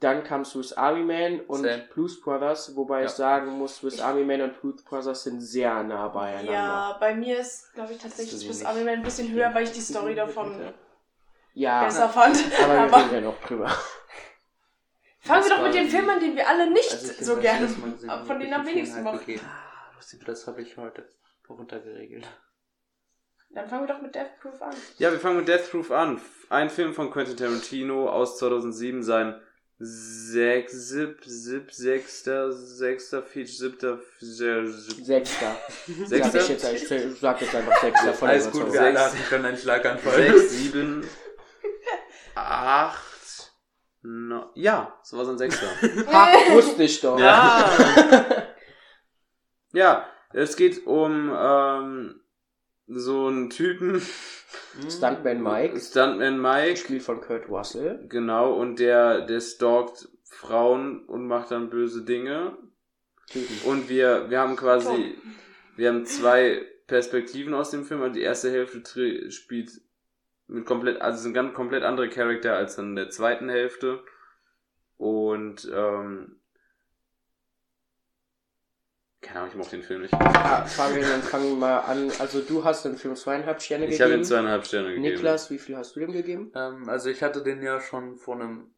[0.00, 1.86] Dann kam Swiss Army Man und Same.
[1.92, 3.04] Blues Brothers, wobei Ja.
[3.06, 6.52] ich sagen muss, Swiss Army Man und Blues Brothers sind sehr nah beieinander.
[6.52, 9.72] Ja, bei mir ist, glaube ich, tatsächlich Swiss Army Man ein bisschen höher, weil ich
[9.72, 10.58] die Story davon
[11.52, 12.38] Ja, besser fand.
[12.62, 13.70] aber wir reden ja noch drüber.
[15.20, 17.68] fangen wir doch mit den die- Filmen an, den wir alle nicht Also so gerne,
[17.68, 19.38] von denen am wenigsten mochten.
[20.00, 21.04] Lustig, Das habe ich heute
[21.48, 22.26] runtergeregelt.
[23.50, 24.74] Dann fangen wir doch mit Death Proof an.
[24.98, 26.20] Ja, wir fangen mit Death Proof an.
[26.48, 29.38] Ein Film von Quentin Tarantino aus 2007, sein
[29.78, 35.56] sechs, sieb, sieb, sechster, sechster, vier, siebter, vier, sieb, Sechster.
[36.06, 36.48] Sag sechster, ich
[36.82, 40.14] jetzt, ich sag jetzt einfach Sechster von Alles gut, wir alle schon einen Schlaganfall.
[40.14, 41.08] sechs, sieben,
[42.34, 43.52] acht,
[44.02, 45.66] neun, ja, so war sein sechster.
[46.12, 47.18] Ha, wusste ich doch.
[47.18, 48.36] Ja.
[49.72, 52.20] ja, es geht um ähm,
[52.86, 54.00] so einen Typen,
[54.88, 58.04] Stuntman Mike, Stuntman Mike, gespielt von Kurt Russell.
[58.08, 62.56] genau, und der, der stalkt Frauen und macht dann böse Dinge.
[63.64, 65.16] Und wir, wir haben quasi,
[65.76, 68.02] wir haben zwei Perspektiven aus dem Film.
[68.02, 69.70] Also die erste Hälfte spielt
[70.48, 74.02] mit komplett, also sind ganz komplett andere Charakter als in der zweiten Hälfte.
[74.96, 76.39] Und, ähm,
[79.22, 80.14] keine Ahnung, ich mochte den Film nicht.
[80.14, 82.10] Ah, fangen wir dann fangen wir mal an.
[82.18, 84.24] Also du hast dem Film zweieinhalb Sterne Ich habe ihm gegeben.
[84.24, 85.02] zweieinhalb Sterne gegeben.
[85.02, 86.52] Niklas, wie viel hast du dem gegeben?
[86.54, 88.74] Ähm, also ich hatte den ja schon vor einem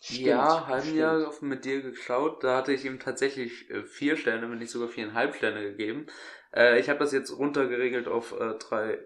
[0.00, 0.98] Stimmt, Jahr, halben stimmt.
[0.98, 2.42] Jahr mit dir geschaut.
[2.44, 6.06] Da hatte ich ihm tatsächlich äh, vier Sterne, wenn nicht sogar viereinhalb Sterne gegeben.
[6.54, 8.98] Äh, ich habe das jetzt runtergeregelt auf äh, drei,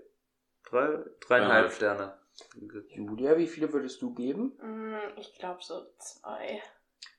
[0.68, 0.86] drei,
[1.20, 1.72] dreieinhalb Dreieinhalb.
[1.72, 2.18] Sterne.
[2.90, 4.56] Julia, wie viele würdest du geben?
[4.62, 6.62] Mm, Ich glaube so zwei.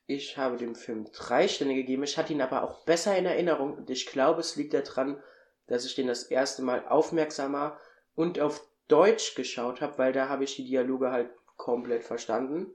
[0.06, 2.02] Ich habe dem Film drei Sterne gegeben.
[2.02, 5.22] Ich hatte ihn aber auch besser in Erinnerung und ich glaube, es liegt daran,
[5.66, 7.78] dass ich den das erste Mal aufmerksamer
[8.14, 12.74] und auf Deutsch geschaut habe, weil da habe ich die Dialoge halt komplett verstanden.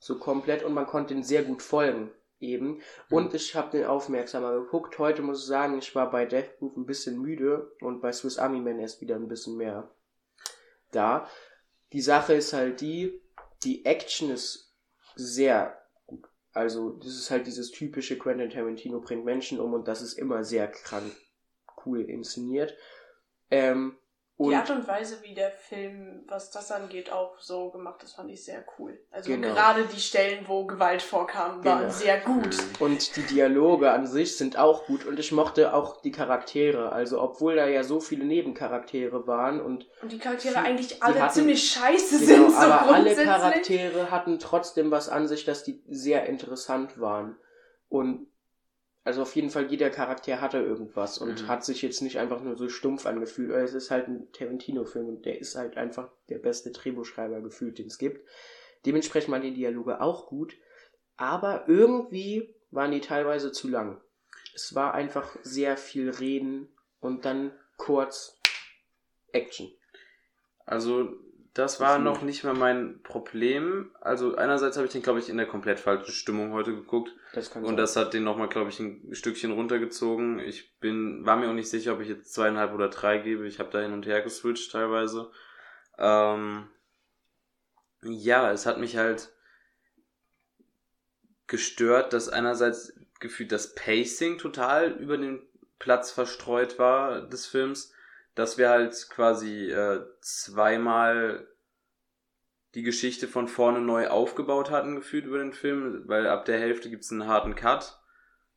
[0.00, 2.10] So komplett und man konnte ihn sehr gut folgen
[2.40, 2.82] eben.
[3.10, 4.98] Und ich habe den aufmerksamer geguckt.
[4.98, 8.38] Heute muss ich sagen, ich war bei Death Proof ein bisschen müde und bei Swiss
[8.38, 9.90] Army Man erst wieder ein bisschen mehr
[10.92, 11.28] da.
[11.92, 13.22] Die Sache ist halt die,
[13.62, 14.74] die Action ist
[15.14, 15.80] sehr.
[16.54, 20.44] Also, das ist halt dieses typische Quentin Tarantino bringt Menschen um und das ist immer
[20.44, 21.12] sehr krank
[21.84, 22.76] cool inszeniert.
[23.50, 23.96] Ähm,
[24.36, 28.14] und Die Art und Weise, wie der Film, was das angeht, auch so gemacht ist,
[28.16, 28.98] fand ich sehr cool.
[29.12, 29.46] Also Genau.
[29.54, 31.92] gerade die Stellen, wo Gewalt vorkam, waren Genau.
[31.92, 32.56] sehr gut.
[32.80, 36.90] Und die Dialoge an sich sind auch gut und ich mochte auch die Charaktere.
[36.90, 41.20] Also obwohl da ja so viele Nebencharaktere waren und Und die Charaktere Sie- eigentlich alle
[41.22, 43.14] hatten- ziemlich scheiße genau, sind, so aber alle.
[43.14, 47.36] Charaktere hatten trotzdem was an sich, dass die sehr interessant waren.
[47.88, 48.26] Und
[49.04, 51.48] also auf jeden Fall jeder Charakter hatte irgendwas und Mhm.
[51.48, 53.50] hat sich jetzt nicht einfach nur so stumpf angefühlt.
[53.52, 57.86] Es ist halt ein Tarantino-Film und der ist halt einfach der beste Drehbuchschreiber gefühlt, den
[57.88, 58.26] es gibt.
[58.86, 60.56] Dementsprechend waren die Dialoge auch gut,
[61.16, 64.00] aber irgendwie waren die teilweise zu lang.
[64.54, 66.68] Es war einfach sehr viel Reden
[67.00, 68.40] und dann kurz
[69.32, 69.70] Action.
[70.64, 71.12] Also,
[71.54, 73.94] das war noch nicht mal mein Problem.
[74.00, 77.12] Also, einerseits habe ich den, glaube ich, in der komplett falschen Stimmung heute geguckt.
[77.32, 77.76] Das kann Und sein.
[77.76, 80.40] das hat den nochmal, glaube ich, ein Stückchen runtergezogen.
[80.40, 83.46] Ich bin, war mir auch nicht sicher, ob ich jetzt zweieinhalb oder drei gebe.
[83.46, 85.30] Ich habe da hin und her geswitcht teilweise.
[85.96, 86.68] Ähm,
[88.02, 89.32] ja, es hat mich halt
[91.46, 95.40] gestört, dass einerseits gefühlt das Pacing total über den
[95.78, 97.93] Platz verstreut war des Films,
[98.34, 101.46] dass wir halt quasi äh, zweimal
[102.74, 106.90] die Geschichte von vorne neu aufgebaut hatten, gefühlt über den Film, weil ab der Hälfte
[106.90, 108.00] gibt's einen harten Cut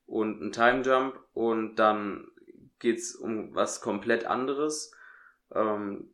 [0.05, 2.27] und einen Time Jump und dann
[2.79, 4.91] geht's um was komplett anderes.
[5.53, 6.13] Ähm,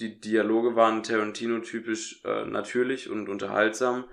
[0.00, 4.04] die Dialoge waren Tarantino-typisch äh, natürlich und unterhaltsam,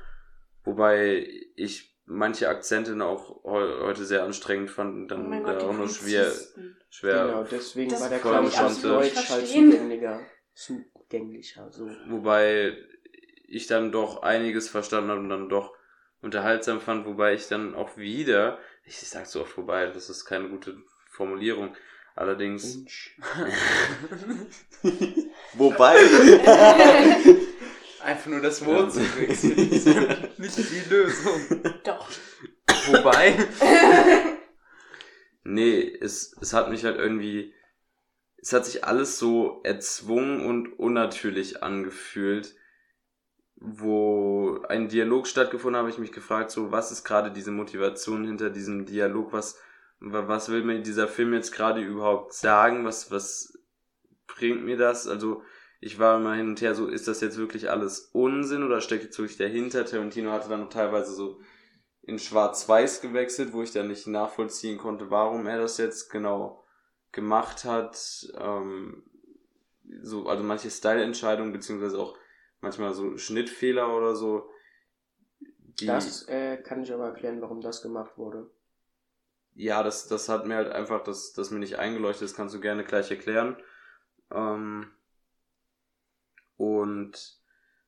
[0.63, 5.63] wobei ich manche Akzente auch heu heute sehr anstrengend fand und Oh dann da Gott,
[5.63, 6.31] auch noch schwer,
[6.89, 10.21] schwer Genau, deswegen war der, glaube ich auf Deutsch halt zugänglicher.
[10.53, 11.89] Zugänglicher, so.
[12.09, 12.77] Wobei
[13.47, 15.73] ich dann doch einiges verstanden habe und dann doch
[16.21, 20.49] unterhaltsam fand, wobei ich dann auch wieder, ich sag so oft wobei, das ist keine
[20.49, 20.77] gute
[21.09, 21.75] Formulierung,
[22.15, 22.79] allerdings,
[25.53, 25.95] wobei,
[28.13, 29.57] Einfach nur das Wort zu wechseln.
[29.57, 29.87] ist
[30.37, 31.41] nicht die Lösung.
[31.83, 32.07] Doch.
[32.87, 33.35] Wobei.
[35.43, 37.53] nee, es, es hat mich halt irgendwie,
[38.37, 42.55] es hat sich alles so erzwungen und unnatürlich angefühlt,
[43.55, 48.49] wo ein Dialog stattgefunden habe, ich mich gefragt, so, was ist gerade diese Motivation hinter
[48.49, 49.57] diesem Dialog, was,
[49.99, 53.57] wa- was will mir dieser Film jetzt gerade überhaupt sagen, was, was
[54.27, 55.41] bringt mir das, also,
[55.83, 59.03] ich war immer hin und her so, ist das jetzt wirklich alles Unsinn oder steckt
[59.03, 59.85] jetzt wirklich dahinter?
[59.85, 61.41] Tarantino hatte dann teilweise so
[62.01, 66.63] in Schwarz-Weiß gewechselt, wo ich dann nicht nachvollziehen konnte, warum er das jetzt genau
[67.11, 68.27] gemacht hat.
[68.37, 69.03] Ähm,
[70.01, 72.17] so, also manche Style-Entscheidungen, beziehungsweise auch
[72.61, 74.49] manchmal so Schnittfehler oder so.
[75.81, 78.49] Das äh, kann ich aber erklären, warum das gemacht wurde.
[79.55, 82.59] ja, das, das hat mir halt einfach, das, das mir nicht eingeleuchtet, das kannst du
[82.59, 83.57] gerne gleich erklären.
[84.31, 84.91] Ähm,
[86.57, 87.13] und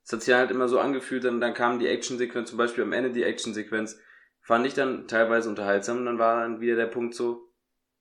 [0.04, 2.94] es hat sich halt immer so angefühlt, dann, dann kam die Actionsequenz, zum Beispiel am
[2.94, 3.98] Ende die Actionsequenz,
[4.42, 7.52] fand ich dann teilweise unterhaltsam und dann war dann wieder der Punkt so,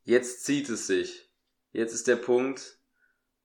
[0.02, 1.30] jetzt zieht es sich.
[1.72, 2.78] Jetzt ist der Punkt,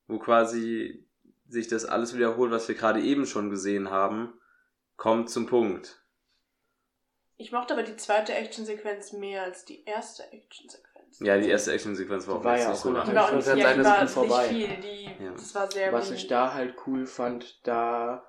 [0.08, 1.08] wo quasi
[1.48, 4.34] sich das alles wiederholt, was wir gerade eben schon gesehen haben,
[4.98, 6.04] kommt zum Punkt.
[7.38, 10.89] Ich mochte aber die zweite Actionsequenz mehr als die erste Actionsequenz.
[11.20, 13.10] Ja, die erste Actionsequenz war Die auch war ja nicht auch so lang.
[13.10, 14.48] Die war nicht, ja, die das war ist vorbei.
[14.52, 14.82] nicht viel.
[14.82, 15.32] Die, Ja.
[15.32, 16.22] Das war sehr Was wenig.
[16.24, 18.24] ich da halt cool fand, da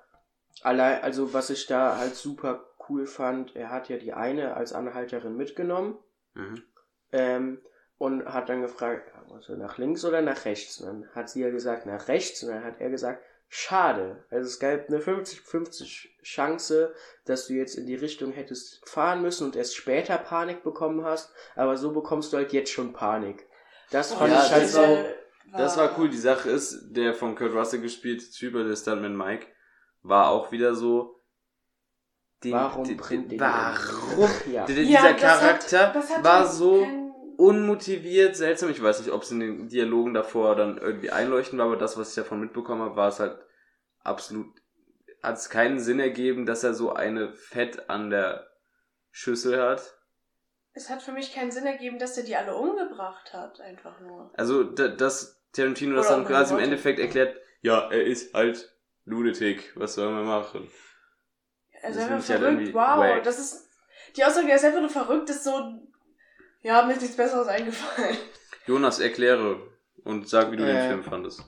[0.63, 4.73] allein, also was ich da halt super cool fand, er hat ja die eine als
[4.73, 5.97] Anhalterin mitgenommen
[6.33, 6.63] Mhm.
[7.11, 7.61] ähm,
[7.97, 10.79] und hat dann gefragt, also nach links oder nach rechts?
[10.81, 12.41] Und dann hat sie ja gesagt, nach rechts.
[12.43, 13.23] Und dann hat er gesagt,
[13.53, 14.23] schade.
[14.31, 16.95] Also es gab eine 50-50 Chance,
[17.25, 21.31] dass du jetzt in die Richtung hättest fahren müssen und erst später Panik bekommen hast,
[21.55, 23.45] aber so bekommst du halt jetzt schon Panik.
[23.91, 25.05] Das fand Ja, ich halt so.
[25.57, 26.09] Das war cool.
[26.09, 29.47] Die Sache ist, der von Kurt Russell gespielte Typ, der Stuntman Mike,
[30.01, 31.19] war auch wieder so.
[32.43, 34.29] Die, Warum bringt die, den Warum?
[34.49, 34.61] Ja.
[34.61, 36.87] Ja, dieser das hat- Charakter das hat war so
[37.41, 38.69] unmotiviert, seltsam.
[38.69, 41.97] Ich weiß nicht, ob es in den Dialogen davor dann irgendwie einleuchten war, aber das,
[41.97, 43.37] was ich davon mitbekommen habe, war es halt
[44.03, 44.47] absolut,
[45.23, 48.47] hat es keinen Sinn ergeben, dass er so eine Fett an der
[49.09, 49.97] Schüssel hat.
[50.73, 54.31] Es hat für mich keinen Sinn ergeben, dass er die alle umgebracht hat, einfach nur.
[54.37, 56.59] Also, da, dass Tarantino das Oder dann quasi im.
[56.59, 58.71] Endeffekt erklärt, ja, er ist halt
[59.05, 60.69] Lunatic, was sollen wir machen?
[61.81, 62.99] Also Das einfach halt verrückt, irgendwie wow.
[62.99, 63.23] wack.
[63.23, 63.67] Das ist.
[64.15, 65.87] Die Aussage, er ist einfach nur verrückt, ist so.
[66.61, 68.17] Ja, mir ist nichts Besseres eingefallen.
[68.67, 69.59] Jonas, erkläre
[70.03, 71.43] und sag, wie du den Äh, Film fandest.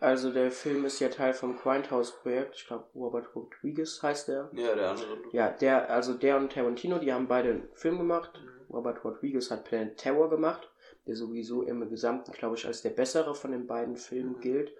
[0.00, 2.56] Also der Film ist ja Teil vom Grindhouse-Projekt.
[2.56, 4.50] Ich glaube, Robert Rodriguez heißt der.
[4.54, 5.18] Ja, der andere.
[5.32, 8.30] Ja, der, also der und Tarantino, die haben beide einen Film gemacht.
[8.42, 8.74] Mhm.
[8.74, 10.70] Robert Rodriguez hat Planet Terror gemacht,
[11.06, 14.40] der sowieso im Gesamten, glaube ich, als der bessere von den beiden Filmen Mhm.
[14.40, 14.72] gilt.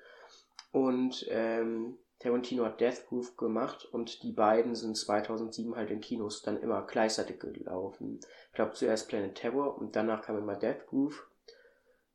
[0.73, 6.43] Und ähm, Tarantino hat Death Proof gemacht und die beiden sind 2007 halt in Kinos
[6.43, 8.21] dann immer gleichzeitig gelaufen.
[8.49, 11.27] Ich glaube zuerst Planet Terror und danach kam immer Death Proof,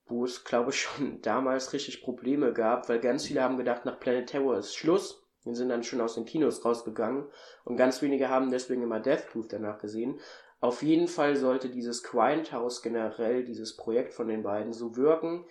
[0.06, 4.00] wo es, glaube ich, schon damals richtig Probleme gab, weil ganz viele haben gedacht, nach
[4.00, 5.24] Planet Terror ist Schluss.
[5.44, 7.28] Wir sind dann schon aus den Kinos rausgegangen
[7.66, 10.20] und ganz wenige haben deswegen immer Death Proof danach gesehen.
[10.60, 15.46] Auf jeden Fall sollte dieses Grindhouse generell, dieses Projekt von den beiden, so wirken,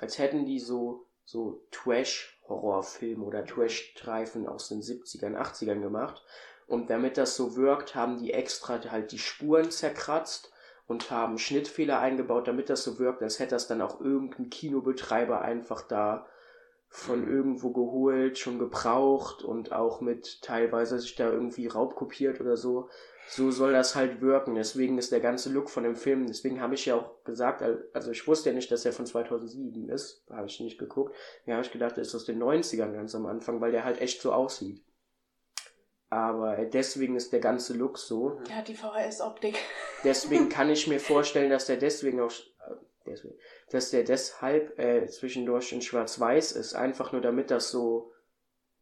[0.00, 6.22] als hätten die so, so Trash-Horrorfilme oder Trash-Streifen aus den 70ern, 80ern gemacht.
[6.66, 10.52] Und damit das so wirkt, haben die extra halt die Spuren zerkratzt
[10.86, 15.42] und haben Schnittfehler eingebaut, damit das so wirkt, als hätte das dann auch irgendein Kinobetreiber
[15.42, 16.26] einfach da
[16.88, 17.28] von Mhm.
[17.28, 22.88] irgendwo geholt, schon gebraucht und auch mit teilweise sich da irgendwie raubkopiert oder so.
[23.26, 24.54] So soll das halt wirken.
[24.54, 27.88] Deswegen ist der ganze Look von dem Film, deswegen habe ich ja auch gesagt, al-
[27.92, 31.14] also ich wusste ja nicht, dass er von 2007 ist, habe ich nicht geguckt.
[31.46, 34.00] Ja, habe ich gedacht, er ist aus den 90ern ganz am Anfang, weil der halt
[34.00, 34.82] echt so aussieht.
[36.10, 38.38] Aber deswegen ist der ganze Look so.
[38.48, 39.56] Der hat die VHS-Optik.
[40.04, 42.74] Deswegen kann ich mir vorstellen, dass der deswegen auch, äh,
[43.06, 43.34] deswegen,
[43.70, 46.74] dass der deshalb äh, zwischendurch in Schwarz-Weiß ist.
[46.74, 48.12] Einfach nur damit das so,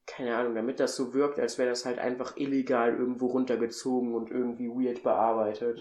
[0.07, 4.31] keine Ahnung, damit das so wirkt, als wäre das halt einfach illegal irgendwo runtergezogen und
[4.31, 5.81] irgendwie weird bearbeitet.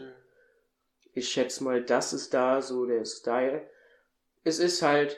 [1.14, 3.68] Ich schätze mal, das ist da so der Style.
[4.44, 5.18] Es ist halt,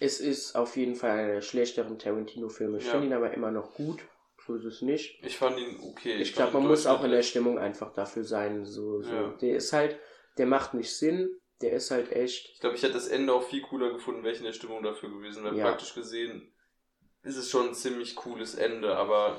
[0.00, 2.78] es ist auf jeden Fall einer der schlechteren Tarantino-Filme.
[2.78, 2.92] Ich Ja.
[2.92, 4.00] finde ihn aber immer noch gut.
[4.46, 5.18] So ist es nicht.
[5.24, 6.14] Ich fand ihn okay.
[6.16, 8.64] Ich glaube, man muss auch in der Stimmung einfach dafür sein.
[8.64, 9.12] So, so.
[9.12, 9.28] Ja.
[9.40, 9.98] Der ist halt,
[10.38, 11.30] der macht nicht Sinn.
[11.62, 12.50] Der ist halt echt.
[12.54, 14.82] Ich glaube, ich hätte das Ende auch viel cooler gefunden, wäre ich in der Stimmung
[14.82, 15.64] dafür gewesen, weil Ja.
[15.64, 16.52] praktisch gesehen
[17.26, 19.38] ist es schon ein ziemlich cooles Ende, aber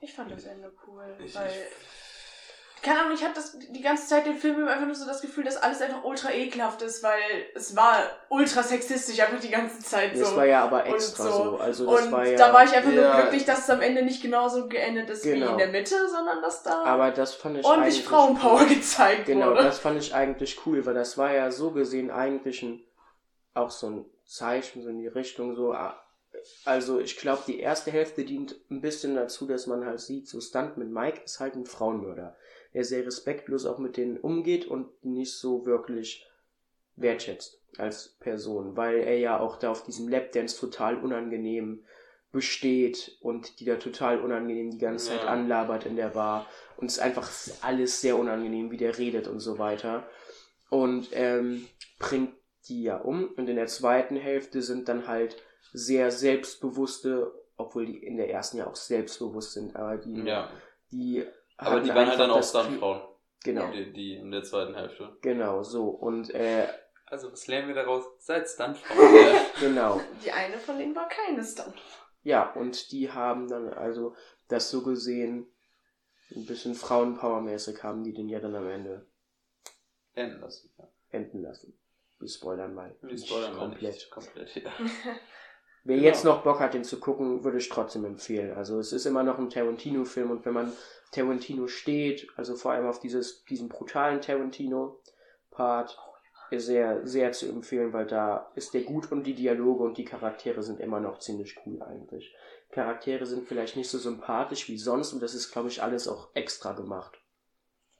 [0.00, 1.04] Ich fand das Ende cool.
[1.24, 4.94] Ich, weil, ich, keine Ahnung, ich hatte das die ganze Zeit den Film einfach nur
[4.94, 7.18] so das Gefühl, dass alles einfach ultra ekelhaft ist, weil
[7.54, 7.96] es war
[8.28, 10.20] ultra sexistisch einfach die ganze Zeit so.
[10.22, 11.30] Das war ja aber Und extra so.
[11.44, 11.56] so.
[11.56, 12.36] Also das und war ja.
[12.36, 13.14] da war ich einfach Ja.
[13.14, 15.52] nur glücklich, dass es am Ende nicht genauso geendet ist wie Genau.
[15.52, 18.66] in der Mitte, sondern dass da aber das fand ich ordentlich Frauenpower cool.
[18.68, 19.62] gezeigt Genau, wurde.
[19.62, 22.84] das fand ich eigentlich cool, weil das war ja so gesehen eigentlich ein,
[23.54, 25.74] auch so ein Zeichen so in die Richtung so.
[26.64, 30.40] Also ich glaube, die erste Hälfte dient ein bisschen dazu, dass man halt sieht, so
[30.40, 32.36] Stuntman Mike ist halt ein Frauenmörder,
[32.72, 36.26] der sehr respektlos auch mit denen umgeht und nicht so wirklich
[36.96, 41.84] wertschätzt als Person, weil er ja auch da auf diesem Lapdance total unangenehm
[42.30, 45.28] besteht und die da total unangenehm die ganze Zeit Ja.
[45.28, 46.46] anlabert in der Bar
[46.76, 47.30] und es ist einfach
[47.62, 50.06] alles sehr unangenehm, wie der redet und so weiter
[50.68, 51.66] und ähm,
[51.98, 52.34] bringt
[52.68, 55.36] die ja um und in der zweiten Hälfte sind dann halt
[55.74, 60.48] sehr selbstbewusste, obwohl die in der ersten ja auch selbstbewusst sind, aber die, ja.
[60.90, 61.26] die
[61.56, 63.02] Aber die waren halt dann auch Stuntfrauen.
[63.44, 65.18] Genau, Die, die in der zweiten Hälfte.
[65.20, 66.66] genau so und äh,
[67.06, 68.04] Also, was lernen wir daraus?
[68.18, 68.94] Seid Stuntfrau.
[69.02, 69.44] Ja.
[69.60, 71.74] genau Die eine von denen war keine Stunt.
[72.22, 74.14] Ja, und die haben dann also
[74.48, 75.46] das so gesehen
[76.34, 79.06] ein bisschen Frauenpower-mäßig haben die den ja dann am Ende
[80.14, 80.70] Enden lassen.
[80.78, 80.88] Ja.
[81.10, 81.78] enden lassen.
[82.20, 82.96] Wir spoilern mal.
[83.02, 83.94] Wir Nicht spoilern mal komplett.
[83.94, 84.10] nicht.
[84.10, 84.70] Komplett, ja.
[85.84, 86.06] Wer Genau.
[86.06, 88.56] jetzt noch Bock hat, den zu gucken, würde ich trotzdem empfehlen.
[88.56, 90.72] Also es ist immer noch ein Tarantino-Film und wenn man
[91.12, 95.98] Tarantino steht, also vor allem auf dieses, diesen brutalen Tarantino-Part,
[96.50, 100.04] ist sehr, sehr zu empfehlen, weil da ist der gut und die Dialoge und die
[100.04, 102.34] Charaktere sind immer noch ziemlich cool eigentlich.
[102.70, 106.28] Charaktere sind vielleicht nicht so sympathisch wie sonst und das ist, glaube ich, alles auch
[106.34, 107.18] extra gemacht.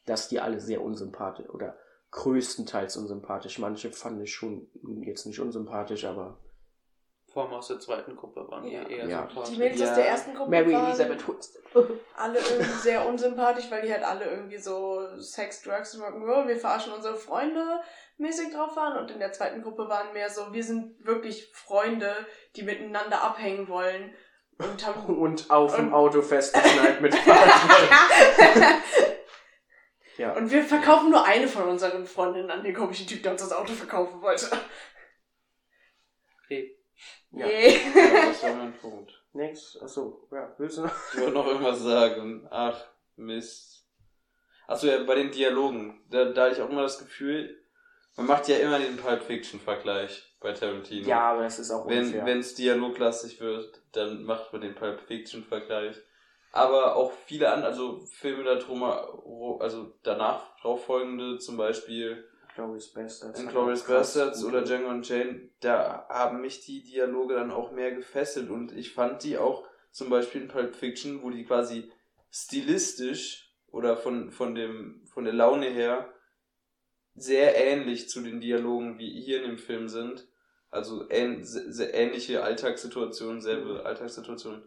[0.07, 1.77] Dass die alle sehr unsympathisch oder
[2.11, 3.59] größtenteils unsympathisch.
[3.59, 4.69] Manche fand ich schon
[5.03, 6.39] jetzt nicht unsympathisch, aber
[7.35, 8.85] Vor allem aus der zweiten Gruppe waren Ja.
[8.85, 9.27] die eher Ja.
[9.29, 9.55] sympathisch.
[9.55, 9.89] Die Mädels Ja.
[9.91, 11.25] aus der ersten Gruppe Mary waren Elizabeth
[12.17, 16.57] alle irgendwie sehr unsympathisch, weil die halt alle irgendwie so Sex, Drugs und Rock'n'Roll, wir
[16.57, 17.81] verarschen unsere Freunde
[18.19, 18.97] mäßig drauf waren.
[18.99, 22.15] Und in der zweiten Gruppe waren mehr so, wir sind wirklich Freunde,
[22.55, 24.15] die miteinander abhängen wollen.
[24.59, 28.81] Und haben Und auf dem Auto festgeschnallt mit Fahrrad.
[30.19, 30.33] ja.
[30.37, 33.53] Und wir verkaufen nur eine von unseren Freundinnen an den komischen Typ, der uns das
[33.53, 34.47] Auto verkaufen wollte.
[36.45, 36.79] Okay.
[37.37, 37.47] Ja.
[37.47, 38.27] Ja.
[38.27, 39.21] Das war mein Punkt.
[39.33, 39.79] Nix.
[39.83, 40.93] Achso, ja, willst du noch?
[41.13, 42.47] Ich wollte noch irgendwas sagen.
[42.51, 42.81] Ach,
[43.17, 43.87] Mist.
[44.67, 46.05] Achso, ja, bei den Dialogen.
[46.11, 47.61] Da, da hatte ich auch immer das Gefühl,
[48.17, 51.07] man macht ja immer den Pulp Fiction-Vergleich bei Tarantino.
[51.09, 52.25] Ja, aber das ist auch Wenn unfair.
[52.27, 55.97] wenn es dialoglastig wird, dann macht man den Pulp Fiction-Vergleich.
[56.53, 62.93] Aber auch viele andere, also Filme da drum, also danach drauf folgende, zum Beispiel Glorious
[62.93, 63.41] Bastards.
[63.41, 67.93] Auch krass Bastards oder Django und Jane, da haben mich die Dialoge dann auch mehr
[67.93, 71.91] gefesselt und ich fand die auch zum Beispiel in Pulp Fiction, wo die quasi
[72.31, 76.13] stilistisch oder von, von dem, von der Laune her
[77.15, 80.29] sehr ähnlich zu den Dialogen wie hier in dem Film sind.
[80.71, 84.65] Also ähn, sehr, sehr ähnliche Alltagssituationen, selbe Alltagssituationen.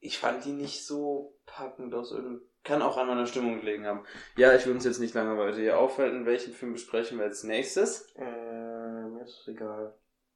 [0.00, 2.42] Ich fand die nicht so packend aus irgendeinem.
[2.68, 4.04] Kann auch an meiner Stimmung gelegen haben.
[4.36, 6.26] Ja, ich will uns jetzt nicht lange weiter hier aufhalten.
[6.26, 8.12] Welchen Film besprechen wir als nächstes?
[8.14, 9.94] Äh, mir ist es egal.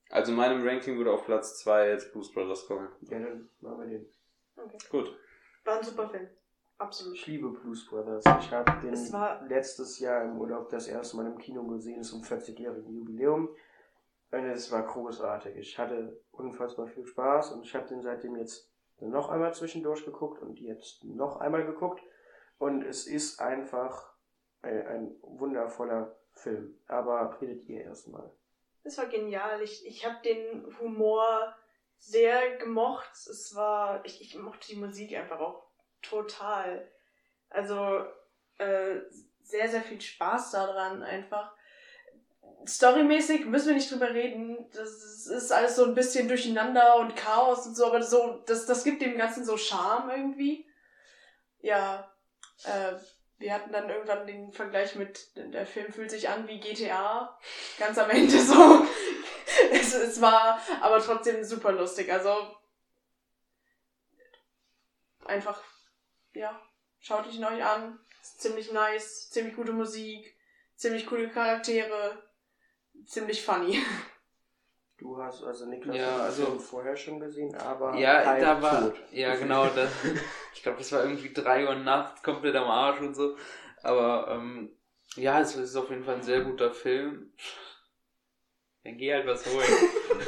[0.08, 2.88] Also in meinem Ranking würde auf Platz 2 jetzt Blues Brothers kommen.
[3.02, 4.06] Ja, dann machen wir den.
[4.56, 4.78] Okay.
[4.90, 5.14] Gut.
[5.64, 6.26] War ein super Film.
[6.78, 7.14] Absolut.
[7.14, 8.24] Ich liebe Blues Brothers.
[8.40, 12.02] Ich habe den Es war- letztes Jahr im Urlaub das erste Mal im Kino gesehen
[12.02, 13.50] zum 40-jährigen Jubiläum.
[14.30, 15.54] Und es war großartig.
[15.56, 20.40] Ich hatte unfassbar viel Spaß und ich habe den seitdem jetzt noch einmal zwischendurch geguckt
[20.40, 22.00] und jetzt noch einmal geguckt.
[22.62, 24.12] Und es ist einfach
[24.62, 26.78] ein, ein wundervoller Film.
[26.86, 28.30] Aber redet ihr erstmal.
[28.84, 29.60] Es war genial.
[29.62, 31.56] Ich, ich habe den Humor
[31.98, 33.10] sehr gemocht.
[33.14, 35.66] Es war, ich, ich mochte die Musik einfach auch
[36.02, 36.88] total.
[37.50, 38.04] Also
[38.58, 39.00] äh,
[39.42, 41.56] sehr, sehr viel Spaß daran einfach.
[42.64, 44.70] Storymäßig müssen wir nicht drüber reden.
[44.70, 48.66] Das ist, ist alles so ein bisschen durcheinander und Chaos und so, aber so, das,
[48.66, 50.64] das gibt dem Ganzen so Charme irgendwie.
[51.58, 52.11] Ja,
[52.64, 52.94] äh,
[53.38, 57.38] wir hatten dann irgendwann den Vergleich mit, der Film fühlt sich an wie GTA.
[57.78, 58.86] Ganz am Ende so.
[59.72, 62.10] es, es war aber trotzdem super lustig.
[62.12, 62.54] Also
[65.24, 65.62] einfach,
[66.34, 66.60] ja,
[67.00, 67.98] schaut euch euch an.
[68.22, 70.38] Ist ziemlich nice, ziemlich gute Musik,
[70.76, 72.22] ziemlich coole Charaktere,
[73.06, 73.82] ziemlich funny.
[75.02, 78.82] Du hast also Niklas Ja, also- Film vorher schon gesehen, aber Ja, da war.
[78.82, 78.94] tot.
[79.10, 79.66] Ja, genau.
[79.66, 79.88] Da,
[80.54, 83.36] ich glaube, das war irgendwie drei Uhr nachts, komplett am Arsch und so.
[83.82, 84.70] Aber ähm,
[85.16, 87.32] ja, es ist auf jeden Fall ein sehr guter Film.
[88.84, 89.66] Dann geh halt was holen.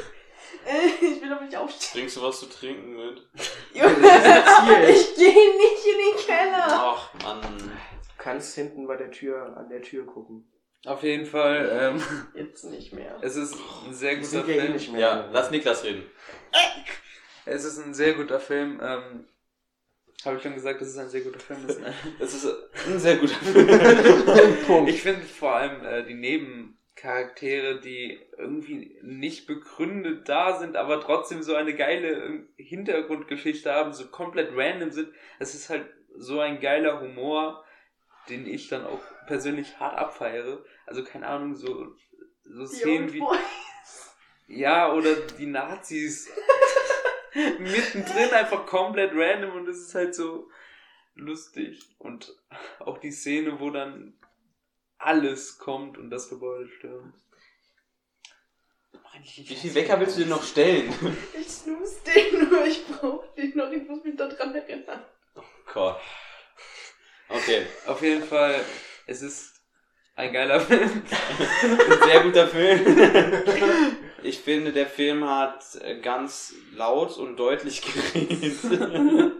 [0.67, 2.01] Ich will aber nicht aufstehen.
[2.01, 3.17] Trinkst du was zu trinken mit?
[3.73, 3.89] Junge,
[4.89, 6.65] ich gehe nicht in den Keller.
[6.67, 7.41] Ach, Mann.
[7.59, 10.51] Du kannst hinten bei der Tür, an der Tür gucken.
[10.85, 12.01] Auf jeden Fall, ähm,
[12.35, 13.17] Jetzt nicht mehr.
[13.21, 13.55] es ist
[13.87, 14.73] ein sehr guter eh Film.
[14.73, 15.01] nicht mehr.
[15.01, 16.03] Ja, lass Niklas reden.
[17.45, 18.79] Es ist ein sehr guter Film.
[18.83, 19.25] Ähm,
[20.23, 21.79] Habe ich schon gesagt, dass es ein sehr guter Film ist?
[21.79, 21.93] Ne?
[22.19, 22.47] Es ist
[22.87, 24.57] ein sehr guter Film.
[24.67, 24.89] Punkt.
[24.89, 31.41] Ich finde vor allem äh, die Nebencharaktere, die irgendwie nicht begründet da sind, aber trotzdem
[31.43, 35.09] so eine geile ähm, Hintergrundgeschichte haben, so komplett random sind.
[35.39, 35.85] Es ist halt
[36.17, 37.64] so ein geiler Humor,
[38.29, 40.63] den ich dann auch persönlich hart abfeiere.
[40.85, 41.95] Also keine Ahnung, so,
[42.43, 43.23] so Szenen wie...
[44.47, 46.29] Ja, oder die Nazis
[47.59, 50.49] mittendrin einfach komplett random und es ist halt so
[51.15, 51.95] lustig.
[51.97, 52.35] Und
[52.79, 54.19] auch die Szene, wo dann
[54.97, 57.15] alles kommt und das Gebäude stürmt.
[59.21, 60.93] Wie viel Wecker willst du dir noch stellen?
[61.39, 65.05] Ich snooze den nur, ich brauche den noch, ich muss mich da dran erinnern.
[65.73, 66.01] Gott.
[67.29, 67.65] Okay.
[67.87, 68.63] Auf jeden Fall,
[69.07, 69.55] es ist
[70.15, 70.89] ein geiler Film.
[71.61, 73.97] Ein sehr guter Film.
[74.23, 79.33] Ich finde, der Film hat äh, ganz laut und deutlich geredet.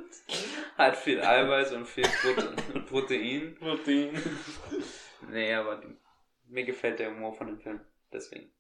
[0.78, 2.56] Hat viel Eiweiß und viel Prote
[2.90, 3.56] Protein.
[3.56, 4.22] Protein.
[5.32, 5.82] Nee, aber
[6.48, 7.80] mir gefällt der Humor von dem Film.
[8.12, 8.52] Deswegen.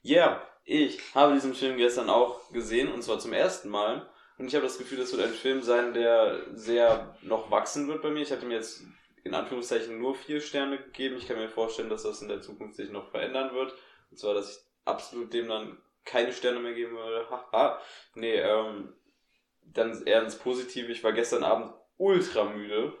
[0.00, 4.08] Ja, ich habe diesen Film gestern auch gesehen und zwar zum ersten Mal.
[4.38, 8.02] Und ich habe das Gefühl, das wird ein Film sein, der sehr noch wachsen wird
[8.02, 8.22] bei mir.
[8.22, 8.82] Ich hatte mir jetzt
[9.24, 11.16] in Anführungszeichen nur vier Sterne gegeben.
[11.16, 13.74] Ich kann mir vorstellen, dass das in der Zukunft sich noch verändern wird.
[14.10, 17.28] Und zwar, dass ich absolut dem dann keine Sterne mehr geben würde.
[17.28, 17.80] Haha.
[18.14, 18.94] Nee, ähm,
[19.62, 20.90] dann eher ins Positive.
[20.90, 22.92] Ich war gestern Abend ultra müde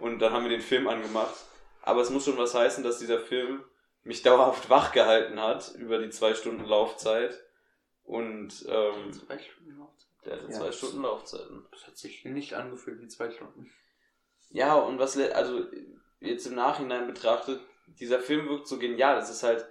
[0.00, 1.34] und dann haben wir den Film angemacht.
[1.82, 3.64] Aber es muss schon was heißen, dass dieser Film
[4.02, 7.40] mich dauerhaft wach gehalten hat über die zwei Stunden Laufzeit.
[8.02, 9.10] Und ähm.
[10.24, 10.58] Der hatte Ja.
[10.58, 11.66] zwei Stunden Laufzeiten.
[11.70, 13.70] Das hat sich nicht angefühlt wie zwei Stunden.
[14.50, 15.64] Ja, und was, also
[16.20, 19.18] jetzt im Nachhinein betrachtet, dieser Film wirkt so genial.
[19.18, 19.66] Es ist halt,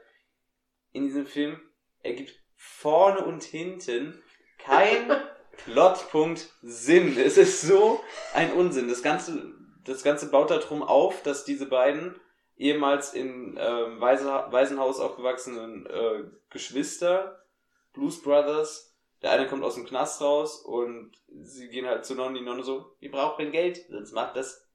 [0.92, 1.60] in diesem Film
[2.02, 4.22] ergibt vorne und hinten
[4.60, 5.12] kein
[5.66, 7.18] Plotpunkt Sinn.
[7.18, 8.04] Es ist so
[8.34, 8.88] ein Unsinn.
[8.90, 9.54] Das Ganze,
[9.84, 12.20] das Ganze baut darum auf, dass diese beiden
[12.56, 17.44] ehemals in ähm, Waise, Waisenhaus aufgewachsenen äh, Geschwister,
[17.94, 18.93] Blues Brothers,
[19.24, 22.64] der eine kommt aus dem Knast raus und sie gehen halt zu Nonne, die Nonne
[22.64, 24.68] so, wir brauchen Geld, sonst macht das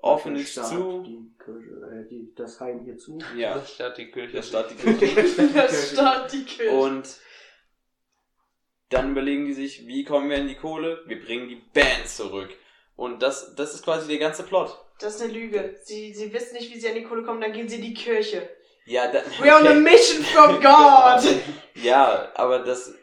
[0.00, 1.02] Orphanage Staat, zu.
[1.02, 3.18] Die Kirche, äh, die, das Heim hier zu.
[3.36, 4.32] Ja, Das startet die Kirche.
[4.32, 5.48] der Staat die Kirche.
[5.54, 6.70] Da stand die Kirche.
[6.76, 7.16] Und
[8.90, 11.02] dann überlegen die sich, wie kommen wir an die Kohle?
[11.06, 12.50] Wir bringen die Band zurück.
[12.96, 14.76] Und das, das ist quasi der ganze Plot.
[15.00, 15.78] Das ist eine Lüge.
[15.82, 17.94] Sie, sie wissen nicht, wie sie an die Kohle kommen, dann gehen sie in die
[17.94, 18.48] Kirche.
[18.86, 21.22] Ja, da, We are on a mission from God!
[21.74, 22.94] ja, aber das,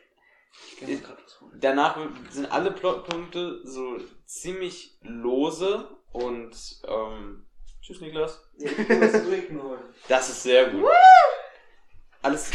[1.59, 1.97] danach
[2.29, 6.55] sind alle Plotpunkte so ziemlich lose und,
[6.87, 7.45] ähm,
[7.81, 8.41] tschüss Niklas.
[10.07, 10.85] Das ist sehr gut.
[12.21, 12.51] Alles,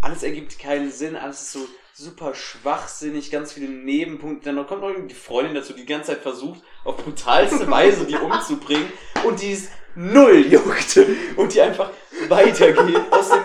[0.00, 4.52] alles ergibt keinen Sinn, alles ist so super schwachsinnig, ganz viele Nebenpunkte.
[4.52, 8.06] Dann kommt noch irgendwie die Freundin dazu, die die ganze Zeit versucht, auf brutalste Weise
[8.06, 8.92] die umzubringen
[9.24, 10.98] und die ist null juckt
[11.36, 11.90] und die einfach
[12.28, 13.44] weitergeht, aus dem,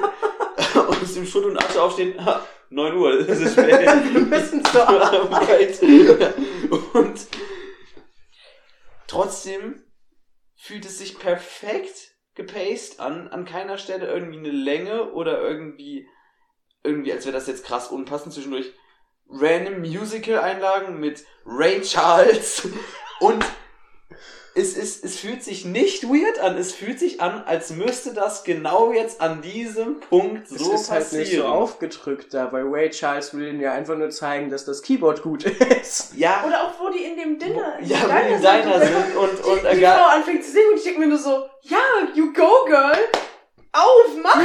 [1.11, 2.25] aus dem Schutt und Asche aufstehen.
[2.25, 3.67] Ha, 9 Uhr, es ist spät.
[4.13, 5.81] Wir müssen zur Arbeit.
[6.93, 7.27] Und
[9.07, 9.83] trotzdem
[10.55, 16.07] fühlt es sich perfekt gepaced an, an keiner Stelle irgendwie eine Länge oder irgendwie,
[16.81, 18.71] irgendwie, als wäre das jetzt krass unpassend zwischendurch.
[19.27, 22.69] Random Musical-Einlagen mit Ray Charles
[23.19, 23.43] und
[24.53, 28.43] es, ist, es fühlt sich nicht weird an, es fühlt sich an, als müsste das
[28.43, 31.23] genau jetzt an diesem Punkt Es so ist halt passieren.
[31.23, 34.81] nicht so aufgedrückt da, weil Ray Charles will ihnen ja einfach nur zeigen, dass das
[34.81, 36.13] Keyboard gut ist.
[36.15, 38.75] ja, Oder auch wo die in dem Dinner, in ja, dem wo die sind Diner
[38.75, 41.07] und sind und, die, und die egal- Frau anfängt zu singen und ich denke mir
[41.07, 41.77] nur so, ja,
[42.13, 42.97] you go, girl!
[43.73, 44.35] Auf, mach!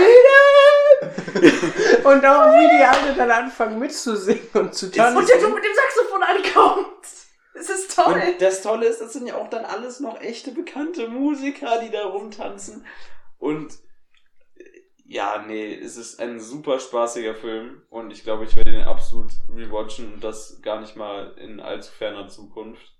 [2.04, 5.16] Und auch wie die alle dann anfangen mitzusingen und zu tanzen.
[5.16, 6.86] Und der so mit dem Saxophon ankommt!
[7.58, 8.14] Es ist toll!
[8.14, 11.90] Und das Tolle ist, das sind ja auch dann alles noch echte bekannte Musiker, die
[11.90, 12.84] da rumtanzen.
[13.38, 13.72] Und
[14.56, 14.64] äh,
[15.04, 19.30] ja, nee, es ist ein super spaßiger Film und ich glaube, ich werde den absolut
[19.54, 22.92] rewatchen und das gar nicht mal in allzu ferner Zukunft.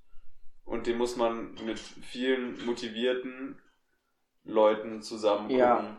[0.65, 3.61] Und den muss man mit vielen motivierten
[4.45, 5.59] Leuten zusammen gucken.
[5.59, 5.97] Ja.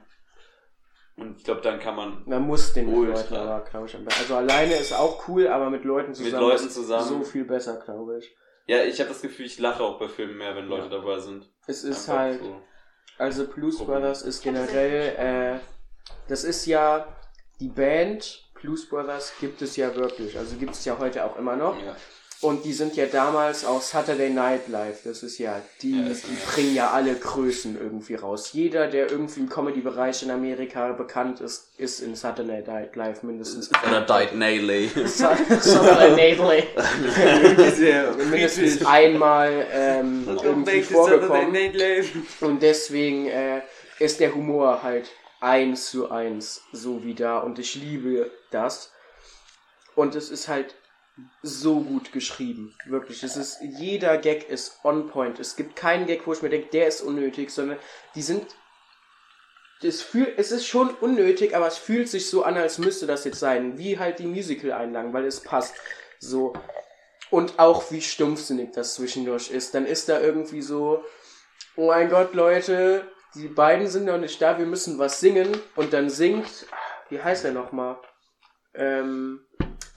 [1.15, 3.15] Und ich glaube, dann kann man Man muss den mit.
[3.15, 4.21] Leuten aber, glaube ich, am besten.
[4.21, 7.07] Also alleine ist auch cool, aber mit Leuten zusammen Leuten ist zusammen.
[7.07, 8.35] so viel besser, glaube ich.
[8.67, 11.49] Ja, ich habe das Gefühl, ich lache auch bei Filmen mehr, wenn Leute dabei sind.
[11.67, 12.61] Es ist Einfach halt, so.
[13.17, 14.01] also Blues Problem.
[14.01, 15.15] Brothers ist generell,
[15.55, 15.59] äh,
[16.27, 17.07] das ist ja
[17.59, 21.55] die Band Blues Brothers gibt es ja wirklich, also gibt es ja heute auch immer
[21.55, 21.81] noch.
[21.81, 21.95] Ja.
[22.39, 25.01] Und die sind ja damals aus Saturday Night Live.
[25.03, 28.53] Das ist ja, die, Ja, ist die bringen ja alle Größen irgendwie raus.
[28.53, 33.71] Jeder, der irgendwie im Comedy-Bereich in Amerika bekannt ist, ist in Saturday Night Live mindestens.
[33.83, 34.91] Oder Died Nayley.
[35.07, 38.17] Saturday Night Live.
[38.29, 41.57] mindestens einmal ähm, irgendwie vorgekommen.
[42.41, 43.61] Und deswegen äh,
[43.97, 45.09] ist der Humor halt
[45.39, 47.39] eins zu eins so wie da.
[47.39, 48.91] Und ich liebe das.
[49.95, 50.75] Und es ist halt
[51.41, 52.75] so gut geschrieben.
[52.85, 53.23] Wirklich.
[53.23, 55.39] Es ist, jeder Gag ist on point.
[55.39, 57.77] Es gibt keinen Gag, wo ich mir denke, der ist unnötig, sondern
[58.15, 58.45] die sind.
[59.81, 63.25] Es, fühl, es ist schon unnötig, aber es fühlt sich so an, als müsste das
[63.25, 63.77] jetzt sein.
[63.77, 65.75] Wie halt die Musical-Einlagen, weil es passt.
[66.19, 66.53] So.
[67.29, 69.75] Und auch wie stumpfsinnig das zwischendurch ist.
[69.75, 71.03] Dann ist da irgendwie so,
[71.75, 75.61] oh mein Gott, Leute, die beiden sind noch nicht da, wir müssen was singen.
[75.75, 76.65] Und dann singt,
[77.09, 77.97] wie heißt er nochmal?
[78.73, 79.45] Ähm,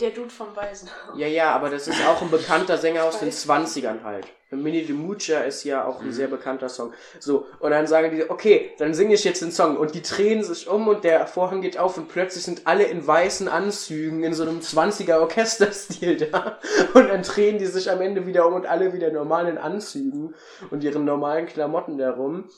[0.00, 0.88] Der Dude vom Weisen.
[1.14, 4.26] ja, ja, aber das ist auch ein bekannter Sänger aus den 20ern halt.
[4.50, 6.92] Mini de Mucha ist ja auch ein sehr bekannter Song.
[7.20, 9.76] So, und dann sagen die, okay, dann singe ich jetzt den Song.
[9.76, 13.06] Und die drehen sich um und der Vorhang geht auf und plötzlich sind alle in
[13.06, 16.58] weißen Anzügen in so einem 20er Orchesterstil da.
[16.94, 20.34] Und dann drehen die sich am Ende wieder um und alle wieder normal in Anzügen
[20.70, 22.48] und ihren normalen Klamotten darum.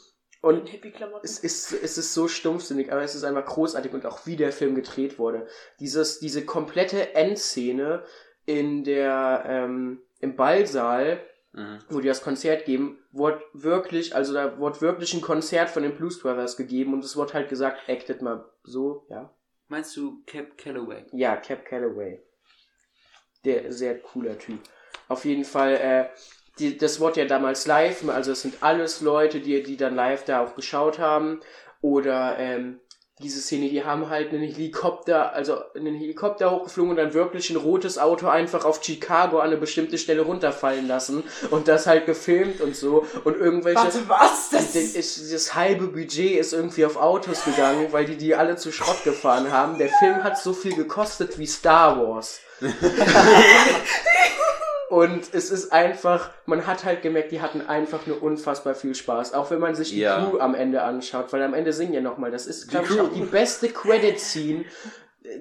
[0.43, 0.69] Und
[1.23, 4.53] es ist, es ist so stumpfsinnig, aber es ist einfach großartig und auch wie der
[4.53, 5.47] Film gedreht wurde.
[5.81, 8.05] Dieses, diese komplette Endszene
[8.45, 11.21] in der, ähm, im Ballsaal,
[11.55, 11.79] Mhm.
[11.91, 15.95] wo die das Konzert geben, wurde wirklich, also da wurde wirklich ein Konzert von den
[15.95, 19.33] Blues Brothers gegeben und es wurde halt gesagt, actet mal so, ja.
[19.69, 21.05] Meinst du Cap Calloway?
[21.13, 22.23] Ja, Cap Calloway.
[23.45, 24.61] Der sehr cooler Typ.
[25.09, 26.09] Auf jeden Fall, äh,
[26.59, 30.25] die, das wurde ja damals live, also es sind alles Leute, die, die dann live
[30.25, 31.41] da auch geschaut haben.
[31.81, 32.79] Oder ähm,
[33.23, 37.57] diese Szene, die haben halt einen Helikopter, also einen Helikopter hochgeflogen und dann wirklich ein
[37.57, 42.61] rotes Auto einfach auf Chicago an eine bestimmte Stelle runterfallen lassen und das halt gefilmt
[42.61, 44.51] und so und irgendwelche Warte, was?
[44.51, 48.57] Das das, ist, das halbe Budget ist irgendwie auf Autos gegangen, weil die die alle
[48.57, 49.79] zu Schrott gefahren haben.
[49.79, 52.41] Der Film hat so viel gekostet wie Star Wars.
[54.93, 59.33] Und es ist einfach, man hat halt gemerkt, die hatten einfach nur unfassbar viel Spaß.
[59.33, 60.23] Auch wenn man sich die Ja.
[60.23, 62.31] Crew am Ende anschaut, weil am Ende singen ja nochmal.
[62.31, 64.67] Das ist, glaube ich, auch die beste Credit-Scene.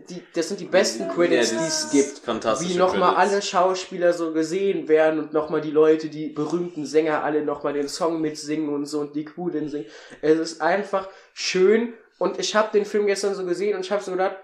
[0.10, 2.26] Die, das sind die besten Credits, Ja, die es gibt.
[2.62, 7.44] Wie nochmal alle Schauspieler so gesehen werden und nochmal die Leute, die berühmten Sänger alle
[7.44, 9.88] nochmal den Song mitsingen und so und die Crew den singen.
[10.22, 14.02] Es ist einfach schön und ich habe den Film gestern so gesehen und ich habe
[14.02, 14.38] so gedacht,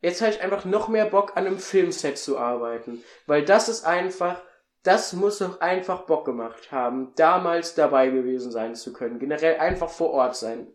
[0.00, 3.84] jetzt habe ich einfach noch mehr Bock an einem Filmset zu arbeiten, weil das ist
[3.84, 4.40] einfach,
[4.82, 9.90] das muss doch einfach Bock gemacht haben, damals dabei gewesen sein zu können, generell einfach
[9.90, 10.68] vor Ort sein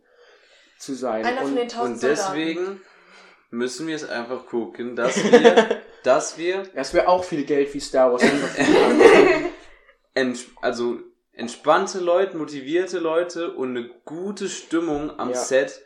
[0.77, 1.25] zu sein.
[1.25, 2.33] Einer von und, den tausend Und Soldaten.
[2.35, 2.81] deswegen
[3.49, 7.79] müssen wir es einfach gucken, dass wir, dass wir das wäre auch viel Geld wie
[7.79, 8.23] Star Wars.
[10.13, 10.99] ents also
[11.33, 15.35] entspannte Leute, motivierte Leute und eine gute Stimmung am Ja.
[15.35, 15.81] Set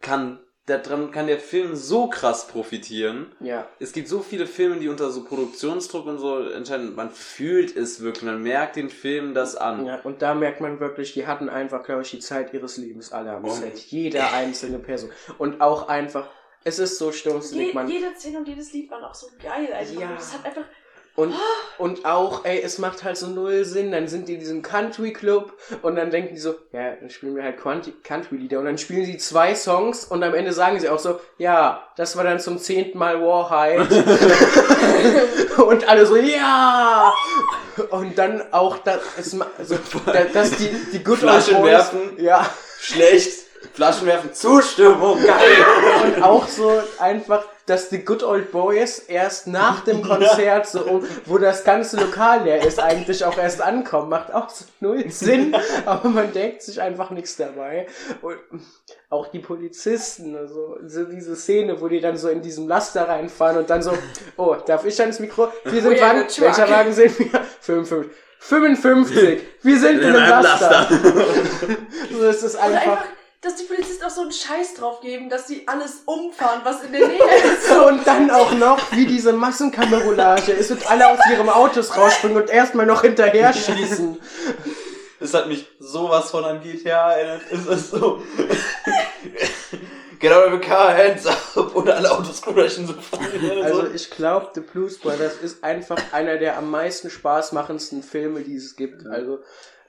[0.00, 0.40] kann
[0.78, 3.32] daran kann der Film so krass profitieren.
[3.40, 3.66] ja.
[3.78, 6.94] Es gibt so viele Filme, die unter so Produktionsdruck und so entscheiden.
[6.94, 9.86] Man fühlt es wirklich, man merkt den Film das an.
[9.86, 13.12] Ja, und da merkt man wirklich, die hatten einfach, glaube ich, die Zeit ihres Lebens
[13.12, 13.78] alle am Und- Set.
[13.78, 15.10] Jede einzelne Person.
[15.38, 16.28] Und auch einfach,
[16.64, 19.68] es ist so stumpfsinnig, Je, jede Szene und jedes Lied waren auch so geil.
[19.72, 20.12] Also Ja.
[20.14, 20.64] das hat einfach.
[21.16, 21.34] Und,
[21.76, 23.92] und auch, ey, es macht halt so null Sinn.
[23.92, 27.36] Dann sind die in diesem Country Club und dann denken die so, ja, dann spielen
[27.36, 28.58] wir halt Country- Country-Lieder.
[28.60, 32.16] Und dann spielen sie zwei Songs und am Ende sagen sie auch so, ja, das
[32.16, 33.86] war dann zum zehnten Mal Warhide.
[35.64, 37.12] und alle so, ja!
[37.90, 39.76] Und dann auch, das, es, also,
[40.06, 42.00] da- dass die, die Good Old Flaschen Boys, werfen.
[42.18, 43.39] ja, Schlecht.
[43.80, 44.34] Flaschen werfen.
[44.34, 45.24] Zustimmung.
[45.24, 45.64] Geil.
[46.04, 51.06] und auch so einfach, dass die Good Old Boys erst nach dem Konzert, so um,
[51.24, 54.10] wo das ganze Lokal leer ist, eigentlich auch erst ankommen.
[54.10, 57.86] Macht auch so null Sinn, aber man denkt sich einfach nichts dabei.
[58.20, 58.36] Und
[59.08, 63.56] auch die Polizisten, also so diese Szene, wo die dann so in diesem Laster reinfahren
[63.56, 63.96] und dann so,
[64.36, 65.50] oh, darf ich ans Mikro?
[65.64, 66.28] Wir sind are wann?
[66.28, 66.40] truck.
[66.40, 67.40] Welcher Wagen sind wir?
[67.60, 68.14] 55.
[68.40, 69.40] 55.
[69.62, 70.86] Wir sind in einem Laster.
[72.12, 73.04] So, es ist einfach,
[73.40, 76.92] dass die Polizisten auch so einen Scheiß drauf geben, dass sie alles umfahren, was in
[76.92, 77.70] der Nähe ist.
[77.86, 82.50] Und dann auch noch, wie diese Massenkamerolage ist und alle aus ihren Autos rausspringen und
[82.50, 84.20] erstmal noch hinterher schießen.
[85.18, 87.42] Das hat mich sowas von an GTA erinnert.
[87.50, 88.22] Es ist so.
[90.18, 91.74] Get out of the car, hands up!
[91.74, 92.94] Und alle Autos crashen so.
[93.62, 93.86] Also so.
[93.94, 98.76] ich glaube, The Blues Brothers ist einfach einer der am meisten spaßmachendsten Filme, die es
[98.76, 99.06] gibt.
[99.06, 99.40] Also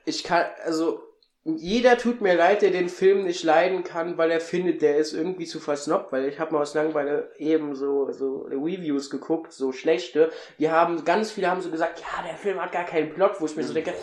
[0.06, 1.11] ich kann, also
[1.44, 5.14] jeder tut mir leid, der den Film nicht leiden kann, weil er findet, der ist
[5.14, 9.72] irgendwie zu versnobbt, weil ich habe mal aus Langeweile eben so, so Reviews geguckt, so
[9.72, 13.42] schlechte, die haben, ganz viele haben so gesagt, ja, der Film hat gar keinen Plot,
[13.42, 13.94] wo ich mir so denke,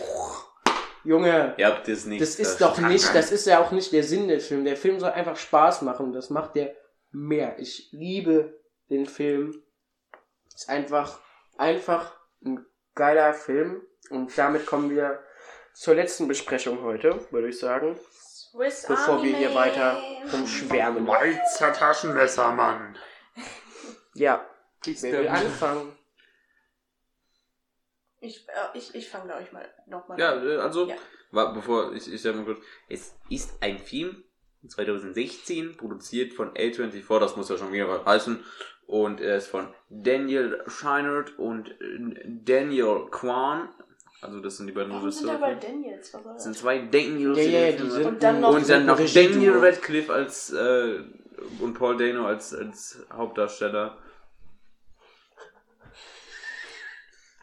[1.04, 2.20] Junge, Ihr habt das nicht.
[2.20, 4.64] das ist doch nicht, das ist ja auch nicht der Sinn des Films.
[4.64, 6.12] Der Film soll einfach Spaß machen.
[6.12, 6.74] Das macht der
[7.12, 7.58] mehr.
[7.58, 8.60] Ich liebe
[8.90, 9.62] den Film.
[10.54, 11.18] Ist einfach,
[11.56, 13.80] einfach ein geiler Film.
[14.10, 15.20] Und damit kommen wir
[15.78, 17.96] zur letzten Besprechung heute, würde ich sagen.
[18.10, 20.02] Swiss Bevor Army wir hier weiter
[20.32, 21.06] rumschwärmen.
[21.06, 22.96] Weizer Taschenmesser, Mann.
[24.14, 24.44] Ja,
[24.84, 25.92] der- will anfangen?
[28.20, 30.48] Ich, äh, ich, ich fange da euch mal nochmal Ja, an.
[30.48, 30.96] äh, also, Ja.
[31.30, 34.24] wa- bevor ich, ich sag mal kurz, es ist ein Film
[34.66, 38.44] 2016, produziert von A24, das muss ja schon wieder was heißen,
[38.88, 43.68] und er ist von Daniel Scheinert und äh, Daniel Kwan,
[44.20, 45.52] also das sind die beiden Warum sind da Regisseure.
[45.52, 46.14] aber Daniels?
[46.14, 46.44] Was soll Das das?
[46.44, 49.58] sind zwei Daniels Ja, ja, dem die sind Und dann noch- und dann noch Daniel
[49.58, 51.00] Radcliffe als äh,
[51.60, 53.96] und Paul Dano als, als Hauptdarsteller.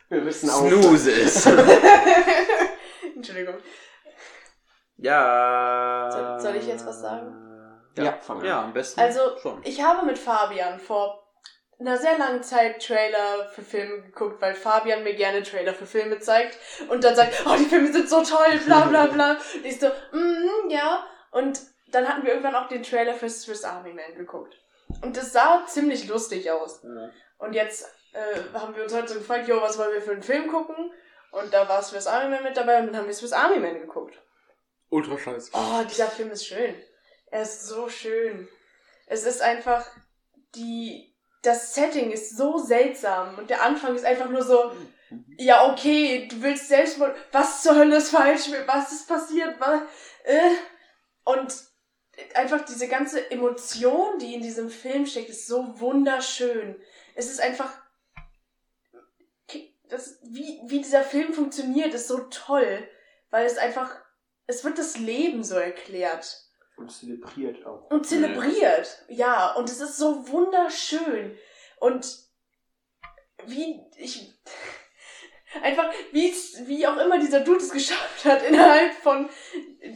[0.09, 0.67] Wir müssen auch.
[0.67, 1.47] Snooze ist.
[3.15, 3.55] Entschuldigung.
[4.97, 6.09] ja.
[6.11, 7.33] Soll- soll ich jetzt was sagen?
[7.97, 8.45] Ja, fang an.
[8.45, 9.61] Ja, am besten Also, schon.
[9.63, 11.24] ich habe mit Fabian vor
[11.79, 16.19] einer sehr langen Zeit Trailer für Filme geguckt, weil Fabian mir gerne Trailer für Filme
[16.19, 16.57] zeigt
[16.89, 19.31] und dann sagt, oh, die Filme sind so toll, bla bla bla.
[19.31, 21.05] Und ich so, mhm, ja.
[21.31, 21.59] Und
[21.91, 24.55] dann hatten wir irgendwann auch den Trailer für Swiss Army Man geguckt.
[25.01, 26.81] Und das sah ziemlich lustig aus.
[26.83, 27.09] Ja.
[27.37, 30.23] Und jetzt äh, haben wir uns heute so gefragt, jo, was wollen wir für einen
[30.23, 30.91] Film gucken?
[31.31, 33.79] Und da war Swiss Army Man mit dabei und dann haben wir Swiss Army Man
[33.79, 34.21] geguckt.
[34.89, 35.51] Ultra scheiße.
[35.53, 36.75] Oh, dieser Film ist schön.
[37.27, 38.47] Er ist so schön.
[39.07, 39.85] Es ist einfach
[40.55, 41.14] die
[41.45, 44.71] das Setting ist so seltsam und der Anfang ist einfach nur so
[45.37, 49.81] ja, okay, du willst Selbstmord, was zur Hölle ist falsch, was ist passiert, was
[50.23, 50.51] äh?
[51.23, 51.53] und
[52.33, 56.81] einfach diese ganze Emotion, die in diesem Film steckt, ist so wunderschön.
[57.13, 57.71] Es ist einfach
[59.89, 62.87] das, wie, wie dieser Film funktioniert, ist so toll,
[63.29, 63.95] weil es einfach,
[64.47, 66.44] es wird das Leben so erklärt
[66.77, 67.89] Und zelebriert auch.
[67.89, 69.05] und zelebriert.
[69.07, 71.37] Ja, und es ist so wunderschön.
[71.79, 72.05] Und
[73.45, 74.33] wie ich
[75.61, 76.33] einfach, wie
[76.65, 79.29] wie auch immer dieser Dude es geschafft hat, innerhalb von,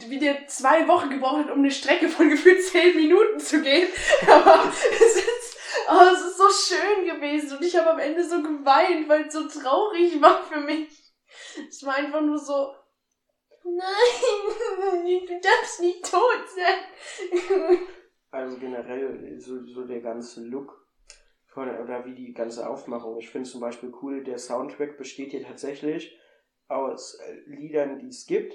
[0.08, 3.88] wie der zwei Wochen gebraucht hat, um eine Strecke von gefühlt zehn Minuten zu gehen.
[4.26, 5.56] Aber es ist,
[5.88, 9.32] oh, es ist so schön gewesen und ich habe am Ende so geweint, weil es
[9.32, 10.88] so traurig war für mich.
[11.68, 12.74] Es war einfach nur so,
[13.64, 17.78] nein, du darfst nicht tot sein.
[18.30, 20.86] Also generell so, so der ganze Look
[21.46, 23.18] von, oder wie die ganze Aufmachung.
[23.18, 26.16] Ich finde zum Beispiel cool, der Soundtrack besteht hier tatsächlich
[26.68, 28.54] aus äh, Liedern, die es gibt,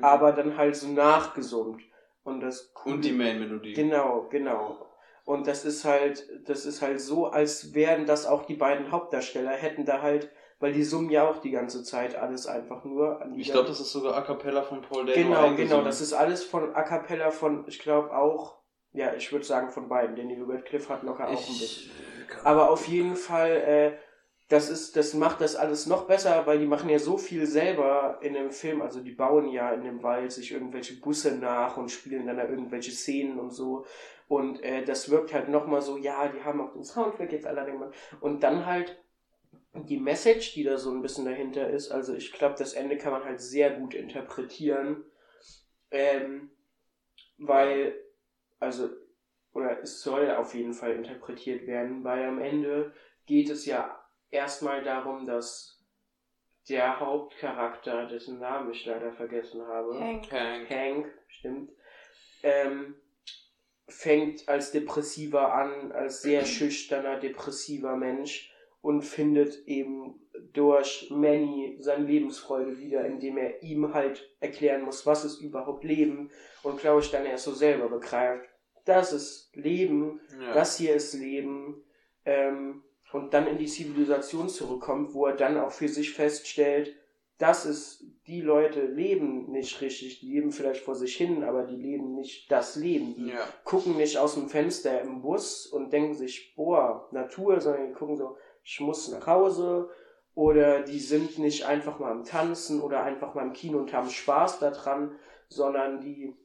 [0.00, 1.82] aber dann halt so nachgesummt.
[2.22, 3.72] Und das Und die Main-Melodie.
[3.72, 4.86] Genau, genau.
[5.24, 9.50] Und das ist halt, das ist halt so, als wären das auch die beiden Hauptdarsteller,
[9.50, 13.38] hätten da halt, weil die summen ja auch die ganze Zeit alles einfach nur an
[13.38, 15.14] Ich glaube, das ist sogar A Cappella von Paul Dano.
[15.14, 18.56] Genau, genau, das ist alles von A Cappella von, ich glaube auch,
[18.92, 21.90] ja, ich würde sagen von beiden, Daniel Radcliffe hat locker auch ein bisschen.
[22.44, 23.92] Aber auf jeden Fall, äh,
[24.48, 28.18] das ist, das macht das alles noch besser, weil die machen ja so viel selber
[28.22, 31.90] in dem Film, also die bauen ja in dem Wald sich irgendwelche Busse nach und
[31.90, 33.84] spielen dann da irgendwelche Szenen und so.
[34.28, 37.64] Und äh, das wirkt halt nochmal so, ja, die haben auch den Soundtrack jetzt alle
[37.64, 37.94] gemacht.
[38.20, 38.96] Und dann halt
[39.84, 43.12] die Message, die da so ein bisschen dahinter ist, also ich glaube, das Ende kann
[43.12, 45.04] man halt sehr gut interpretieren.
[45.90, 46.50] Ähm,
[47.38, 47.94] weil,
[48.58, 48.88] also,
[49.52, 52.92] oder es soll auf jeden Fall interpretiert werden, weil am Ende
[53.26, 55.84] geht es ja erstmal darum, dass
[56.68, 60.30] der Hauptcharakter, dessen Namen ich leider vergessen habe, Hank.
[60.32, 60.68] Hank.
[60.68, 61.70] Hank, stimmt,
[62.42, 62.96] ähm,
[63.88, 68.52] fängt als Depressiver an, als sehr schüchterner, depressiver Mensch
[68.86, 70.14] und findet eben
[70.52, 76.30] durch Manny seine Lebensfreude wieder, indem er ihm halt erklären muss, was ist überhaupt Leben
[76.62, 78.48] und glaube ich dann erst so selber begreift,
[78.84, 80.54] das ist Leben, Ja.
[80.54, 81.82] das hier ist Leben
[82.24, 86.94] ähm, und dann in die Zivilisation zurückkommt, wo er dann auch für sich feststellt,
[87.38, 91.76] dass es die Leute leben nicht richtig, die leben vielleicht vor sich hin, aber die
[91.76, 93.14] leben nicht das Leben.
[93.16, 93.46] Die ja.
[93.64, 98.16] gucken nicht aus dem Fenster im Bus und denken sich, boah, Natur, sondern die gucken
[98.16, 98.36] so,
[98.66, 99.88] ich muss nach Hause.
[100.34, 104.10] Oder die sind nicht einfach mal am Tanzen oder einfach mal im Kino und haben
[104.10, 105.18] Spaß daran,
[105.48, 106.36] sondern die,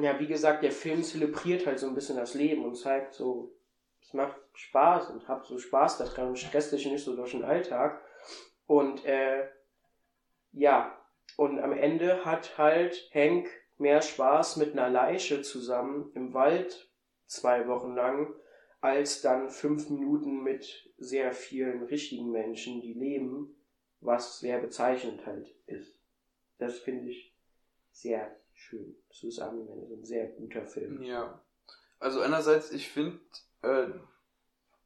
[0.00, 3.52] ja, wie gesagt, der Film zelebriert halt so ein bisschen das Leben und zeigt so,
[4.00, 7.44] es macht Spaß und hab so Spaß daran und stresst dich nicht so durch den
[7.44, 8.00] Alltag.
[8.66, 9.48] Und äh,
[10.52, 10.96] ja,
[11.36, 16.90] und am Ende hat halt Hank mehr Spaß mit einer Leiche zusammen im Wald
[17.26, 18.32] zwei Wochen lang,
[18.80, 23.54] als dann fünf Minuten mit sehr vielen richtigen Menschen, die leben,
[24.00, 25.98] was sehr bezeichnend halt ist.
[26.58, 27.34] Das finde ich
[27.92, 28.96] sehr schön.
[29.12, 31.02] Swiss Army Man ist ein sehr guter Film.
[31.02, 31.42] Ja.
[31.98, 33.20] Also einerseits, ich finde,
[33.62, 33.88] äh,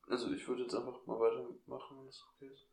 [0.09, 2.67] also ich würde jetzt einfach mal weitermachen, wenn das okay ist.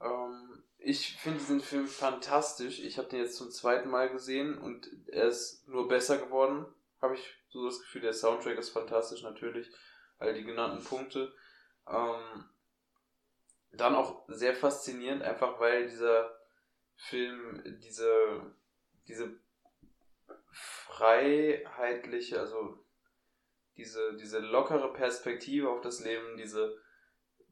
[0.00, 2.80] Ähm, ich finde diesen Film fantastisch.
[2.80, 6.66] Ich habe den jetzt zum zweiten Mal gesehen und er ist nur besser geworden.
[7.00, 9.70] Habe ich so das Gefühl, der Soundtrack ist fantastisch natürlich.
[10.18, 11.32] All die genannten Punkte.
[11.86, 12.44] Ähm,
[13.76, 16.38] dann auch sehr faszinierend, einfach weil dieser
[16.96, 18.54] Film diese,
[19.08, 19.38] diese
[20.50, 22.84] freiheitliche, also
[23.76, 26.78] diese, diese lockere Perspektive auf das Leben, diese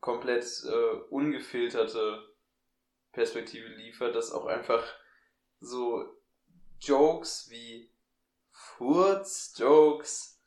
[0.01, 2.29] komplett äh, ungefilterte
[3.13, 4.85] Perspektive liefert, dass auch einfach
[5.61, 6.17] so
[6.81, 7.93] Jokes wie
[8.51, 10.41] Furz-Jokes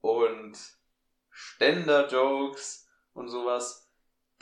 [0.00, 0.58] und
[1.30, 3.81] Ständer-Jokes und sowas,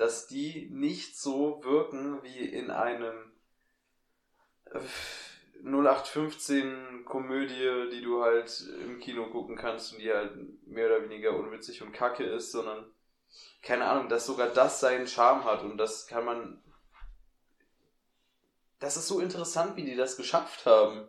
[0.00, 3.32] dass die nicht so wirken wie in einem
[5.62, 10.32] 0815 Komödie, die du halt im Kino gucken kannst und die halt
[10.66, 12.90] mehr oder weniger unwitzig und kacke ist, sondern
[13.62, 16.62] keine Ahnung, dass sogar das seinen Charme hat und das kann man.
[18.78, 21.06] Das ist so interessant, wie die das geschafft haben.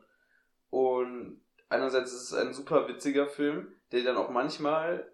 [0.70, 5.10] Und einerseits ist es ein super witziger Film, der dann auch manchmal,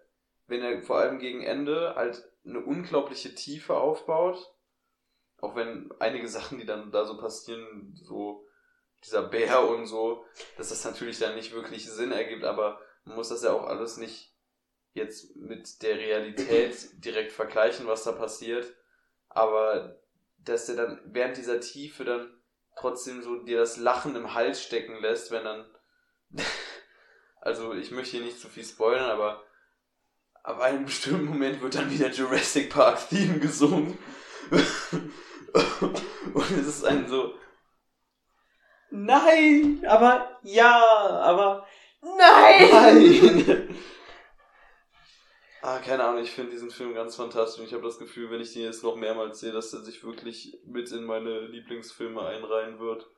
[0.48, 4.54] wenn er vor allem gegen Ende halt eine unglaubliche Tiefe aufbaut.
[5.40, 8.46] Auch wenn einige Sachen, die dann da so passieren, so
[9.04, 10.24] dieser Bär und so,
[10.56, 13.96] dass das natürlich dann nicht wirklich Sinn ergibt, aber man muss das ja auch alles
[13.96, 14.34] nicht
[14.92, 18.74] jetzt mit der Realität direkt vergleichen, was da passiert,
[19.28, 20.00] aber
[20.38, 22.42] dass der dann während dieser Tiefe dann
[22.76, 25.66] trotzdem so dir das Lachen im Hals stecken lässt, wenn dann
[27.40, 29.42] also ich möchte hier nicht zu viel spoilern, aber
[30.42, 33.98] ab einem bestimmten Moment wird dann wieder Jurassic Park Theme gesungen.
[36.34, 37.34] und es ist ein so
[38.90, 40.80] Nein, aber ja,
[41.22, 41.66] aber
[42.00, 43.44] Nein!
[43.46, 43.76] nein.
[45.62, 47.64] ah, keine Ahnung, ich finde diesen Film ganz fantastisch.
[47.64, 50.58] Ich habe das Gefühl, wenn ich den jetzt noch mehrmals sehe, dass er sich wirklich
[50.64, 53.10] mit in meine Lieblingsfilme einreihen wird.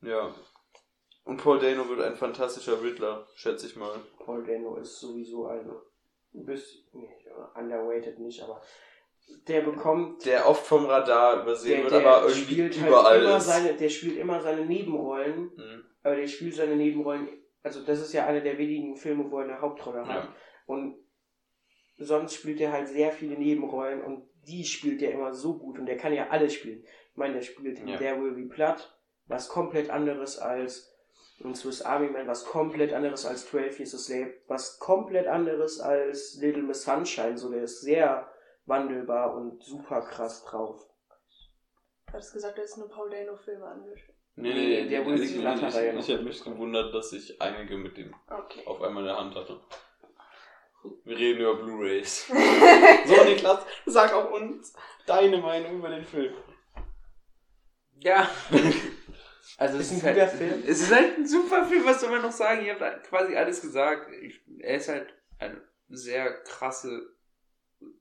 [0.00, 0.34] Ja.
[1.24, 4.00] Und Paul Dano wird ein fantastischer Riddler, schätze ich mal.
[4.18, 5.70] Paul Dano ist sowieso ein
[6.32, 7.08] bisschen, nee,
[7.54, 8.60] underrated nicht, aber
[9.46, 13.22] der bekommt Der oft vom Radar übersehen der, wird, der aber irgendwie spielt halt überall
[13.22, 13.46] immer ist.
[13.46, 15.84] seine, der spielt immer seine Nebenrollen, Mhm.
[16.02, 17.28] aber der spielt seine Nebenrollen,
[17.62, 20.24] also das ist ja eine der wenigen Filme, wo er eine Hauptrolle hat.
[20.24, 20.34] Ja.
[20.66, 20.96] Und
[21.98, 25.86] sonst spielt er halt sehr viele Nebenrollen und die spielt er immer so gut und
[25.86, 26.82] der kann ja alles spielen.
[27.10, 27.98] Ich meine, der spielt in Ja.
[27.98, 28.96] There Will Be Blood,
[29.26, 30.90] was komplett anderes als
[31.38, 35.80] in Swiss Army Man, was komplett anderes als 12 Years a Slave, was komplett anderes
[35.80, 38.28] als Little Miss Sunshine, so der ist sehr
[38.66, 40.84] wandelbar und super krass drauf.
[42.06, 44.14] Du hattest gesagt, du hättest nur Paul Dano-Filme angeschaut.
[44.36, 47.76] Nee, Nee, nee, der ich, wurde ich, ich, ich, habe mich gewundert, dass ich einige
[47.76, 48.62] mit dem Okay.
[48.66, 49.60] auf einmal in der Hand hatte.
[51.04, 52.28] Wir reden über Blu-Rays.
[53.06, 54.72] So, Niklas, sag auch uns
[55.06, 56.34] deine Meinung über den Film.
[58.00, 58.28] Ja.
[59.58, 60.62] Also Ist es ein ist guter halt, Film.
[60.66, 62.64] Es ist halt ein super Film, was soll man noch sagen?
[62.64, 64.10] Ihr habt quasi alles gesagt.
[64.22, 67.10] Ich, er ist halt eine sehr krasse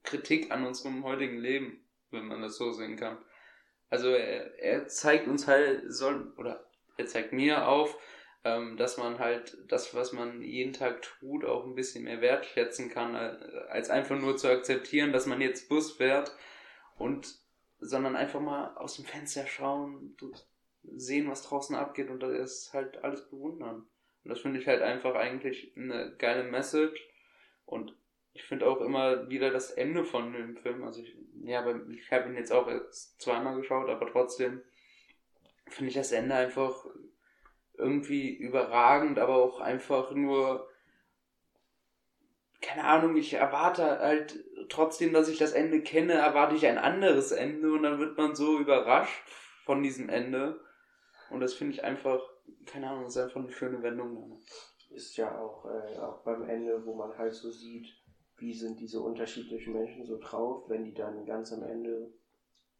[0.03, 3.17] Kritik an unserem heutigen Leben, wenn man das so sehen kann.
[3.89, 6.63] Also er, er zeigt uns halt, soll, oder
[6.95, 7.97] er zeigt mir auf,
[8.43, 12.89] ähm, dass man halt das, was man jeden Tag tut, auch ein bisschen mehr wertschätzen
[12.89, 13.35] kann, äh,
[13.69, 16.35] als einfach nur zu akzeptieren, dass man jetzt Bus fährt
[16.97, 17.35] und
[17.79, 20.15] sondern einfach mal aus dem Fenster schauen,
[20.95, 23.87] sehen, was draußen abgeht und das ist halt alles bewundern.
[24.23, 27.01] Und das finde ich halt einfach eigentlich eine geile Message.
[27.65, 27.95] Und
[28.33, 30.83] ich finde auch immer wieder das Ende von dem Film.
[30.83, 32.69] Also ich, ja, ich habe ihn jetzt auch
[33.17, 34.61] zweimal geschaut, aber trotzdem
[35.67, 36.85] finde ich das Ende einfach
[37.73, 40.67] irgendwie überragend, aber auch einfach nur
[42.61, 47.31] keine Ahnung, ich erwarte halt trotzdem, dass ich das Ende kenne, erwarte ich ein anderes
[47.31, 49.23] Ende und dann wird man so überrascht
[49.63, 50.59] von diesem Ende.
[51.29, 52.19] Und das finde ich einfach,
[52.65, 54.15] keine Ahnung, ist einfach eine schöne Wendung.
[54.15, 54.39] Dann.
[54.89, 57.87] Ist ja auch, äh, auch beim Ende, wo man halt so sieht,
[58.37, 62.13] wie sind diese unterschiedlichen Menschen so drauf, wenn die dann ganz am Ende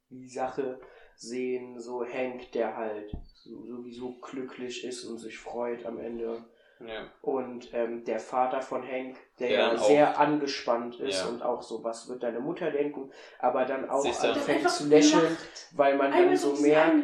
[0.10, 0.80] die Sache
[1.16, 6.46] sehen, so Hank, der halt so- sowieso glücklich ist und sich freut am Ende
[6.80, 7.06] Ja.
[7.22, 11.30] Und ähm, der Vater von Hank, der, Der ja dann auch- sehr angespannt ist Ja.
[11.30, 14.88] und auch so, was wird deine Mutter denken, aber dann auch dann- anfängt Einfach zu
[14.88, 15.68] lächeln, lacht.
[15.72, 17.04] weil man dann Einmal so so merkt,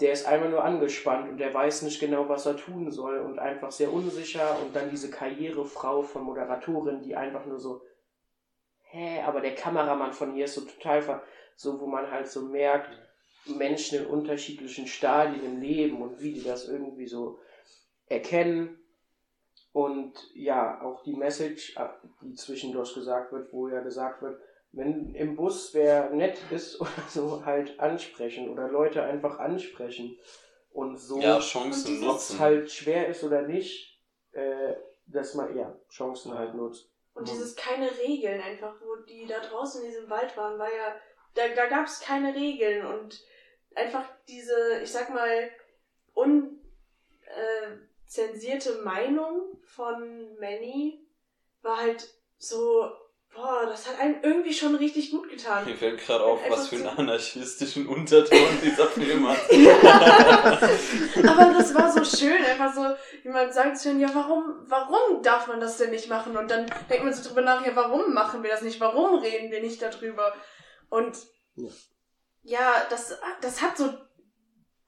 [0.00, 3.38] der ist einmal nur angespannt und der weiß nicht genau, was er tun soll und
[3.38, 7.82] einfach sehr unsicher und dann diese Karrierefrau von Moderatorin, die einfach nur so,
[8.84, 11.22] hä, aber der Kameramann von hier ist so total, ver
[11.56, 12.88] so wo man halt so merkt,
[13.46, 17.38] Menschen in unterschiedlichen Stadien im Leben und wie die das irgendwie so
[18.06, 18.76] erkennen
[19.72, 21.88] und ja, auch die Message, äh,
[22.22, 24.40] die zwischendurch gesagt wird, wo ja gesagt wird,
[24.72, 30.18] wenn im Bus wer nett ist oder so, halt ansprechen oder Leute einfach ansprechen
[30.72, 32.34] und so, Ja, Chancen nutzen.
[32.34, 34.00] es halt schwer ist oder nicht,
[34.32, 34.74] äh,
[35.06, 36.90] dass man ja Chancen halt nutzt.
[37.14, 40.94] Und dieses keine Regeln einfach, wo die da draußen in diesem Wald waren, war ja,
[41.34, 43.20] da, da gab es keine Regeln und
[43.74, 45.50] einfach diese, ich sag mal,
[48.10, 51.06] unzensierte Meinung von Manny
[51.62, 52.08] war halt
[52.38, 52.90] so,
[53.32, 55.64] boah, das hat einen irgendwie schon richtig gut getan.
[55.64, 59.38] Mir fällt gerade auf, was für einen Einfach anarchistischen Unterton dieser Film hat.
[61.28, 62.84] Aber das war so schön, einfach so,
[63.22, 66.36] jemand sagt schon, ja, warum, warum darf man das denn nicht machen?
[66.36, 68.80] Und dann denkt man so drüber nach, ja, warum machen wir das nicht?
[68.80, 70.34] Warum reden wir nicht darüber?
[70.88, 71.16] Und
[71.54, 71.68] Ja.
[72.42, 73.88] ja, das, das hat so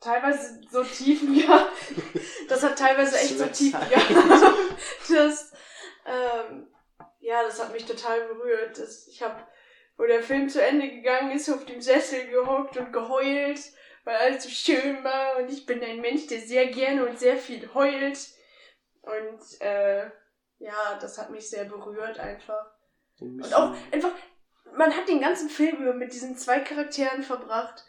[0.03, 1.69] teilweise so Tiefen, ja.
[2.49, 4.01] Das hat teilweise echt so Tiefen, ja.
[5.09, 5.53] Das,
[6.07, 6.69] ähm,
[7.21, 8.79] ja, das hat mich total berührt.
[8.79, 9.37] Das, ich habe,
[9.97, 13.61] wo der Film zu Ende gegangen ist, auf dem Sessel gehockt und geheult
[14.05, 17.37] weil alles so schön war und ich bin ein Mensch, der sehr gerne und sehr
[17.37, 18.19] viel heult.
[19.03, 20.07] Und äh,
[20.59, 22.67] ja, das hat mich sehr berührt einfach.
[23.21, 24.13] Und auch einfach,
[24.77, 27.85] man hat den ganzen Film über mit diesen zwei Charakteren verbracht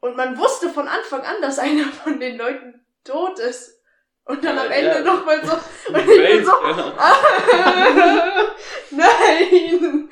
[0.00, 3.82] und man wusste von Anfang an, dass einer von den Leuten tot ist.
[4.24, 5.00] Und dann Ja, am Ende ja.
[5.00, 5.52] nochmal so.
[5.92, 6.52] Und ich bin so.
[6.52, 6.94] Welcher?
[8.90, 10.10] Nein!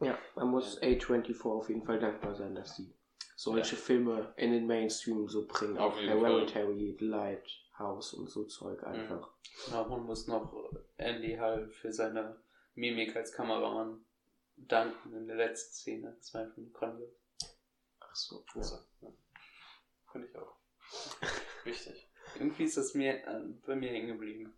[0.00, 2.94] Ja, man muss A24 auf jeden Fall dankbar sein, dass die
[3.34, 5.78] solche Filme in den Mainstream so bringen.
[5.78, 6.30] Auf Auch jeden Fall.
[6.30, 9.30] Hereditary, Lighthouse und so Zeug einfach.
[9.72, 10.52] Ja, man muss noch
[10.96, 12.36] Andy halt für seine
[12.76, 14.04] Mimik als Kameramann
[14.56, 16.16] danken in der letzten Szene.
[16.18, 17.10] Das war einfach grandios.
[18.26, 18.44] So.
[18.54, 18.62] Ja.
[19.02, 19.08] Ja.
[20.12, 20.56] Finde ich auch.
[21.64, 22.08] Wichtig.
[22.34, 24.52] Irgendwie ist das mir äh, bei mir hängen geblieben.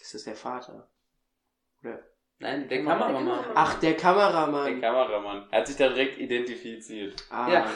[0.00, 0.90] Ist das der Vater?
[1.82, 2.02] Oder?
[2.38, 3.44] Nein, der Kamera- Kameramann.
[3.54, 4.80] Ach, der Der Kameramann.
[4.80, 5.48] Kameramann.
[5.50, 7.24] Er hat sich da direkt identifiziert.
[7.30, 7.50] Ah.
[7.52, 7.70] Ja.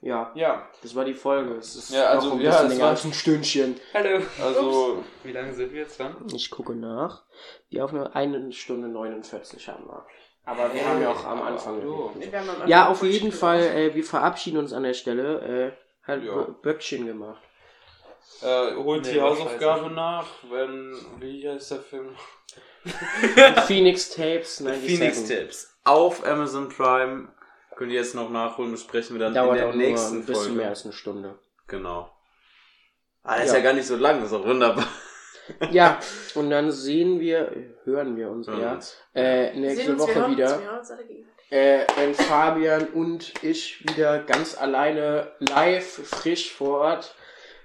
[0.00, 1.54] Ja, Ja, das war die Folge.
[1.56, 3.80] Es ist Ja, also, noch ein ja, bisschen länger als ein Stündchen.
[3.94, 4.20] Hallo.
[4.40, 6.26] also Wie lange sind wir jetzt dran?
[6.34, 7.24] Ich gucke nach.
[7.70, 10.06] Die Aufnahme eine Stunde 49 haben wir.
[10.44, 11.76] Aber wir haben ja auch am Anfang.
[11.76, 12.10] hallo.
[12.14, 12.32] geredet.
[12.32, 15.72] Wir haben am Anfang Ja, auf jeden Fall, äh, wir verabschieden uns an der Stelle.
[15.74, 16.32] Äh, halt Ja.
[16.32, 17.40] Bö- Böckchen gemacht.
[18.42, 22.16] äh, holt Nee, die Hausaufgabe nach, wenn, wie heißt der Film?
[23.66, 24.98] Phoenix Tapes 97.
[24.98, 25.78] Phoenix Tips.
[25.84, 27.28] Auf Amazon Prime.
[27.76, 30.24] Könnt ihr jetzt noch nachholen, besprechen wir dann Dauert in der auch nur nächsten ein
[30.26, 30.56] bisschen Folge.
[30.58, 31.38] mehr als eine Stunde.
[31.68, 32.10] Genau.
[33.22, 33.58] Ah, ist Ja.
[33.58, 33.62] ja.
[33.64, 34.86] gar nicht so lang, ist auch wunderbar.
[35.70, 36.00] Ja,
[36.34, 37.52] und dann sehen wir,
[37.84, 38.78] hören wir uns ja
[39.14, 40.60] äh, nächste sehen uns, wir Woche hören uns, wieder.
[40.60, 40.90] wir hören uns.
[41.50, 47.14] Äh, wenn Fabian und ich wieder ganz alleine live, frisch vor Ort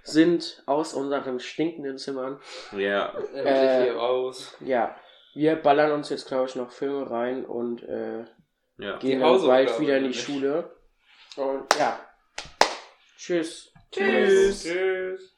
[0.04, 2.40] sind aus unseren stinkenden Zimmern.
[2.76, 3.14] Ja.
[3.34, 4.56] Äh, hier raus.
[4.60, 4.96] Ja,
[5.34, 8.26] wir ballern uns jetzt, glaube ich, noch Filme rein und äh,
[8.78, 8.98] Ja.
[8.98, 10.22] gehen dann bald wieder in die nämlich.
[10.22, 10.72] Schule.
[11.36, 12.00] Und ja,
[13.18, 13.72] tschüss.
[13.92, 14.64] Tschüss.
[14.64, 15.34] Tschüss.